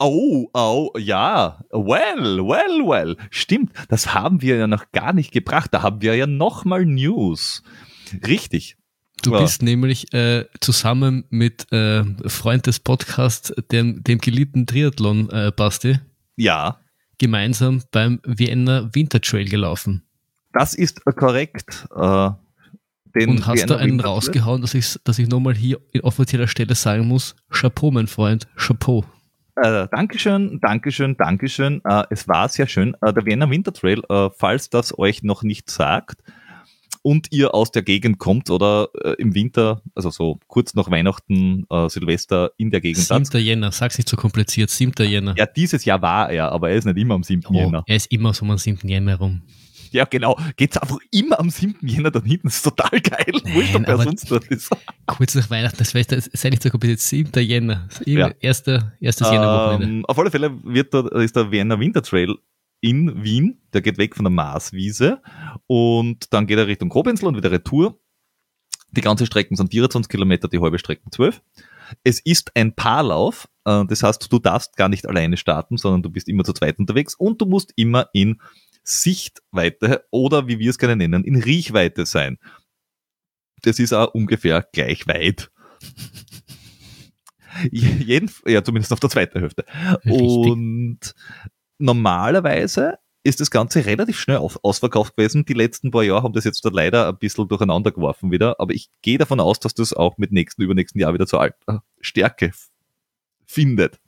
Oh, 0.00 0.48
oh, 0.52 0.90
ja. 0.98 1.60
Well, 1.70 2.38
well, 2.44 2.80
well. 2.88 3.16
Stimmt, 3.30 3.70
das 3.88 4.12
haben 4.12 4.42
wir 4.42 4.56
ja 4.56 4.66
noch 4.66 4.90
gar 4.90 5.12
nicht 5.12 5.30
gebracht. 5.30 5.72
Da 5.72 5.82
haben 5.82 6.00
wir 6.02 6.16
ja 6.16 6.26
nochmal 6.26 6.86
News. 6.86 7.62
Richtig. 8.26 8.76
Du 9.22 9.32
Ja. 9.32 9.42
bist 9.42 9.62
nämlich 9.62 10.12
äh, 10.12 10.46
zusammen 10.60 11.24
mit 11.30 11.70
äh, 11.72 12.02
Freund 12.28 12.66
des 12.66 12.80
Podcasts, 12.80 13.54
dem, 13.70 14.02
dem 14.02 14.18
geliebten 14.18 14.66
Triathlon, 14.66 15.30
äh, 15.30 15.52
Basti, 15.54 16.00
Ja, 16.36 16.80
gemeinsam 17.18 17.82
beim 17.90 18.20
Vienna 18.24 18.88
Winter 18.92 19.20
Trail 19.20 19.48
gelaufen. 19.48 20.02
das 20.52 20.74
ist 20.74 21.04
korrekt. 21.04 21.86
Äh, 21.94 22.30
den 23.14 23.30
Und 23.30 23.46
hast 23.46 23.56
Vienna 23.56 23.76
da 23.76 23.80
einen 23.80 24.00
rausgehauen, 24.00 24.60
dass 24.60 24.74
ich, 24.74 24.98
dass 25.04 25.18
ich 25.18 25.28
nochmal 25.28 25.54
hier 25.54 25.80
in 25.92 26.02
offizieller 26.02 26.48
Stelle 26.48 26.74
sagen 26.74 27.08
muss, 27.08 27.34
Chapeau, 27.50 27.90
mein 27.90 28.06
Freund, 28.06 28.46
Chapeau. 28.56 29.04
Äh, 29.56 29.88
Dankeschön, 29.90 30.60
Dankeschön, 30.60 31.16
Dankeschön. 31.16 31.80
Äh, 31.84 32.04
es 32.10 32.28
war 32.28 32.48
sehr 32.48 32.66
schön. 32.66 32.94
Äh, 33.00 33.14
der 33.14 33.24
Vienna 33.24 33.48
Winter 33.48 33.72
Trail, 33.72 34.02
äh, 34.10 34.28
falls 34.36 34.68
das 34.68 34.98
euch 34.98 35.22
noch 35.22 35.42
nicht 35.42 35.70
sagt 35.70 36.22
und 37.06 37.28
ihr 37.30 37.54
aus 37.54 37.70
der 37.70 37.82
Gegend 37.82 38.18
kommt 38.18 38.50
oder 38.50 38.88
äh, 39.04 39.12
im 39.18 39.32
Winter, 39.32 39.80
also 39.94 40.10
so 40.10 40.40
kurz 40.48 40.74
nach 40.74 40.90
Weihnachten, 40.90 41.64
äh, 41.70 41.88
Silvester 41.88 42.50
in 42.56 42.72
der 42.72 42.80
Gegend 42.80 43.04
seid. 43.04 43.24
7. 43.28 43.44
Jänner, 43.44 43.70
sag's 43.70 43.96
nicht 43.96 44.08
so 44.08 44.16
kompliziert, 44.16 44.70
7. 44.70 44.92
Jänner. 45.06 45.32
Ja, 45.38 45.46
dieses 45.46 45.84
Jahr 45.84 46.02
war 46.02 46.30
er, 46.30 46.50
aber 46.50 46.70
er 46.70 46.76
ist 46.78 46.84
nicht 46.84 46.98
immer 46.98 47.14
am 47.14 47.22
7. 47.22 47.44
Oh, 47.48 47.54
Jänner. 47.54 47.84
er 47.86 47.94
ist 47.94 48.10
immer 48.10 48.34
so 48.34 48.44
am 48.44 48.58
7. 48.58 48.88
Jänner 48.88 49.18
rum. 49.18 49.42
Ja, 49.92 50.04
genau. 50.04 50.36
Geht's 50.56 50.76
einfach 50.78 50.98
immer 51.12 51.38
am 51.38 51.48
7. 51.48 51.76
Jänner 51.86 52.10
da 52.10 52.20
hinten. 52.20 52.48
Das 52.48 52.56
ist 52.56 52.62
total 52.62 53.00
geil. 53.00 53.40
Wurscht, 53.54 53.76
ob 53.76 53.82
Nein, 53.82 53.94
aber- 53.94 54.02
sonst 54.02 54.28
dort 54.28 54.44
ist. 54.46 54.74
Kurz 55.06 55.36
nach 55.36 55.48
Weihnachten, 55.48 55.78
das 55.78 55.94
ich, 55.94 56.06
sei 56.32 56.50
nicht 56.50 56.64
so 56.64 56.70
kompliziert, 56.70 56.98
7. 56.98 57.40
Jänner. 57.40 57.88
Ja. 58.04 58.32
Erster, 58.40 58.94
erstes 59.00 59.30
Jännerwochenende. 59.30 59.98
Ähm, 59.98 60.06
auf 60.06 60.18
alle 60.18 60.32
Fälle 60.32 60.50
wird 60.64 60.92
da, 60.92 61.06
ist 61.20 61.36
der 61.36 61.52
Vienna 61.52 61.78
Winter 61.78 62.02
Trail 62.02 62.34
in 62.86 63.24
Wien. 63.24 63.60
Der 63.72 63.82
geht 63.82 63.98
weg 63.98 64.14
von 64.14 64.24
der 64.24 64.30
Marswiese 64.30 65.20
und 65.66 66.32
dann 66.32 66.46
geht 66.46 66.56
er 66.56 66.68
Richtung 66.68 66.88
Kobenzl 66.88 67.26
und 67.26 67.36
wieder 67.36 67.50
Retour. 67.50 68.00
Die 68.92 69.00
ganze 69.00 69.26
Strecken 69.26 69.56
sind 69.56 69.72
24 69.72 70.08
Kilometer, 70.08 70.46
die 70.48 70.60
halbe 70.60 70.78
Strecken 70.78 71.10
12. 71.10 71.42
Es 72.04 72.20
ist 72.20 72.52
ein 72.54 72.74
Paarlauf, 72.74 73.48
äh, 73.64 73.84
das 73.86 74.04
heißt, 74.04 74.32
du 74.32 74.38
darfst 74.38 74.76
gar 74.76 74.88
nicht 74.88 75.06
alleine 75.06 75.36
starten, 75.36 75.76
sondern 75.76 76.02
du 76.02 76.10
bist 76.10 76.28
immer 76.28 76.44
zu 76.44 76.52
zweit 76.52 76.78
unterwegs 76.78 77.14
und 77.16 77.40
du 77.40 77.46
musst 77.46 77.72
immer 77.74 78.08
in 78.12 78.40
Sichtweite 78.84 80.04
oder 80.12 80.46
wie 80.46 80.60
wir 80.60 80.70
es 80.70 80.78
gerne 80.78 80.94
nennen, 80.94 81.24
in 81.24 81.34
Riechweite 81.36 82.06
sein. 82.06 82.38
Das 83.62 83.80
ist 83.80 83.92
auch 83.92 84.14
ungefähr 84.14 84.64
gleich 84.72 85.08
weit. 85.08 85.50
Jeden, 87.72 88.30
ja, 88.46 88.62
zumindest 88.62 88.92
auf 88.92 89.00
der 89.00 89.10
zweiten 89.10 89.40
Hälfte. 89.40 89.64
Richtig. 90.04 90.12
Und 90.12 91.14
normalerweise 91.78 92.98
ist 93.22 93.40
das 93.40 93.50
Ganze 93.50 93.84
relativ 93.84 94.18
schnell 94.18 94.38
auf, 94.38 94.58
ausverkauft 94.62 95.16
gewesen. 95.16 95.44
Die 95.44 95.52
letzten 95.52 95.90
paar 95.90 96.04
Jahre 96.04 96.22
haben 96.22 96.32
das 96.32 96.44
jetzt 96.44 96.64
da 96.64 96.70
leider 96.70 97.08
ein 97.08 97.18
bisschen 97.18 97.48
durcheinander 97.48 97.90
geworfen 97.90 98.30
wieder. 98.30 98.60
Aber 98.60 98.72
ich 98.72 98.88
gehe 99.02 99.18
davon 99.18 99.40
aus, 99.40 99.58
dass 99.58 99.74
das 99.74 99.92
auch 99.92 100.16
mit 100.16 100.32
nächsten, 100.32 100.62
übernächsten 100.62 101.00
Jahr 101.00 101.12
wieder 101.12 101.26
zur 101.26 101.44
äh, 101.44 101.50
Stärke 102.00 102.52
findet. 103.44 103.98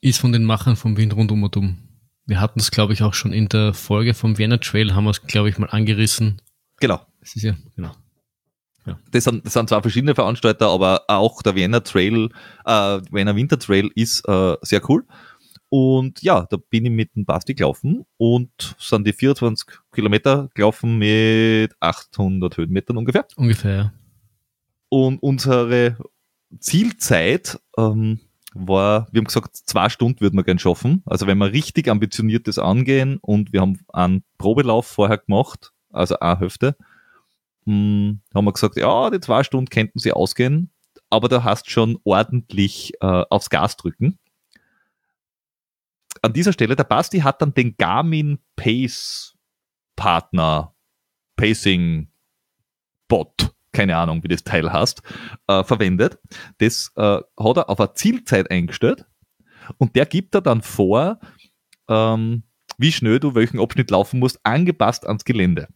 ist 0.00 0.18
von 0.18 0.32
den 0.32 0.44
Machern 0.44 0.76
vom 0.76 0.96
Wien 0.96 1.12
rundum 1.12 1.42
und 1.42 1.56
um. 1.56 1.78
Wir 2.26 2.40
hatten 2.40 2.60
es, 2.60 2.70
glaube 2.70 2.92
ich, 2.92 3.02
auch 3.02 3.14
schon 3.14 3.32
in 3.32 3.48
der 3.48 3.74
Folge 3.74 4.14
vom 4.14 4.38
Vienna 4.38 4.58
Trail, 4.58 4.94
haben 4.94 5.04
wir 5.04 5.10
es, 5.10 5.22
glaube 5.22 5.48
ich, 5.48 5.58
mal 5.58 5.70
angerissen. 5.70 6.40
Genau. 6.80 7.00
Das 7.20 7.36
ist 7.36 7.42
ja, 7.42 7.56
genau. 7.76 7.92
Das 9.10 9.24
sind, 9.24 9.44
das 9.44 9.52
sind 9.52 9.68
zwar 9.68 9.82
verschiedene 9.82 10.14
Veranstalter, 10.14 10.68
aber 10.68 11.02
auch 11.08 11.42
der 11.42 11.54
Vienna 11.54 11.80
Trail, 11.80 12.30
äh, 12.64 13.00
Vienna 13.10 13.36
Winter 13.36 13.58
Trail 13.58 13.90
ist 13.94 14.26
äh, 14.28 14.56
sehr 14.62 14.80
cool. 14.88 15.04
Und 15.70 16.22
ja, 16.22 16.46
da 16.48 16.56
bin 16.56 16.86
ich 16.86 16.90
mit 16.90 17.14
dem 17.14 17.26
Basti 17.26 17.54
gelaufen 17.54 18.06
und 18.16 18.50
sind 18.78 19.06
die 19.06 19.12
24 19.12 19.66
Kilometer 19.92 20.48
gelaufen 20.54 20.96
mit 20.96 21.74
800 21.80 22.56
Höhenmetern 22.56 22.96
ungefähr. 22.96 23.26
Ungefähr, 23.36 23.76
ja. 23.76 23.92
Und 24.88 25.22
unsere 25.22 25.98
Zielzeit 26.58 27.60
ähm, 27.76 28.20
war, 28.54 29.08
wir 29.12 29.20
haben 29.20 29.26
gesagt, 29.26 29.56
zwei 29.56 29.88
Stunden 29.88 30.20
würden 30.20 30.36
wir 30.36 30.44
gern 30.44 30.58
schaffen. 30.58 31.02
Also 31.04 31.26
wenn 31.26 31.38
wir 31.38 31.52
richtig 31.52 31.88
ambitioniertes 31.88 32.58
angehen 32.58 33.18
und 33.20 33.52
wir 33.52 33.60
haben 33.60 33.78
einen 33.92 34.24
Probelauf 34.38 34.86
vorher 34.86 35.18
gemacht, 35.18 35.72
also 35.92 36.18
eine 36.18 36.40
Hälfte, 36.40 36.76
hm, 37.66 38.20
haben 38.34 38.44
wir 38.44 38.52
gesagt, 38.52 38.76
ja, 38.76 39.10
die 39.10 39.20
zwei 39.20 39.44
Stunden 39.44 39.68
könnten 39.68 39.98
sie 39.98 40.12
ausgehen, 40.12 40.70
aber 41.10 41.28
da 41.28 41.44
hast 41.44 41.70
schon 41.70 41.98
ordentlich 42.04 42.94
äh, 43.00 43.24
aufs 43.28 43.50
Gas 43.50 43.76
drücken. 43.76 44.18
An 46.22 46.32
dieser 46.32 46.52
Stelle, 46.52 46.76
der 46.76 46.84
Basti 46.84 47.20
hat 47.20 47.42
dann 47.42 47.54
den 47.54 47.76
Garmin 47.76 48.38
Pace 48.56 49.36
Partner 49.96 50.74
Pacing 51.36 52.08
Bot, 53.08 53.54
keine 53.72 53.96
Ahnung, 53.96 54.22
wie 54.22 54.28
das 54.28 54.44
Teil 54.44 54.72
heißt, 54.72 55.02
äh, 55.46 55.64
verwendet. 55.64 56.18
Das 56.58 56.92
äh, 56.96 57.20
hat 57.38 57.56
er 57.56 57.70
auf 57.70 57.80
eine 57.80 57.94
Zielzeit 57.94 58.50
eingestellt 58.50 59.06
und 59.78 59.96
der 59.96 60.06
gibt 60.06 60.34
er 60.34 60.40
dann 60.40 60.62
vor, 60.62 61.20
ähm, 61.88 62.44
wie 62.78 62.92
schnell 62.92 63.20
du 63.20 63.34
welchen 63.34 63.60
Abschnitt 63.60 63.90
laufen 63.90 64.20
musst, 64.20 64.38
angepasst 64.44 65.06
ans 65.06 65.24
Gelände. 65.24 65.68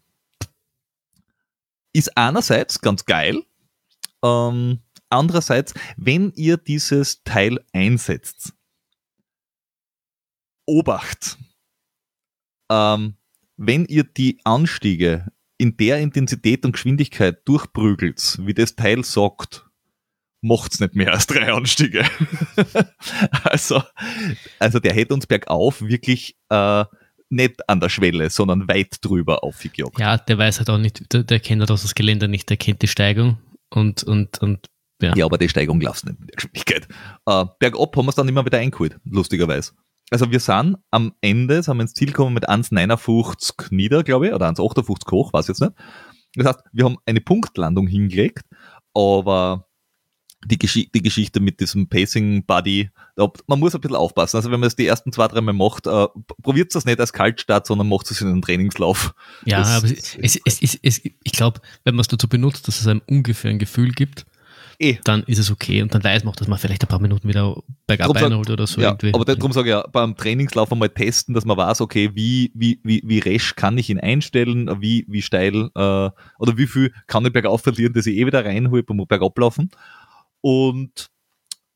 ist 1.93 2.17
einerseits 2.17 2.81
ganz 2.81 3.05
geil, 3.05 3.43
ähm, 4.25 4.81
andererseits, 5.09 5.75
wenn 5.97 6.33
ihr 6.35 6.57
dieses 6.57 7.23
Teil 7.25 7.65
einsetzt, 7.73 8.55
Obacht, 10.67 11.39
ähm, 12.71 13.15
wenn 13.57 13.85
ihr 13.87 14.05
die 14.05 14.41
Anstiege 14.45 15.27
in 15.59 15.77
der 15.77 15.99
Intensität 15.99 16.65
und 16.65 16.73
Geschwindigkeit 16.73 17.47
durchprügelt, 17.47 18.39
wie 18.41 18.55
das 18.55 18.75
Teil 18.75 19.05
sagt, 19.05 19.67
macht's 20.41 20.81
nicht 20.81 20.95
mehr 20.95 21.13
als 21.13 21.27
drei 21.27 21.53
Anstiege. 21.53 22.05
also, 23.45 23.83
also 24.59 24.81
der 24.81 24.93
hätte 24.95 25.15
uns 25.15 25.27
bergauf 25.27 25.81
wirklich 25.81 26.37
äh, 26.49 26.85
nicht 27.29 27.69
an 27.69 27.81
der 27.81 27.89
Schwelle, 27.89 28.29
sondern 28.29 28.69
weit 28.69 28.97
drüber 29.01 29.43
aufgejagt. 29.45 29.99
Ja, 29.99 30.19
der 30.19 30.39
weiß 30.39 30.59
halt 30.59 30.71
auch 30.71 30.79
nicht, 30.79 31.13
der, 31.13 31.23
der 31.23 31.41
kennt 31.41 31.61
halt 31.61 31.71
das 31.71 31.95
Gelände 31.95 32.29
nicht, 32.29 32.51
der 32.51 32.57
kennt 32.57 32.83
die 32.83 32.89
Steigung 32.89 33.39
und, 33.71 34.03
und, 34.03 34.39
und 34.41 34.69
ja. 35.01 35.15
ja, 35.17 35.25
aber 35.25 35.39
die 35.39 35.49
Steigung 35.49 35.81
laufst 35.81 36.05
nicht 36.05 36.21
mit 36.21 36.31
der 36.31 36.37
Geschwindigkeit. 36.37 36.89
Äh, 37.27 37.45
bergab 37.59 37.97
haben 37.97 38.07
wir 38.07 38.11
es 38.11 38.15
dann 38.15 38.29
immer 38.29 38.45
wieder 38.45 38.59
eingeholt, 38.59 38.99
lustigerweise. 39.05 39.73
Also 40.13 40.31
wir 40.31 40.41
sind 40.41 40.77
am 40.91 41.15
Ende, 41.23 41.63
sind 41.63 41.77
wir 41.79 41.83
ins 41.83 41.95
Ziel 41.95 42.09
gekommen 42.09 42.35
mit 42.35 42.49
1,59 42.49 43.75
nieder, 43.75 44.05
glaube 44.05 44.29
ich, 44.29 44.35
oder 44.35 44.47
1,58 44.47 45.11
hoch, 45.11 45.33
weiß 45.33 45.49
jetzt 45.49 45.63
nicht. 45.63 45.73
Das 46.35 46.47
heißt, 46.47 46.61
wir 46.73 46.85
haben 46.85 46.99
eine 47.07 47.21
Punktlandung 47.21 47.87
hingelegt, 47.87 48.45
aber 48.95 49.69
die, 50.45 50.59
Gesch 50.59 50.87
die 50.95 51.03
Geschichte 51.03 51.41
mit 51.41 51.61
diesem 51.61 51.89
Pacing 51.89 52.45
Buddy, 52.45 52.91
man 53.47 53.59
muss 53.59 53.75
ein 53.75 53.81
bisschen 53.81 53.97
aufpassen. 53.97 54.37
Also 54.37 54.51
wenn 54.51 54.61
man 54.61 54.67
es 54.67 54.77
die 54.77 54.87
ersten 54.87 55.13
zwei, 55.13 55.29
drei 55.29 55.41
Mal 55.41 55.53
macht, 55.53 55.87
äh, 55.87 56.07
probiert 56.43 56.75
das 56.75 56.85
nicht 56.85 57.01
als 57.01 57.13
Kaltstart, 57.13 57.67
sondern 57.67 57.89
macht 57.89 58.11
es 58.11 58.21
in 58.21 58.29
einem 58.29 58.43
Trainingslauf. 58.43 59.15
Ja, 59.47 59.61
das, 59.61 59.71
aber 59.71 59.87
es, 59.87 60.19
es, 60.19 60.41
es, 60.61 60.79
es, 60.83 61.01
ich 61.05 61.33
glaube, 61.33 61.61
wenn 61.85 61.95
man 61.95 62.01
es 62.01 62.09
dazu 62.09 62.29
benutzt, 62.29 62.69
dass 62.69 62.81
es 62.81 62.87
einem 62.87 63.03
ungefähr 63.07 63.51
ein 63.51 63.59
Gefühl 63.59 63.93
gibt, 63.93 64.27
eh. 64.83 64.99
dann 65.05 65.23
ist 65.25 65.39
es 65.39 65.51
okay 65.51 65.83
und 65.83 65.95
dann 65.95 66.03
weiß 66.05 66.25
man 66.25 66.33
auch, 66.33 66.37
dass 66.37 66.49
man 66.49 66.59
vielleicht 66.59 66.83
ein 66.83 66.89
paar 66.89 67.01
Minuten 67.01 67.29
wieder 67.29 67.63
bergab 67.87 68.15
einholt 68.17 68.51
oder 68.51 68.67
so. 68.67 68.81
Ja, 68.81 68.91
irgendwie. 68.91 69.15
aber 69.15 69.25
darum 69.25 69.53
sage 69.53 69.69
ich 69.69 69.73
ja, 69.73 69.87
beim 69.87 70.17
Trainingslauf 70.17 70.73
einmal 70.73 70.91
testen, 70.91 71.35
dass 71.35 71.45
man 71.45 71.57
weiß, 71.57 71.81
okay, 71.81 72.11
wie, 72.15 72.53
wie, 72.55 72.81
wie, 72.83 73.03
wie 73.05 73.19
resch 73.19 73.55
kann 73.57 73.79
ich 73.79 73.91
ihn 73.91 74.01
einstellen, 74.01 74.69
wie, 74.81 75.05
wie 75.09 75.23
steil 75.23 75.71
äh, 75.75 76.11
oder 76.39 76.57
wie 76.57 76.67
viel 76.67 76.93
kann 77.07 77.25
ich 77.25 77.33
bergauf 77.33 77.63
verlieren, 77.63 77.93
dass 77.93 78.07
ich 78.07 78.17
eh 78.17 78.27
wieder 78.27 78.45
reinhole 78.45 78.83
beim 78.83 79.07
Bergablaufen. 79.07 79.71
Und 80.41 81.11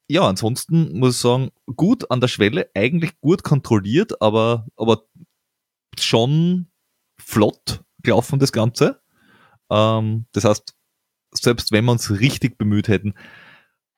ja, 0.08 0.22
ansonsten 0.22 0.98
muss 0.98 1.16
ich 1.16 1.20
sagen, 1.20 1.50
gut 1.74 2.10
an 2.10 2.20
der 2.20 2.28
Schwelle, 2.28 2.70
eigentlich 2.74 3.20
gut 3.20 3.42
kontrolliert, 3.42 4.20
aber, 4.20 4.66
aber 4.76 5.02
schon 5.98 6.68
flott 7.18 7.82
gelaufen 8.02 8.38
das 8.38 8.52
Ganze. 8.52 9.00
Ähm, 9.70 10.26
das 10.32 10.44
heißt, 10.44 10.75
selbst 11.32 11.72
wenn 11.72 11.84
wir 11.84 11.92
uns 11.92 12.10
richtig 12.10 12.58
bemüht 12.58 12.88
hätten, 12.88 13.14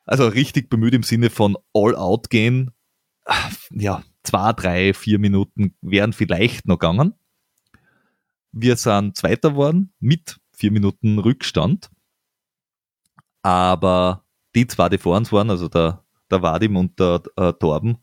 also 0.05 0.27
richtig 0.27 0.71
bemüht 0.71 0.95
im 0.95 1.03
Sinne 1.03 1.31
von 1.31 1.57
all 1.75 1.95
out 1.95 2.31
gehen, 2.31 2.73
ja, 3.71 4.03
zwei, 4.23 4.53
drei, 4.53 4.95
vier 4.95 5.19
Minuten 5.19 5.75
wären 5.81 6.13
vielleicht 6.13 6.67
noch 6.67 6.79
gegangen. 6.79 7.15
Wir 8.53 8.77
sind 8.77 9.17
Zweiter 9.17 9.51
geworden 9.51 9.93
mit 10.01 10.39
vier 10.53 10.73
Minuten 10.73 11.19
Rückstand. 11.19 11.91
Aber 13.43 14.25
die 14.55 14.67
zwei, 14.67 14.89
die 14.89 14.99
vor 14.99 15.17
uns 15.17 15.31
waren, 15.31 15.51
also 15.51 15.69
der, 15.69 16.05
der 16.31 16.43
Vadim 16.43 16.77
und 16.77 16.99
der 16.99 17.23
äh, 17.37 17.53
Torben, 17.53 17.99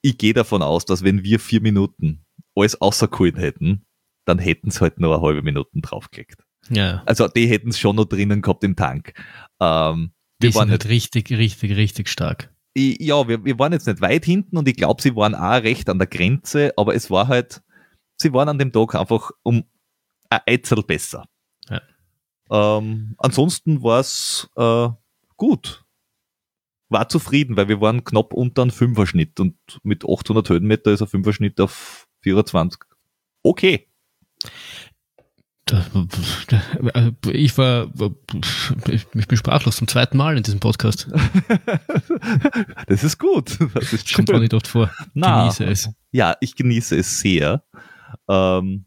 ich 0.00 0.18
gehe 0.18 0.34
davon 0.34 0.62
aus, 0.62 0.84
dass 0.84 1.02
wenn 1.02 1.24
wir 1.24 1.40
vier 1.40 1.60
Minuten 1.60 2.24
alles 2.54 2.80
außergeholt 2.80 3.38
hätten, 3.38 3.86
dann 4.26 4.38
hätten 4.38 4.70
sie 4.70 4.80
halt 4.80 5.00
nur 5.00 5.14
eine 5.14 5.22
halbe 5.22 5.42
Minute 5.42 5.70
draufgelegt. 5.80 6.43
Ja. 6.70 7.02
Also 7.06 7.28
die 7.28 7.46
hätten 7.46 7.70
es 7.70 7.78
schon 7.78 7.96
noch 7.96 8.06
drinnen 8.06 8.42
gehabt 8.42 8.64
im 8.64 8.76
Tank. 8.76 9.12
Ähm, 9.60 10.12
wir 10.40 10.50
die 10.50 10.54
waren 10.54 10.70
halt 10.70 10.88
richtig, 10.88 11.30
richtig, 11.30 11.76
richtig 11.76 12.08
stark. 12.08 12.52
Ich, 12.74 13.00
ja, 13.00 13.26
wir, 13.28 13.44
wir 13.44 13.58
waren 13.58 13.72
jetzt 13.72 13.86
nicht 13.86 14.00
weit 14.00 14.24
hinten 14.24 14.56
und 14.56 14.68
ich 14.68 14.76
glaube, 14.76 15.00
sie 15.00 15.14
waren 15.14 15.34
auch 15.34 15.62
recht 15.62 15.88
an 15.88 15.98
der 15.98 16.08
Grenze, 16.08 16.72
aber 16.76 16.94
es 16.94 17.10
war 17.10 17.28
halt, 17.28 17.62
sie 18.16 18.32
waren 18.32 18.48
an 18.48 18.58
dem 18.58 18.72
Tag 18.72 18.94
einfach 18.94 19.30
um 19.42 19.64
ein 20.30 20.40
Eitzel 20.46 20.82
besser. 20.82 21.24
Ja. 21.68 21.80
Ähm, 22.50 23.14
ansonsten 23.18 23.82
war 23.82 24.00
es 24.00 24.48
äh, 24.56 24.88
gut. 25.36 25.84
War 26.88 27.08
zufrieden, 27.08 27.56
weil 27.56 27.68
wir 27.68 27.80
waren 27.80 28.04
knapp 28.04 28.34
unter 28.34 28.62
einem 28.62 28.70
Fünferschnitt 28.70 29.40
und 29.40 29.56
mit 29.82 30.04
800 30.04 30.48
Höhenmeter 30.48 30.90
ist 30.90 31.00
ein 31.00 31.08
Fünferschnitt 31.08 31.60
auf 31.60 32.06
24. 32.22 32.80
Okay. 33.42 33.88
Ich 37.32 37.56
war, 37.56 37.90
ich 38.86 39.06
bin 39.28 39.36
sprachlos 39.38 39.76
zum 39.76 39.88
zweiten 39.88 40.18
Mal 40.18 40.36
in 40.36 40.42
diesem 40.42 40.60
Podcast. 40.60 41.08
Das 42.86 43.02
ist 43.02 43.18
gut. 43.18 43.58
Das 43.74 43.92
ist 43.92 44.12
Kommt 44.12 44.30
auch 44.30 44.38
nicht 44.38 44.54
oft 44.54 44.66
vor. 44.66 44.90
Na, 45.14 45.40
genieße 45.40 45.64
es. 45.64 45.90
Ja, 46.12 46.36
ich 46.40 46.54
genieße 46.54 46.96
es 46.96 47.18
sehr. 47.18 47.64
Ähm, 48.28 48.84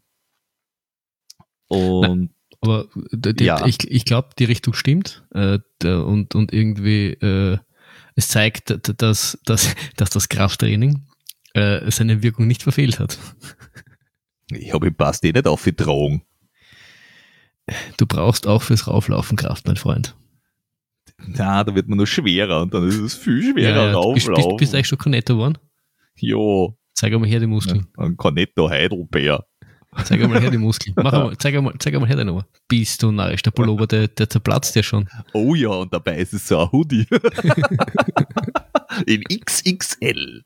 und 1.66 2.30
aber 2.60 2.86
die, 3.12 3.44
ja. 3.44 3.66
ich, 3.66 3.88
ich 3.90 4.04
glaube, 4.04 4.30
die 4.38 4.44
Richtung 4.44 4.74
stimmt 4.74 5.24
äh, 5.32 5.58
und, 5.84 6.34
und 6.34 6.52
irgendwie 6.52 7.12
äh, 7.12 7.58
es 8.14 8.28
zeigt, 8.28 8.76
dass, 9.00 9.38
dass, 9.44 9.74
dass 9.96 10.10
das 10.10 10.28
Krafttraining 10.28 11.06
äh, 11.54 11.90
seine 11.90 12.22
Wirkung 12.22 12.46
nicht 12.46 12.62
verfehlt 12.62 12.98
hat. 12.98 13.18
Ich 14.50 14.72
habe 14.72 14.90
passt 14.90 15.24
eh 15.24 15.32
nicht 15.32 15.46
auf 15.46 15.62
die 15.62 15.76
Drohung. 15.76 16.22
Du 17.96 18.06
brauchst 18.06 18.46
auch 18.46 18.62
fürs 18.62 18.86
Rauflaufen 18.86 19.36
Kraft, 19.36 19.66
mein 19.66 19.76
Freund. 19.76 20.16
Na, 21.26 21.64
da 21.64 21.74
wird 21.74 21.88
man 21.88 21.96
nur 21.96 22.06
schwerer 22.06 22.62
und 22.62 22.72
dann 22.72 22.86
ist 22.86 22.98
es 22.98 23.14
viel 23.14 23.42
schwerer 23.42 23.76
ja, 23.76 23.86
ja. 23.86 23.92
rauflaufen. 23.92 24.34
Bist, 24.34 24.56
bist, 24.58 24.72
du 24.72 24.76
eigentlich 24.76 24.88
schon 24.88 24.98
Cornetto 24.98 25.34
geworden? 25.34 25.58
Jo. 26.16 26.76
Zeig 26.94 27.12
mal 27.12 27.26
her 27.26 27.40
die 27.40 27.46
Muskeln. 27.46 27.86
Ein 27.96 28.16
Cornetto 28.16 28.68
Heidelbeer. 28.68 29.44
Zeig 30.04 30.20
einmal 30.20 30.40
her 30.40 30.50
die 30.50 30.58
Muskeln. 30.58 30.94
Mach 30.96 31.12
einmal, 31.12 31.36
zeig, 31.38 31.54
einmal, 31.54 31.74
zeig 31.78 31.94
einmal 31.94 32.08
her 32.08 32.16
deine 32.16 32.30
Nummer. 32.30 32.46
Bist 32.68 33.02
du 33.02 33.10
narrisch, 33.10 33.42
der 33.42 33.50
Pullover, 33.50 33.86
der, 33.86 34.08
der 34.08 34.28
zerplatzt 34.28 34.76
ja 34.76 34.82
schon. 34.82 35.08
Oh 35.32 35.54
ja, 35.54 35.70
und 35.70 35.92
dabei 35.92 36.18
ist 36.18 36.34
es 36.34 36.46
so 36.46 36.58
ein 36.58 36.70
Hoodie. 36.72 37.06
In 39.06 39.22
XXL. 39.24 40.42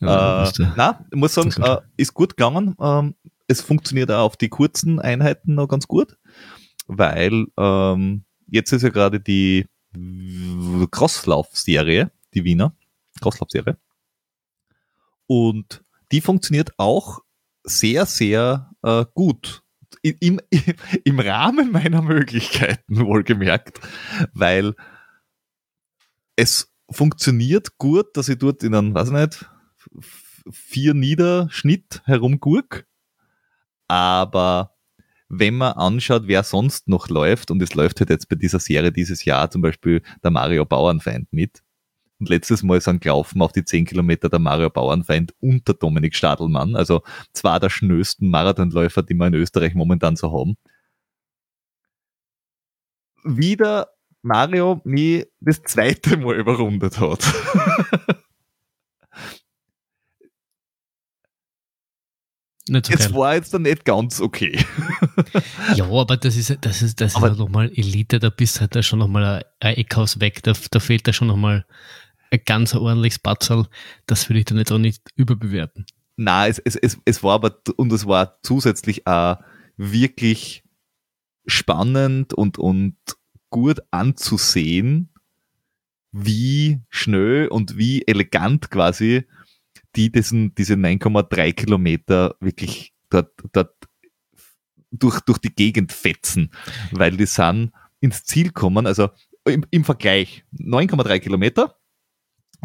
ja, 0.00 0.44
äh, 0.44 0.50
na, 0.76 1.04
muss 1.14 1.34
sagen, 1.34 1.50
äh, 1.62 1.78
ist 1.96 2.14
gut 2.14 2.36
gegangen. 2.36 2.74
Ähm, 2.80 3.14
es 3.48 3.60
funktioniert 3.62 4.10
auch 4.10 4.24
auf 4.24 4.36
die 4.36 4.50
kurzen 4.50 5.00
Einheiten 5.00 5.54
noch 5.54 5.66
ganz 5.66 5.88
gut, 5.88 6.16
weil 6.86 7.46
ähm, 7.56 8.24
jetzt 8.46 8.72
ist 8.72 8.82
ja 8.82 8.90
gerade 8.90 9.20
die 9.20 9.66
Crosslauf-Serie, 10.90 12.12
die 12.34 12.44
Wiener 12.44 12.76
Crosslauf-Serie. 13.20 13.78
Und 15.26 15.82
die 16.12 16.20
funktioniert 16.20 16.72
auch 16.78 17.20
sehr, 17.64 18.06
sehr 18.06 18.70
äh, 18.82 19.04
gut. 19.14 19.62
Im, 20.02 20.40
Im 21.04 21.20
Rahmen 21.20 21.72
meiner 21.72 22.02
Möglichkeiten, 22.02 23.00
wohlgemerkt, 23.06 23.80
weil 24.32 24.74
es 26.36 26.72
funktioniert 26.90 27.78
gut, 27.78 28.16
dass 28.16 28.28
ich 28.28 28.38
dort 28.38 28.62
in 28.62 28.74
einem, 28.74 28.94
weiß 28.94 29.08
ich 29.08 29.14
nicht, 29.14 29.46
vier 30.50 30.94
Niederschnitt 30.94 32.02
herumgurk, 32.04 32.86
aber 33.88 34.74
wenn 35.28 35.56
man 35.56 35.72
anschaut, 35.72 36.22
wer 36.26 36.42
sonst 36.42 36.88
noch 36.88 37.08
läuft, 37.08 37.50
und 37.50 37.60
es 37.62 37.74
läuft 37.74 38.00
halt 38.00 38.10
jetzt 38.10 38.28
bei 38.28 38.36
dieser 38.36 38.60
Serie 38.60 38.92
dieses 38.92 39.24
Jahr 39.24 39.50
zum 39.50 39.62
Beispiel 39.62 40.02
der 40.22 40.30
Mario 40.30 40.64
Bauernfeind 40.64 41.32
mit, 41.32 41.62
und 42.20 42.28
letztes 42.28 42.62
Mal 42.62 42.80
sind 42.80 43.00
gelaufen 43.00 43.42
auf 43.42 43.52
die 43.52 43.64
10 43.64 43.84
Kilometer 43.84 44.28
der 44.28 44.40
Mario 44.40 44.70
Bauernfeind 44.70 45.34
und 45.40 45.68
der 45.68 45.74
Dominik 45.76 46.16
Stadelmann, 46.16 46.74
also 46.74 47.02
zwei 47.32 47.58
der 47.58 47.70
schnösten 47.70 48.30
Marathonläufer, 48.30 49.02
die 49.02 49.14
wir 49.14 49.28
in 49.28 49.34
Österreich 49.34 49.74
momentan 49.74 50.16
so 50.16 50.32
haben. 50.32 50.56
Wieder 53.24 53.88
Mario 54.22 54.80
mich 54.84 55.26
das 55.40 55.62
zweite 55.62 56.16
Mal 56.16 56.36
überrundet 56.36 56.98
hat. 56.98 57.24
so 62.68 62.92
es 62.92 63.12
war 63.12 63.34
jetzt 63.34 63.52
dann 63.52 63.62
nicht 63.62 63.84
ganz 63.84 64.20
okay. 64.20 64.64
ja, 65.74 65.84
aber 65.84 66.16
das 66.16 66.36
ist, 66.36 66.56
das 66.60 66.82
ist, 66.82 67.00
das 67.00 67.16
aber 67.16 67.30
ist 67.30 67.38
ja 67.38 67.44
nochmal 67.44 67.70
Elite, 67.74 68.18
da 68.18 68.30
bist 68.30 68.60
halt 68.60 68.74
da 68.74 68.82
schon 68.82 68.98
nochmal 68.98 69.44
ein, 69.60 69.74
Eckhaus 69.76 70.20
weg, 70.20 70.42
da, 70.42 70.52
da 70.70 70.80
fehlt 70.80 71.06
da 71.08 71.12
schon 71.12 71.28
nochmal 71.28 71.66
ein 72.30 72.40
ganz 72.44 72.74
ordentliches 72.74 73.18
Batzal, 73.18 73.66
das 74.06 74.28
würde 74.28 74.40
ich 74.40 74.44
dann 74.44 74.58
jetzt 74.58 74.72
auch 74.72 74.78
nicht 74.78 75.02
überbewerten. 75.16 75.86
Na, 76.16 76.46
es, 76.46 76.58
es, 76.58 76.76
es, 76.76 76.98
es 77.04 77.22
war 77.22 77.34
aber, 77.34 77.58
und 77.76 77.92
es 77.92 78.06
war 78.06 78.38
zusätzlich 78.42 79.06
auch 79.06 79.38
wirklich 79.76 80.64
spannend 81.46 82.34
und, 82.34 82.58
und 82.58 82.96
gut 83.50 83.80
anzusehen, 83.90 85.10
wie 86.12 86.80
schnell 86.88 87.48
und 87.48 87.76
wie 87.76 88.06
elegant 88.06 88.70
quasi 88.70 89.24
die 89.98 90.12
diesen, 90.12 90.54
diese 90.54 90.74
9,3 90.74 91.52
Kilometer 91.54 92.36
wirklich 92.38 92.94
dort, 93.10 93.32
dort 93.52 93.74
durch, 94.92 95.20
durch 95.22 95.38
die 95.38 95.52
Gegend 95.52 95.92
fetzen, 95.92 96.52
weil 96.92 97.16
die 97.16 97.26
sind 97.26 97.72
ins 97.98 98.22
Ziel 98.22 98.52
kommen, 98.52 98.86
also 98.86 99.10
im, 99.44 99.66
im 99.70 99.84
Vergleich 99.84 100.44
9,3 100.56 101.18
Kilometer 101.18 101.76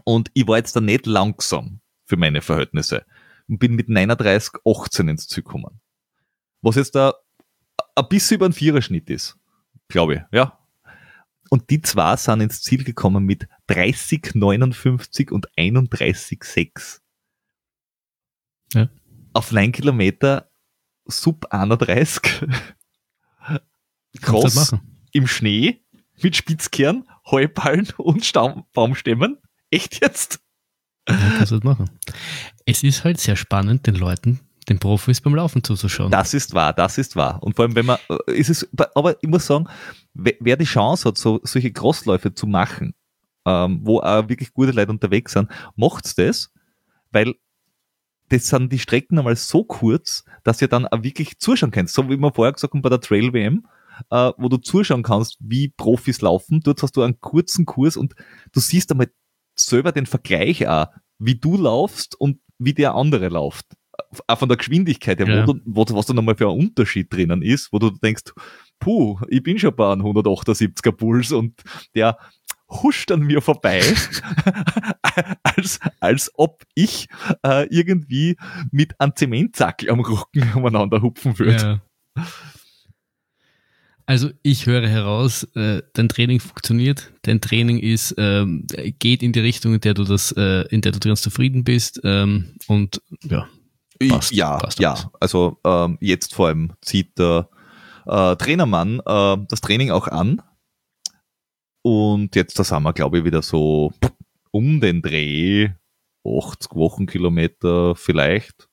und 0.04 0.30
ich 0.36 0.48
war 0.48 0.58
jetzt 0.58 0.76
da 0.76 0.80
nicht 0.80 1.08
langsam 1.08 1.82
für 2.06 2.18
meine 2.18 2.42
Verhältnisse 2.42 3.04
und 3.48 3.58
bin 3.58 3.74
mit 3.74 3.90
39, 3.90 4.62
18 4.64 5.08
ins 5.08 5.28
Ziel 5.28 5.44
gekommen. 5.44 5.82
Was 6.62 6.76
jetzt 6.76 6.94
da 6.94 7.16
ein 7.96 8.08
bisschen 8.10 8.36
über 8.36 8.46
ein 8.46 8.54
Viererschnitt 8.54 9.10
ist, 9.10 9.40
glaube 9.88 10.14
ich, 10.16 10.22
ja. 10.32 10.60
Und 11.50 11.70
die 11.72 11.82
zwei 11.82 12.16
sind 12.16 12.42
ins 12.42 12.62
Ziel 12.62 12.84
gekommen 12.84 13.26
mit 13.26 13.48
30, 13.68 14.36
59 14.36 15.32
und 15.32 15.48
31, 15.58 16.44
6. 16.44 17.03
Ja. 18.74 18.90
Auf 19.34 19.52
9 19.52 19.72
Kilometer 19.72 20.50
sub 21.06 21.48
31. 21.52 22.46
Cross 24.22 24.76
im 25.12 25.28
Schnee 25.28 25.82
mit 26.22 26.36
Spitzkern, 26.36 27.06
Heuballen 27.30 27.88
und 27.98 28.26
Staum 28.26 28.66
Baumstämmen. 28.74 29.38
Echt 29.70 30.02
jetzt? 30.02 30.40
Ja, 31.10 31.16
kannst 31.38 31.52
du 31.52 31.56
das 31.56 31.64
machen. 31.64 31.90
Es 32.66 32.84
ist 32.84 33.04
halt 33.04 33.20
sehr 33.20 33.36
spannend, 33.36 33.88
den 33.88 33.96
Leuten, 33.96 34.40
den 34.70 34.80
Profis 34.80 35.20
beim 35.20 35.36
Laufen 35.36 35.64
zuzuschauen. 35.64 36.12
Das 36.12 36.34
ist 36.34 36.54
wahr, 36.54 36.74
das 36.74 36.98
ist 36.98 37.16
wahr. 37.16 37.42
Und 37.42 37.56
vor 37.56 37.66
allem, 37.66 37.76
wenn 37.76 37.86
man, 37.86 37.98
äh, 38.10 38.34
ist 38.34 38.50
es, 38.50 38.68
aber 38.96 39.22
ich 39.22 39.28
muss 39.28 39.46
sagen, 39.48 39.68
wer 40.14 40.56
die 40.56 40.66
Chance 40.66 41.10
hat, 41.10 41.18
so, 41.18 41.42
solche 41.44 41.74
Crossläufe 41.74 42.34
zu 42.34 42.48
machen, 42.48 42.94
ähm, 43.46 43.82
wo 43.84 44.00
auch 44.00 44.30
wirklich 44.30 44.54
gute 44.54 44.72
Leute 44.72 44.92
unterwegs 44.92 45.34
sind, 45.34 45.50
macht's 45.76 46.16
das, 46.16 46.52
weil 47.12 47.36
das 48.30 48.48
sind 48.48 48.72
die 48.72 48.80
Strecken 48.80 49.18
einmal 49.18 49.36
so 49.36 49.64
kurz, 49.64 50.24
dass 50.44 50.62
ihr 50.62 50.68
dann 50.68 50.88
auch 50.88 51.04
wirklich 51.04 51.38
zuschauen 51.40 51.72
könnt. 51.72 51.90
So 51.90 52.10
wie 52.10 52.18
wir 52.18 52.34
vorher 52.34 52.54
gesagt 52.54 52.74
haben 52.74 52.82
bei 52.82 52.90
der 52.90 53.02
Trail 53.02 53.34
WM, 53.34 53.68
äh, 54.10 54.32
wo 54.38 54.50
du 54.50 54.58
zuschauen 54.58 55.04
kannst, 55.04 55.38
wie 55.40 55.70
Profis 55.70 56.22
laufen. 56.22 56.62
Dort 56.62 56.82
hast 56.82 56.96
du 56.96 57.02
einen 57.02 57.20
kurzen 57.20 57.66
Kurs 57.66 57.98
und 57.98 58.14
du 58.52 58.60
siehst 58.60 58.92
einmal 58.92 59.10
selber 59.56 59.92
den 59.92 60.06
Vergleich 60.06 60.68
auch, 60.68 60.88
wie 61.20 61.36
du 61.36 61.58
laufst 61.58 62.20
und 62.20 62.40
wie 62.58 62.74
der 62.74 62.96
andere 62.96 63.30
läuft. 63.30 63.66
Auch 64.28 64.40
von 64.40 64.50
der 64.50 64.58
Geschwindigkeit 64.58 65.20
her, 65.20 65.28
ja. 65.28 65.48
wo 65.48 65.56
wo, 65.66 65.86
was 65.96 66.08
da 66.08 66.14
nochmal 66.14 66.36
für 66.36 66.50
ein 66.50 66.58
Unterschied 66.58 67.14
drinnen 67.14 67.42
ist, 67.42 67.72
wo 67.72 67.80
du 67.80 67.92
denkst, 67.92 68.34
puh, 68.80 69.20
ich 69.30 69.44
bin 69.44 69.60
schon 69.60 69.76
bei 69.76 69.92
einem 69.92 70.06
178er 70.06 70.92
Puls 70.92 71.32
und 71.32 71.62
der 71.96 72.18
huscht 72.82 73.12
an 73.12 73.22
mir 73.22 73.42
vorbei, 73.42 73.82
als, 75.44 75.80
als 76.00 76.32
ob 76.36 76.64
ich 76.74 77.08
äh, 77.46 77.68
irgendwie 77.70 78.38
mit 78.72 79.00
einem 79.00 79.16
Zementsackel 79.16 79.90
am 79.90 80.00
Rücken 80.00 80.52
umeinander 80.56 81.02
hupfen 81.02 81.38
würde. 81.38 81.82
Ja. 82.16 82.26
Also 84.06 84.32
ich 84.42 84.66
höre 84.66 84.88
heraus, 84.88 85.44
äh, 85.56 85.82
dein 85.94 86.10
Training 86.10 86.40
funktioniert, 86.42 87.14
dein 87.22 87.40
Training 87.40 87.80
ist, 87.80 88.16
ähm, 88.18 88.68
geht 89.00 89.24
in 89.24 89.32
die 89.32 89.40
Richtung, 89.40 89.76
in 89.76 89.80
der 89.80 89.94
du 89.94 90.04
das, 90.04 90.34
äh, 90.34 90.68
in 90.70 90.82
der 90.82 90.92
du 90.92 91.00
ganz 91.00 91.22
zufrieden 91.22 91.64
bist 91.64 92.02
ähm, 92.04 92.56
und 92.68 93.02
ja, 93.24 93.48
passt. 94.10 94.34
Ja, 94.34 94.58
passt 94.58 94.80
ja. 94.80 95.10
Also 95.22 95.58
ähm, 95.66 95.98
jetzt 96.02 96.36
vor 96.36 96.48
allem 96.48 96.74
zieht 96.82 97.18
der 97.18 97.48
äh, 98.06 98.36
Trainermann 98.36 99.00
äh, 99.06 99.38
das 99.48 99.62
Training 99.62 99.92
auch 99.92 100.10
an 100.10 100.42
und 101.84 102.36
jetzt 102.36 102.58
da 102.58 102.64
sind 102.64 102.82
wir, 102.84 102.94
glaube 102.94 103.20
ich, 103.20 103.26
wieder 103.26 103.44
so 103.44 103.94
um 104.52 104.80
den 104.80 105.02
Dreh 105.02 105.70
80 106.26 106.76
Wochenkilometer 106.76 107.96
vielleicht, 107.96 108.70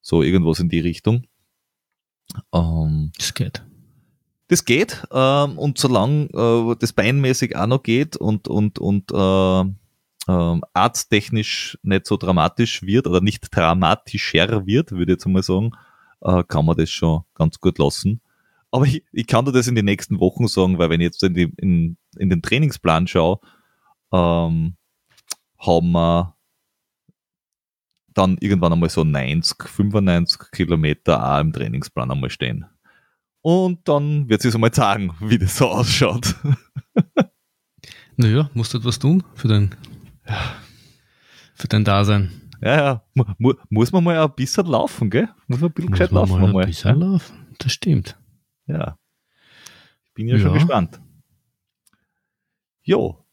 so 0.00 0.22
irgendwas 0.22 0.60
in 0.60 0.68
die 0.68 0.80
Richtung. 0.80 1.26
Ähm, 2.52 3.12
das 3.18 3.34
geht. 3.34 3.64
Das 4.48 4.64
geht 4.64 5.04
ähm, 5.12 5.58
und 5.58 5.76
solange 5.76 6.26
äh, 6.32 6.76
das 6.78 6.92
beinmäßig 6.92 7.56
auch 7.56 7.66
noch 7.66 7.82
geht 7.82 8.16
und, 8.16 8.46
und, 8.46 8.78
und 8.78 9.10
äh, 9.12 9.60
äh, 10.28 10.60
arzttechnisch 10.72 11.78
nicht 11.82 12.06
so 12.06 12.16
dramatisch 12.16 12.82
wird 12.82 13.08
oder 13.08 13.20
nicht 13.20 13.48
dramatischer 13.50 14.64
wird, 14.66 14.92
würde 14.92 15.12
ich 15.12 15.16
jetzt 15.16 15.26
einmal 15.26 15.42
sagen, 15.42 15.72
äh, 16.20 16.44
kann 16.44 16.64
man 16.64 16.76
das 16.76 16.90
schon 16.90 17.22
ganz 17.34 17.60
gut 17.60 17.78
lassen. 17.78 18.20
Aber 18.70 18.84
ich, 18.84 19.02
ich 19.12 19.26
kann 19.26 19.44
dir 19.44 19.52
das 19.52 19.66
in 19.66 19.74
den 19.74 19.84
nächsten 19.84 20.20
Wochen 20.20 20.46
sagen, 20.48 20.78
weil 20.78 20.90
wenn 20.90 21.00
ich 21.00 21.06
jetzt 21.06 21.22
in, 21.22 21.34
die, 21.34 21.52
in, 21.56 21.96
in 22.18 22.30
den 22.30 22.42
Trainingsplan 22.42 23.06
schaue, 23.06 23.40
ähm, 24.12 24.76
haben 25.58 25.92
wir 25.92 26.36
dann 28.14 28.38
irgendwann 28.40 28.72
einmal 28.72 28.88
so 28.88 29.04
90, 29.04 29.68
95 29.68 30.50
Kilometer 30.50 31.22
auch 31.22 31.40
im 31.40 31.52
Trainingsplan 31.52 32.10
einmal 32.10 32.30
stehen. 32.30 32.64
Und 33.42 33.86
dann 33.86 34.28
wird 34.28 34.42
sie 34.42 34.50
so 34.50 34.58
mal 34.58 34.74
sagen, 34.74 35.14
wie 35.20 35.38
das 35.38 35.56
so 35.56 35.68
ausschaut. 35.68 36.34
naja, 38.16 38.50
musst 38.54 38.74
du 38.74 38.78
etwas 38.78 38.98
tun 38.98 39.22
für 39.34 39.48
dein, 39.48 39.74
für 41.54 41.68
dein 41.68 41.84
Dasein. 41.84 42.30
Ja, 42.60 42.76
ja. 42.76 43.02
Mu 43.38 43.52
muss 43.68 43.92
man 43.92 44.02
mal 44.02 44.18
ein 44.18 44.34
bisschen 44.34 44.66
laufen, 44.66 45.10
gell? 45.10 45.28
Muss 45.46 45.60
man 45.60 45.70
ein 45.70 45.74
bisschen 45.74 45.90
muss 45.90 45.98
gescheit 45.98 46.12
laufen. 46.12 46.40
Mal 46.40 46.56
ein 46.62 46.66
bisschen 46.66 47.00
ja? 47.00 47.06
laufen, 47.06 47.46
das 47.58 47.72
stimmt. 47.72 48.18
Ja. 48.66 48.98
Ich 50.06 50.14
bin 50.14 50.28
ja, 50.28 50.36
ja. 50.36 50.42
schon 50.42 50.54
gespannt. 50.54 51.00
Jo, 52.86 53.26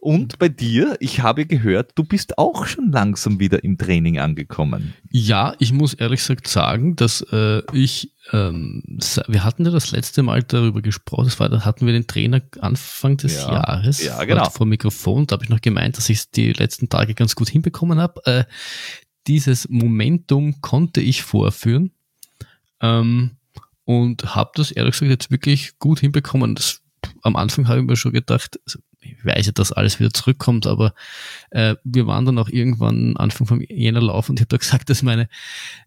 und 0.00 0.38
bei 0.38 0.48
dir, 0.48 0.96
ich 1.00 1.20
habe 1.20 1.44
gehört, 1.44 1.92
du 1.96 2.04
bist 2.04 2.38
auch 2.38 2.66
schon 2.66 2.92
langsam 2.92 3.40
wieder 3.40 3.64
im 3.64 3.78
Training 3.78 4.20
angekommen. 4.20 4.94
Ja, 5.10 5.54
ich 5.58 5.72
muss 5.72 5.94
ehrlich 5.94 6.20
gesagt 6.20 6.46
sagen, 6.46 6.94
dass 6.94 7.20
äh, 7.32 7.62
ich, 7.72 8.14
ähm, 8.32 8.82
wir 9.26 9.42
hatten 9.42 9.64
ja 9.64 9.72
das 9.72 9.90
letzte 9.90 10.22
Mal 10.22 10.44
darüber 10.44 10.82
gesprochen, 10.82 11.24
das 11.24 11.40
war, 11.40 11.48
da 11.48 11.64
hatten 11.64 11.84
wir 11.84 11.92
den 11.92 12.06
Trainer 12.06 12.42
Anfang 12.60 13.16
des 13.16 13.36
ja, 13.36 13.52
Jahres 13.52 14.02
ja, 14.02 14.22
genau. 14.22 14.48
vor 14.50 14.66
Mikrofon, 14.66 15.26
da 15.26 15.34
habe 15.34 15.44
ich 15.44 15.50
noch 15.50 15.60
gemeint, 15.60 15.96
dass 15.96 16.08
ich 16.08 16.18
es 16.18 16.30
die 16.30 16.52
letzten 16.52 16.88
Tage 16.88 17.14
ganz 17.14 17.34
gut 17.34 17.48
hinbekommen 17.48 17.98
habe. 17.98 18.24
Äh, 18.24 18.44
dieses 19.26 19.68
Momentum 19.68 20.60
konnte 20.60 21.00
ich 21.00 21.22
vorführen 21.22 21.90
ähm, 22.80 23.32
und 23.84 24.36
habe 24.36 24.52
das 24.54 24.70
ehrlich 24.70 24.92
gesagt 24.92 25.10
jetzt 25.10 25.30
wirklich 25.32 25.76
gut 25.80 25.98
hinbekommen. 25.98 26.54
Das, 26.54 26.82
am 27.28 27.36
Anfang 27.36 27.68
habe 27.68 27.80
ich 27.80 27.86
mir 27.86 27.96
schon 27.96 28.12
gedacht, 28.12 28.58
also, 28.66 28.80
ich 29.00 29.24
weiß 29.24 29.46
ja, 29.46 29.52
dass 29.52 29.72
alles 29.72 30.00
wieder 30.00 30.12
zurückkommt, 30.12 30.66
aber 30.66 30.92
äh, 31.50 31.76
wir 31.84 32.06
waren 32.06 32.24
dann 32.24 32.38
auch 32.38 32.48
irgendwann 32.48 33.16
Anfang 33.16 33.46
vom 33.46 33.60
Jänner 33.60 34.00
Lauf 34.00 34.28
und 34.28 34.38
ich 34.38 34.42
habe 34.42 34.48
da 34.48 34.56
gesagt, 34.56 34.90
dass 34.90 35.02
meine, 35.02 35.28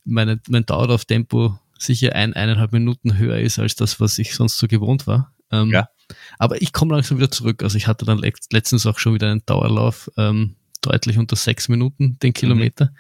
meine, 0.06 0.40
mein 0.48 0.66
Dauerlauftempo 0.66 1.60
sicher 1.78 2.16
ein, 2.16 2.34
eineinhalb 2.34 2.72
Minuten 2.72 3.18
höher 3.18 3.40
ist 3.40 3.60
als 3.60 3.76
das, 3.76 4.00
was 4.00 4.18
ich 4.18 4.36
sonst 4.36 4.58
so 4.58 4.68
gewohnt 4.68 5.08
war. 5.08 5.34
Ähm, 5.52 5.72
ja. 5.72 5.90
Aber 6.38 6.62
ich 6.62 6.74
komme 6.74 6.94
langsam 6.94 7.18
wieder 7.18 7.32
zurück. 7.32 7.64
Also 7.64 7.78
ich 7.78 7.88
hatte 7.88 8.06
dann 8.06 8.22
letztens 8.52 8.86
auch 8.86 9.00
schon 9.00 9.14
wieder 9.14 9.30
einen 9.30 9.46
Dauerlauf, 9.46 10.12
ähm, 10.18 10.56
deutlich 10.82 11.18
unter 11.18 11.36
sechs 11.36 11.70
Minuten 11.70 12.18
den 12.20 12.34
Kilometer. 12.34 12.86
Mhm. 12.86 12.98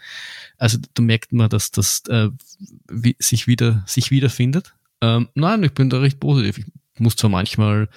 Also 0.57 0.77
da 0.93 1.01
merkt 1.01 1.33
man, 1.33 1.49
dass 1.49 1.71
das 1.71 2.03
äh, 2.07 2.29
wie, 2.89 3.15
sich 3.19 3.47
wieder 3.47 3.83
sich 3.87 4.11
wiederfindet. 4.11 4.73
Ähm, 5.01 5.29
nein, 5.33 5.63
ich 5.63 5.73
bin 5.73 5.89
da 5.89 5.99
recht 5.99 6.19
positiv. 6.19 6.59
Ich 6.59 6.99
muss 6.99 7.15
zwar 7.15 7.29
manchmal 7.29 7.89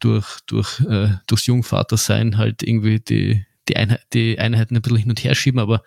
durch, 0.00 0.40
durch, 0.46 0.80
äh, 0.80 1.16
durchs 1.26 1.46
Jungvatersein 1.46 2.38
halt 2.38 2.62
irgendwie 2.62 3.00
die, 3.00 3.44
die, 3.68 3.76
Einheit, 3.76 4.02
die 4.12 4.38
Einheiten 4.38 4.76
ein 4.76 4.82
bisschen 4.82 4.98
hin 4.98 5.10
und 5.10 5.22
her 5.22 5.34
schieben, 5.34 5.60
aber 5.60 5.82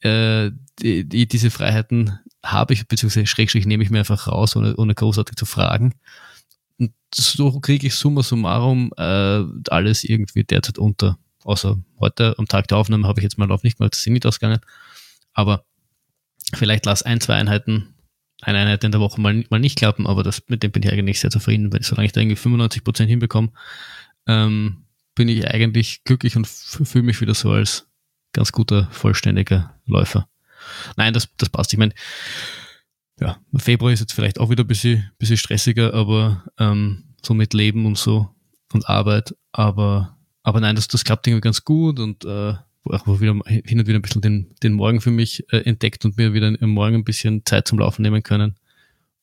äh, 0.00 0.50
die, 0.80 1.08
die, 1.08 1.26
diese 1.26 1.50
Freiheiten 1.50 2.18
habe 2.44 2.74
ich, 2.74 2.86
beziehungsweise 2.86 3.26
Schrägstrich 3.26 3.66
nehme 3.66 3.82
ich 3.82 3.90
mir 3.90 4.00
einfach 4.00 4.28
raus, 4.28 4.54
ohne, 4.56 4.76
ohne 4.76 4.94
großartig 4.94 5.36
zu 5.36 5.46
fragen. 5.46 5.94
Und 6.78 6.92
so 7.14 7.60
kriege 7.60 7.86
ich 7.86 7.94
summa 7.94 8.22
summarum 8.22 8.92
äh, 8.96 9.44
alles 9.70 10.04
irgendwie 10.04 10.44
derzeit 10.44 10.78
unter. 10.78 11.18
Außer 11.44 11.78
heute 12.00 12.34
am 12.38 12.46
Tag 12.46 12.68
der 12.68 12.78
Aufnahme 12.78 13.06
habe 13.06 13.20
ich 13.20 13.24
jetzt 13.24 13.38
mal 13.38 13.48
Lauf 13.48 13.62
nicht 13.62 13.78
gemacht, 13.78 13.94
das 13.94 14.06
nicht 14.06 14.26
ausgegangen. 14.26 14.60
Aber 15.32 15.64
vielleicht 16.54 16.86
lass 16.86 17.02
ein, 17.02 17.20
zwei 17.20 17.34
Einheiten 17.34 17.93
eine 18.44 18.58
Einheit 18.58 18.84
in 18.84 18.92
der 18.92 19.00
Woche 19.00 19.20
mal, 19.20 19.44
mal 19.50 19.60
nicht 19.60 19.78
klappen, 19.78 20.06
aber 20.06 20.22
das, 20.22 20.42
mit 20.48 20.62
dem 20.62 20.70
bin 20.70 20.82
ich 20.82 20.92
eigentlich 20.92 21.20
sehr 21.20 21.30
zufrieden, 21.30 21.72
weil 21.72 21.82
solange 21.82 22.06
ich 22.06 22.12
da 22.12 22.20
irgendwie 22.20 22.36
95 22.36 22.84
Prozent 22.84 23.10
hinbekomme, 23.10 23.52
ähm, 24.26 24.84
bin 25.14 25.28
ich 25.28 25.48
eigentlich 25.48 26.04
glücklich 26.04 26.36
und 26.36 26.46
fühle 26.46 27.04
mich 27.04 27.20
wieder 27.20 27.34
so 27.34 27.50
als 27.50 27.88
ganz 28.32 28.52
guter, 28.52 28.88
vollständiger 28.90 29.78
Läufer. 29.86 30.28
Nein, 30.96 31.12
das, 31.12 31.28
das 31.36 31.48
passt. 31.48 31.72
Ich 31.72 31.78
meine, 31.78 31.94
ja, 33.20 33.38
Februar 33.56 33.92
ist 33.92 34.00
jetzt 34.00 34.12
vielleicht 34.12 34.40
auch 34.40 34.50
wieder 34.50 34.64
ein 34.64 34.68
bisschen, 34.68 35.10
bisschen 35.18 35.36
stressiger, 35.36 35.94
aber 35.94 36.44
ähm, 36.58 37.14
so 37.22 37.34
mit 37.34 37.54
Leben 37.54 37.86
und 37.86 37.96
so 37.96 38.28
und 38.72 38.88
Arbeit, 38.88 39.34
aber, 39.52 40.18
aber 40.42 40.60
nein, 40.60 40.74
das, 40.74 40.88
das 40.88 41.04
klappt 41.04 41.26
irgendwie 41.26 41.42
ganz 41.42 41.64
gut 41.64 42.00
und 42.00 42.24
äh, 42.24 42.54
auch 42.84 43.20
wieder 43.20 43.34
hin 43.46 43.78
und 43.78 43.86
wieder 43.86 43.98
ein 43.98 44.02
bisschen 44.02 44.22
den, 44.22 44.54
den 44.62 44.74
Morgen 44.74 45.00
für 45.00 45.10
mich 45.10 45.44
äh, 45.52 45.58
entdeckt 45.58 46.04
und 46.04 46.16
mir 46.16 46.34
wieder 46.34 46.48
im 46.48 46.70
Morgen 46.70 46.96
ein 46.96 47.04
bisschen 47.04 47.44
Zeit 47.44 47.66
zum 47.66 47.78
Laufen 47.78 48.02
nehmen 48.02 48.22
können. 48.22 48.56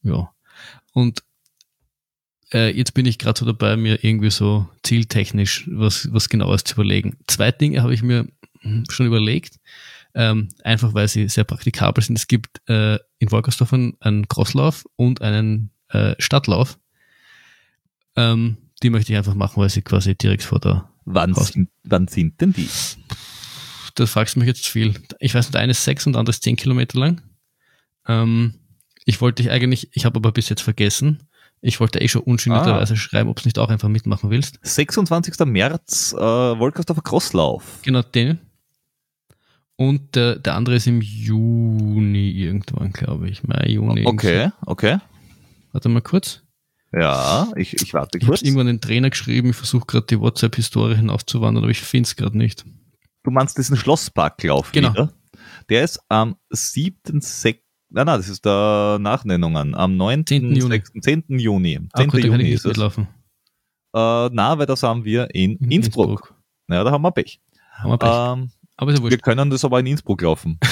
Ja. 0.03 0.31
Und 0.93 1.23
äh, 2.53 2.75
jetzt 2.75 2.93
bin 2.93 3.05
ich 3.05 3.17
gerade 3.17 3.39
so 3.39 3.45
dabei, 3.45 3.77
mir 3.77 4.03
irgendwie 4.03 4.31
so 4.31 4.67
zieltechnisch 4.83 5.69
was, 5.71 6.11
was 6.11 6.29
genaues 6.29 6.63
zu 6.63 6.73
überlegen. 6.75 7.17
Zwei 7.27 7.51
Dinge 7.51 7.81
habe 7.81 7.93
ich 7.93 8.03
mir 8.03 8.27
hm, 8.61 8.85
schon 8.89 9.05
überlegt. 9.05 9.59
ähm, 10.13 10.49
einfach 10.63 10.93
weil 10.93 11.07
sie 11.07 11.29
sehr 11.29 11.45
praktikabel 11.45 12.03
sind. 12.03 12.17
Es 12.17 12.27
gibt 12.27 12.67
äh, 12.67 12.97
in 13.19 13.31
Wolkersdorf 13.31 13.73
einen 13.73 14.27
Crosslauf 14.27 14.85
und 14.95 15.21
einen 15.21 15.71
äh, 15.89 16.15
Stadtlauf. 16.19 16.77
Ähm, 18.15 18.57
die 18.83 18.89
möchte 18.89 19.13
ich 19.13 19.17
einfach 19.17 19.35
machen, 19.35 19.61
weil 19.61 19.69
sie 19.69 19.81
quasi 19.81 20.15
direkt 20.15 20.43
vor 20.43 20.59
der. 20.59 20.89
Wann, 21.05 21.33
sind, 21.33 21.69
wann 21.83 22.07
sind 22.07 22.39
denn 22.41 22.53
die? 22.53 22.69
Das 23.95 24.11
fragst 24.11 24.35
du 24.35 24.39
mich 24.39 24.47
jetzt 24.47 24.67
viel. 24.67 24.93
Ich 25.19 25.33
weiß 25.35 25.47
nicht, 25.47 25.55
eine 25.55 25.71
ist 25.71 25.83
sechs 25.83 26.05
und 26.05 26.13
der 26.13 26.19
andere 26.19 26.31
ist 26.31 26.43
zehn 26.43 26.55
Kilometer 26.55 26.99
lang. 26.99 27.21
Ähm, 28.07 28.55
ich 29.05 29.21
wollte 29.21 29.43
dich 29.43 29.51
eigentlich, 29.51 29.89
ich 29.93 30.05
habe 30.05 30.17
aber 30.17 30.31
bis 30.31 30.49
jetzt 30.49 30.61
vergessen. 30.61 31.27
Ich 31.61 31.79
wollte 31.79 31.99
eh 32.01 32.07
schon 32.07 32.23
unschönerweise 32.23 32.97
schreiben, 32.97 33.29
ob 33.29 33.39
du 33.41 33.47
nicht 33.47 33.59
auch 33.59 33.69
einfach 33.69 33.87
mitmachen 33.89 34.29
willst. 34.31 34.59
26. 34.63 35.45
März, 35.45 36.13
äh, 36.17 36.19
Wolkersdorfer 36.19 37.03
Crosslauf. 37.03 37.79
Genau 37.83 38.01
den. 38.01 38.39
Und 39.75 40.15
der, 40.15 40.35
der 40.37 40.55
andere 40.55 40.75
ist 40.75 40.87
im 40.87 41.01
Juni 41.01 42.31
irgendwann, 42.31 42.91
glaube 42.91 43.29
ich. 43.29 43.43
Mai, 43.43 43.65
Juni. 43.67 44.05
Okay, 44.05 44.49
okay. 44.65 44.97
Warte 45.71 45.89
mal 45.89 46.01
kurz. 46.01 46.41
Ja, 46.93 47.47
ich, 47.55 47.73
ich 47.75 47.93
warte 47.93 48.17
Ich 48.17 48.23
habe 48.25 48.31
kurz. 48.33 48.41
irgendwann 48.41 48.67
den 48.67 48.81
Trainer 48.81 49.09
geschrieben, 49.09 49.51
ich 49.51 49.55
versuche 49.55 49.85
gerade 49.85 50.05
die 50.07 50.19
WhatsApp-Historie 50.19 50.95
hinaufzuwandern, 50.95 51.63
aber 51.63 51.71
ich 51.71 51.81
finde 51.81 52.07
es 52.07 52.15
gerade 52.15 52.37
nicht. 52.37 52.65
Du 53.23 53.31
meinst 53.31 53.57
diesen 53.57 53.77
Schlossparklauf 53.77 54.71
Genau. 54.71 54.91
wieder? 54.93 55.13
Der 55.69 55.83
ist 55.83 55.99
am 56.09 56.35
7. 56.49 57.21
Sek 57.21 57.63
Nein, 57.93 58.05
nein, 58.05 58.19
das 58.19 58.29
ist 58.29 58.45
der 58.45 58.97
Nachnennungen. 59.01 59.75
Am 59.75 59.97
9. 59.97 60.25
10. 60.25 60.55
Juni. 60.55 60.71
6. 60.71 60.91
10. 61.01 61.23
Juni. 61.27 61.73
10. 61.75 61.89
Ah, 61.93 62.03
gut, 62.05 62.23
Juni 62.23 62.49
ist 62.49 62.61
es. 62.61 62.67
mitlaufen. 62.67 63.03
Äh, 63.93 64.29
na, 64.31 64.57
weil 64.57 64.65
das 64.65 64.81
haben 64.83 65.03
wir 65.03 65.27
in, 65.35 65.57
In 65.57 65.71
Innsbruck. 65.71 66.33
Ja, 66.69 66.85
da 66.85 66.91
haben 66.91 67.01
wir 67.01 67.11
Pech. 67.11 67.41
Haben 67.73 67.91
wir 67.91 67.97
Pech. 67.97 68.09
Ähm, 68.09 68.51
aber 68.77 68.91
ist 68.91 68.97
ja 68.99 69.03
wir 69.03 69.11
wurscht. 69.11 69.21
können 69.23 69.49
das 69.49 69.65
aber 69.65 69.79
in 69.81 69.87
Innsbruck 69.87 70.21
laufen. 70.21 70.57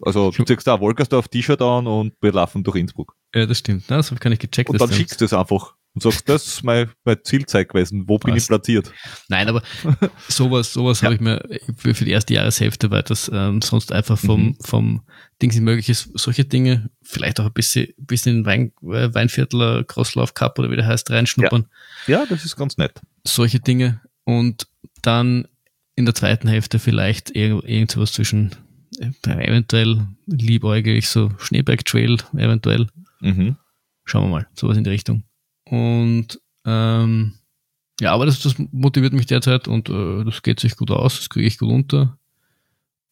Also 0.00 0.30
du 0.30 0.44
ziehst 0.44 0.64
da 0.64 0.74
ein 0.76 0.80
Wolkersdorf-T-Shirt 0.80 1.60
an 1.60 1.88
und 1.88 2.12
wir 2.20 2.32
laufen 2.32 2.62
durch 2.62 2.76
Innsbruck. 2.76 3.16
Ja, 3.34 3.46
das 3.46 3.58
stimmt. 3.58 3.90
Das 3.90 4.06
habe 4.06 4.14
ich 4.14 4.20
gar 4.20 4.30
nicht 4.30 4.40
gecheckt. 4.40 4.70
Und 4.70 4.80
dann 4.80 4.92
schickst 4.92 5.20
du 5.20 5.24
es 5.24 5.32
einfach 5.32 5.74
und 6.06 6.12
sagst, 6.12 6.28
das 6.28 6.46
ist 6.46 6.64
mein, 6.64 6.90
mein 7.04 7.18
Zielzeit 7.24 7.68
gewesen. 7.68 8.04
Wo 8.06 8.18
bin 8.18 8.30
ich 8.34 8.40
Passt. 8.42 8.48
platziert? 8.48 8.92
Nein, 9.28 9.48
aber 9.48 9.62
sowas, 10.28 10.72
sowas 10.72 11.00
Ja. 11.00 11.06
habe 11.06 11.14
ich 11.16 11.20
mir 11.20 11.42
für, 11.76 11.92
die 12.04 12.10
erste 12.10 12.34
Jahreshälfte, 12.34 12.90
weil 12.90 13.02
das 13.02 13.30
ähm, 13.32 13.60
sonst 13.62 13.92
einfach 13.92 14.18
vom, 14.18 14.38
Mhm. 14.48 14.56
vom 14.60 15.02
Ding 15.42 15.50
nicht 15.50 15.60
möglich 15.60 15.88
ist. 15.88 16.10
Solche 16.18 16.44
Dinge, 16.44 16.90
vielleicht 17.02 17.40
auch 17.40 17.46
ein 17.46 17.52
bisschen, 17.52 17.88
bisschen 17.98 18.38
in 18.38 18.46
Wein, 18.46 18.72
äh, 18.82 19.12
Weinviertler, 19.14 19.84
Crosslauf 19.84 20.34
Cup 20.34 20.58
oder 20.58 20.70
wie 20.70 20.76
der 20.76 20.86
heißt, 20.86 21.10
reinschnuppern. 21.10 21.66
Ja, 22.06 22.24
das 22.26 22.44
ist 22.44 22.56
ganz 22.56 22.76
nett. 22.76 23.00
Solche 23.24 23.60
Dinge. 23.60 24.00
Und 24.24 24.66
dann 25.02 25.46
in 25.96 26.04
der 26.04 26.14
zweiten 26.14 26.48
Hälfte 26.48 26.78
vielleicht 26.78 27.30
irgend, 27.34 27.64
irgend 27.64 27.90
sowas 27.90 28.12
zwischen 28.12 28.50
äh, 29.00 29.10
eventuell 29.26 30.06
liebäuglich 30.26 31.08
so 31.08 31.30
Schneeberg-Trail, 31.38 32.16
eventuell. 32.36 32.86
Mhm. 33.20 33.56
Schauen 34.04 34.24
wir 34.24 34.28
mal, 34.30 34.46
sowas 34.54 34.76
in 34.76 34.84
die 34.84 34.90
Richtung. 34.90 35.24
Und 35.70 36.40
ähm, 36.64 37.34
ja, 38.00 38.12
aber 38.12 38.26
das, 38.26 38.40
das 38.40 38.54
motiviert 38.72 39.12
mich 39.12 39.26
derzeit 39.26 39.68
und 39.68 39.88
äh, 39.88 40.24
das 40.24 40.42
geht 40.42 40.60
sich 40.60 40.76
gut 40.76 40.90
aus, 40.90 41.16
das 41.16 41.30
kriege 41.30 41.46
ich 41.46 41.58
gut 41.58 41.70
unter. 41.70 42.18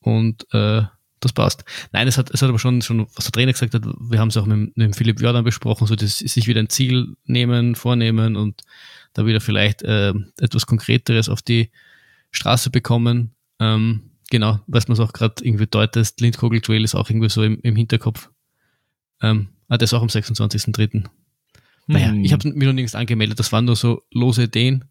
Und 0.00 0.46
äh, 0.52 0.82
das 1.20 1.32
passt. 1.32 1.64
Nein, 1.92 2.06
es 2.06 2.18
hat, 2.18 2.30
es 2.30 2.42
hat 2.42 2.48
aber 2.48 2.58
schon, 2.58 2.82
schon, 2.82 3.06
was 3.14 3.24
der 3.24 3.32
Trainer 3.32 3.52
gesagt 3.52 3.74
hat, 3.74 3.84
wir 3.84 4.18
haben 4.18 4.28
es 4.28 4.36
auch 4.36 4.46
mit, 4.46 4.76
mit 4.76 4.96
Philipp 4.96 5.20
Jordan 5.20 5.44
besprochen, 5.44 5.86
so 5.86 5.96
das 5.96 6.18
sich 6.18 6.46
wieder 6.46 6.60
ein 6.60 6.68
Ziel 6.68 7.16
nehmen, 7.24 7.74
vornehmen 7.74 8.36
und 8.36 8.62
da 9.14 9.26
wieder 9.26 9.40
vielleicht 9.40 9.82
äh, 9.82 10.12
etwas 10.38 10.66
Konkreteres 10.66 11.28
auf 11.28 11.42
die 11.42 11.70
Straße 12.30 12.70
bekommen. 12.70 13.34
Ähm, 13.58 14.10
genau, 14.30 14.60
was 14.66 14.88
man 14.88 14.94
es 14.94 15.00
auch 15.00 15.12
gerade 15.12 15.44
irgendwie 15.44 15.66
deutet, 15.66 16.20
Lindkogel 16.20 16.60
Trail 16.60 16.84
ist 16.84 16.94
auch 16.94 17.08
irgendwie 17.08 17.30
so 17.30 17.42
im, 17.42 17.58
im 17.62 17.76
Hinterkopf. 17.76 18.30
Ähm, 19.22 19.48
ah, 19.68 19.78
das 19.78 19.90
ist 19.90 19.94
auch 19.94 20.02
am 20.02 20.08
26.03. 20.08 21.08
Naja, 21.86 22.08
Hm. 22.08 22.24
ich 22.24 22.32
habe 22.32 22.48
mich 22.48 22.66
noch 22.66 22.72
nirgends 22.72 22.94
angemeldet, 22.94 23.38
das 23.38 23.52
waren 23.52 23.64
nur 23.64 23.76
so 23.76 24.02
lose 24.12 24.44
Ideen, 24.44 24.84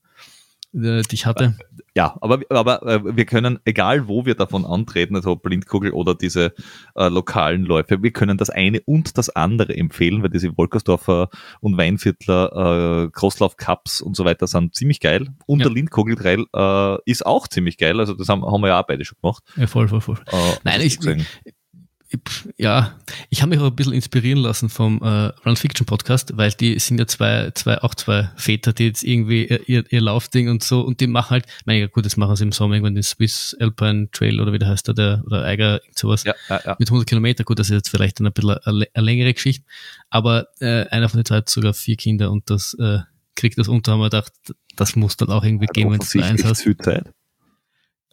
äh, 0.73 1.01
die 1.01 1.15
ich 1.15 1.25
hatte. 1.25 1.57
Ja, 1.97 2.17
aber, 2.19 2.41
aber 2.49 2.83
äh, 2.85 3.15
wir 3.15 3.25
können, 3.25 3.59
egal 3.63 4.09
wo 4.09 4.25
wir 4.25 4.35
davon 4.35 4.65
antreten, 4.65 5.15
also 5.15 5.37
Blindkugel 5.37 5.91
oder 5.91 6.13
diese 6.13 6.53
äh, 6.95 7.07
lokalen 7.07 7.63
Läufe, 7.63 8.03
wir 8.03 8.11
können 8.11 8.37
das 8.37 8.49
eine 8.49 8.81
und 8.81 9.17
das 9.17 9.29
andere 9.29 9.75
empfehlen, 9.77 10.21
weil 10.21 10.29
diese 10.29 10.57
Wolkersdorfer 10.57 11.29
und 11.61 11.77
Weinviertler 11.77 13.05
äh, 13.05 13.11
Crosslauf-Cups 13.11 14.01
und 14.01 14.17
so 14.17 14.25
weiter 14.25 14.45
sind 14.47 14.75
ziemlich 14.75 14.99
geil. 14.99 15.29
Und 15.45 15.59
Ja. 15.59 15.65
der 15.67 15.73
Lindkogel-Trail 15.73 16.45
äh, 16.53 16.97
ist 17.09 17.25
auch 17.25 17.47
ziemlich 17.47 17.77
geil, 17.77 17.97
also 17.99 18.13
das 18.13 18.27
haben, 18.27 18.45
haben 18.45 18.61
wir 18.61 18.67
ja 18.69 18.81
auch 18.81 18.87
beide 18.87 19.05
schon 19.05 19.17
gemacht. 19.21 19.41
Ja, 19.55 19.67
voll, 19.67 19.87
voll, 19.87 20.01
voll. 20.01 20.19
Äh, 20.31 20.35
Nein, 20.65 20.81
ich- 20.81 20.97
deswegen. 20.97 21.25
Ja, 22.57 22.99
ich 23.29 23.41
habe 23.41 23.49
mich 23.49 23.59
auch 23.59 23.65
ein 23.65 23.75
bisschen 23.75 23.93
inspirieren 23.93 24.39
lassen 24.39 24.69
vom 24.69 25.01
äh, 25.01 25.27
Run 25.45 25.55
Fiction 25.55 25.85
Podcast, 25.85 26.37
weil 26.37 26.51
die 26.51 26.77
sind 26.79 26.99
ja 26.99 27.07
zwei, 27.07 27.51
zwei, 27.51 27.81
auch 27.81 27.95
zwei 27.95 28.29
Väter, 28.35 28.73
die 28.73 28.85
jetzt 28.85 29.03
irgendwie 29.03 29.45
ihr, 29.45 29.83
ihr, 29.91 30.01
Laufding 30.01 30.49
und 30.49 30.63
so 30.63 30.81
und 30.81 31.01
die 31.01 31.07
machen 31.07 31.31
halt, 31.31 31.45
mein 31.65 31.79
ja 31.79 31.87
gut, 31.87 32.05
das 32.05 32.17
machen 32.17 32.35
sie 32.35 32.43
im 32.43 32.51
Sommer 32.51 32.75
irgendwann 32.75 32.95
den 32.95 33.03
Swiss 33.03 33.55
Alpine 33.59 34.09
Trail 34.11 34.39
oder 34.39 34.53
wie 34.53 34.59
der 34.59 34.69
heißt, 34.69 34.87
der, 34.87 34.93
der 34.93 35.23
oder 35.25 35.43
Eiger, 35.43 35.81
irgend 35.83 35.97
sowas. 35.97 36.23
ja, 36.23 36.33
ja, 36.49 36.61
ja. 36.65 36.75
mit 36.79 36.89
100 36.89 37.07
Kilometer, 37.07 37.43
gut, 37.43 37.59
das 37.59 37.69
ist 37.69 37.75
jetzt 37.75 37.89
vielleicht 37.89 38.19
eine, 38.19 38.31
bisschen 38.31 38.57
eine, 38.63 38.87
eine 38.93 39.05
längere 39.05 39.33
Geschichte, 39.33 39.65
aber 40.09 40.47
äh, 40.59 40.87
einer 40.89 41.09
von 41.09 41.19
den 41.19 41.25
zwei 41.25 41.37
hat 41.37 41.49
sogar 41.49 41.73
vier 41.73 41.95
Kinder 41.95 42.31
und 42.31 42.49
das 42.49 42.75
äh, 42.79 42.99
kriegt 43.35 43.57
das 43.57 43.67
unter, 43.67 43.93
haben 43.93 43.99
wir 43.99 44.09
gedacht, 44.09 44.33
das 44.75 44.95
muss 44.95 45.17
dann 45.17 45.29
auch 45.29 45.43
irgendwie 45.43 45.67
gehen, 45.67 45.91
wenn 45.91 45.99
du 45.99 46.23
eins 46.23 46.43
hast. 46.43 46.63
viel 46.63 46.77
Zeit. 46.77 47.11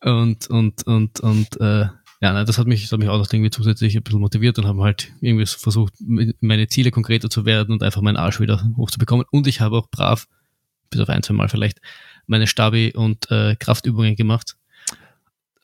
Und, 0.01 0.49
und, 0.49 0.85
und, 0.87 1.21
und, 1.21 1.61
äh, 1.61 1.87
ja, 2.23 2.33
nein, 2.33 2.47
das 2.47 2.57
hat 2.57 2.68
mich, 2.68 2.83
das 2.83 2.93
hat 2.93 3.01
mich 3.01 3.09
auch 3.09 3.18
noch 3.18 3.33
irgendwie 3.33 3.51
zusätzlich 3.51 3.97
ein 3.97 4.03
bisschen 4.05 4.20
motiviert 4.20 4.57
und 4.57 4.66
haben 4.66 4.81
halt 4.81 5.12
irgendwie 5.20 5.45
so 5.45 5.59
versucht, 5.59 5.95
meine 5.99 6.68
Ziele 6.68 6.93
konkreter 6.93 7.29
zu 7.29 7.45
werden 7.45 7.73
und 7.73 7.83
einfach 7.83 8.01
meinen 8.01 8.16
Arsch 8.16 8.39
wieder 8.39 8.64
hochzubekommen. 8.77 9.27
Und 9.33 9.49
ich 9.49 9.61
habe 9.61 9.77
auch 9.77 9.89
brav, 9.91 10.29
bis 10.89 11.01
auf 11.01 11.09
ein, 11.09 11.25
zwei 11.25 11.35
Mal 11.35 11.49
vielleicht, 11.49 11.81
meine 12.29 12.47
Stabi- 12.47 12.93
und 12.95 13.29
äh, 13.33 13.57
Kraftübungen 13.57 14.14
gemacht. 14.14 14.57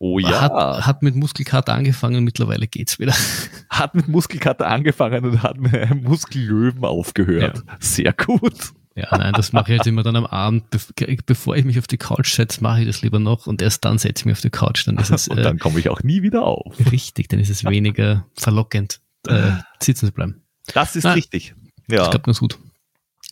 Oh 0.00 0.18
ja, 0.18 0.40
Hat, 0.40 0.52
hat, 0.52 0.86
hat 0.86 1.02
mit 1.02 1.14
Muskelkater 1.14 1.74
angefangen, 1.74 2.24
mittlerweile 2.24 2.66
geht's 2.66 2.98
wieder. 2.98 3.14
mit 3.92 4.08
Muskelkater 4.08 4.66
angefangen 4.66 5.24
und 5.24 5.42
hat 5.44 5.58
mit 5.58 5.72
einem 5.72 6.02
Muskellöwen 6.02 6.84
aufgehört. 6.84 7.62
Sehr 7.78 8.12
gut. 8.12 8.72
Ja, 8.98 9.16
nein, 9.16 9.32
das 9.34 9.52
mache 9.52 9.72
ich 9.72 9.78
halt 9.78 9.86
immer 9.86 10.02
dann 10.02 10.16
am 10.16 10.26
Abend, 10.26 10.64
bev- 10.74 11.20
bevor 11.24 11.56
ich 11.56 11.64
mich 11.64 11.78
auf 11.78 11.86
die 11.86 11.98
Couch 11.98 12.32
setze, 12.34 12.62
mache 12.62 12.80
ich 12.80 12.86
das 12.86 13.02
lieber 13.02 13.18
noch 13.20 13.46
und 13.46 13.62
erst 13.62 13.84
dann 13.84 13.98
setze 13.98 14.22
ich 14.22 14.26
mich 14.26 14.32
auf 14.32 14.40
die 14.40 14.50
Couch. 14.50 14.86
Dann 14.86 14.96
ist 14.98 15.10
es 15.10 15.28
Und 15.28 15.38
äh, 15.38 15.42
dann 15.42 15.58
komme 15.58 15.78
ich 15.78 15.88
auch 15.88 16.02
nie 16.02 16.22
wieder 16.22 16.42
auf. 16.44 16.74
richtig, 16.90 17.28
dann 17.28 17.38
ist 17.38 17.48
es 17.50 17.64
weniger 17.64 18.26
verlockend, 18.34 19.00
äh, 19.28 19.52
sitzen 19.80 20.06
zu 20.06 20.12
bleiben. 20.12 20.42
Das 20.74 20.96
ist 20.96 21.04
Nein. 21.04 21.14
richtig. 21.14 21.54
Das 21.86 21.96
Ja. 21.98 22.08
klappt 22.10 22.26
ganz 22.26 22.40
gut. 22.40 22.58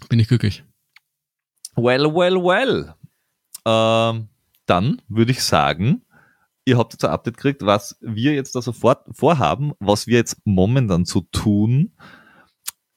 Bin 0.08 0.18
ich 0.20 0.28
glücklich. 0.28 0.62
Well, 1.74 2.14
well, 2.14 2.36
well. 2.36 2.94
Ähm, 3.66 4.28
dann 4.66 5.02
würde 5.08 5.32
ich 5.32 5.42
sagen, 5.42 6.02
ihr 6.64 6.78
habt 6.78 6.92
jetzt 6.92 7.04
ein 7.04 7.10
Update 7.10 7.36
gekriegt, 7.36 7.62
was 7.64 7.96
wir 8.00 8.34
jetzt 8.34 8.54
da 8.54 8.62
sofort 8.62 9.04
vorhaben, 9.12 9.72
was 9.78 10.06
wir 10.06 10.16
jetzt 10.18 10.38
momentan 10.44 11.04
so 11.04 11.22
tun. 11.32 11.92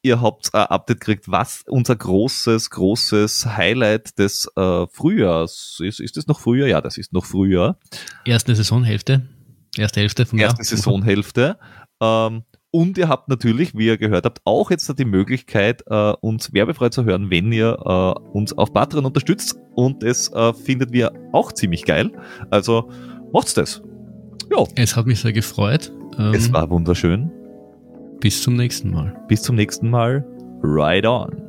Ihr 0.02 0.22
habt 0.22 0.54
ein 0.56 0.66
Update 0.68 1.02
gekriegt, 1.02 1.26
was 1.30 1.64
unser 1.68 1.96
großes, 1.96 2.70
großes 2.70 3.46
Highlight 3.46 4.18
des 4.18 4.50
äh, 4.56 4.88
Frühjahrs 4.88 5.80
ist. 5.84 6.00
Ist 6.00 6.16
das 6.16 6.26
noch 6.28 6.40
Frühjahr? 6.40 6.70
Ja, 6.70 6.80
das 6.82 6.98
ist 6.98 7.12
noch 7.12 7.26
Frühjahr. 7.26 7.78
Erste 8.24 8.56
Saisonhälfte. 8.56 9.28
Erste 9.78 10.00
Hälfte 10.00 10.26
vom 10.26 10.40
Erste 10.40 10.60
Jahr. 10.60 10.66
Saisonhälfte. 10.66 11.58
Ähm, 12.02 12.44
und 12.72 12.98
ihr 12.98 13.10
habt 13.10 13.28
natürlich, 13.28 13.76
wie 13.76 13.88
ihr 13.88 13.98
gehört 13.98 14.24
habt, 14.26 14.40
auch 14.46 14.72
jetzt 14.72 14.98
die 14.98 15.06
Möglichkeit, 15.06 15.84
äh, 15.88 16.14
uns 16.22 16.54
werbefrei 16.54 16.90
zu 16.90 17.04
hören, 17.04 17.30
wenn 17.30 17.52
ihr 17.52 17.78
äh, 17.84 18.38
uns 18.38 18.58
auf 18.58 18.72
Patreon 18.72 19.06
unterstützt. 19.06 19.58
Und 19.76 20.04
das 20.04 20.32
äh, 20.32 20.54
findet 20.54 20.94
wir 20.94 21.12
auch 21.34 21.52
ziemlich 21.52 21.84
geil. 21.84 22.12
Also 22.52 22.90
macht's 23.34 23.54
das. 23.54 23.82
Ja, 24.50 24.64
Es 24.76 24.96
hat 24.96 25.08
mich 25.08 25.20
sehr 25.20 25.34
gefreut. 25.34 25.92
Ähm, 26.18 26.34
es 26.34 26.54
war 26.54 26.70
wunderschön. 26.70 27.32
Bis 28.20 28.42
zum 28.42 28.56
nächsten 28.56 28.92
Mal. 28.92 29.14
Bis 29.28 29.42
zum 29.42 29.56
nächsten 29.56 29.90
Mal. 29.90 30.26
Right 30.62 31.06
on. 31.06 31.49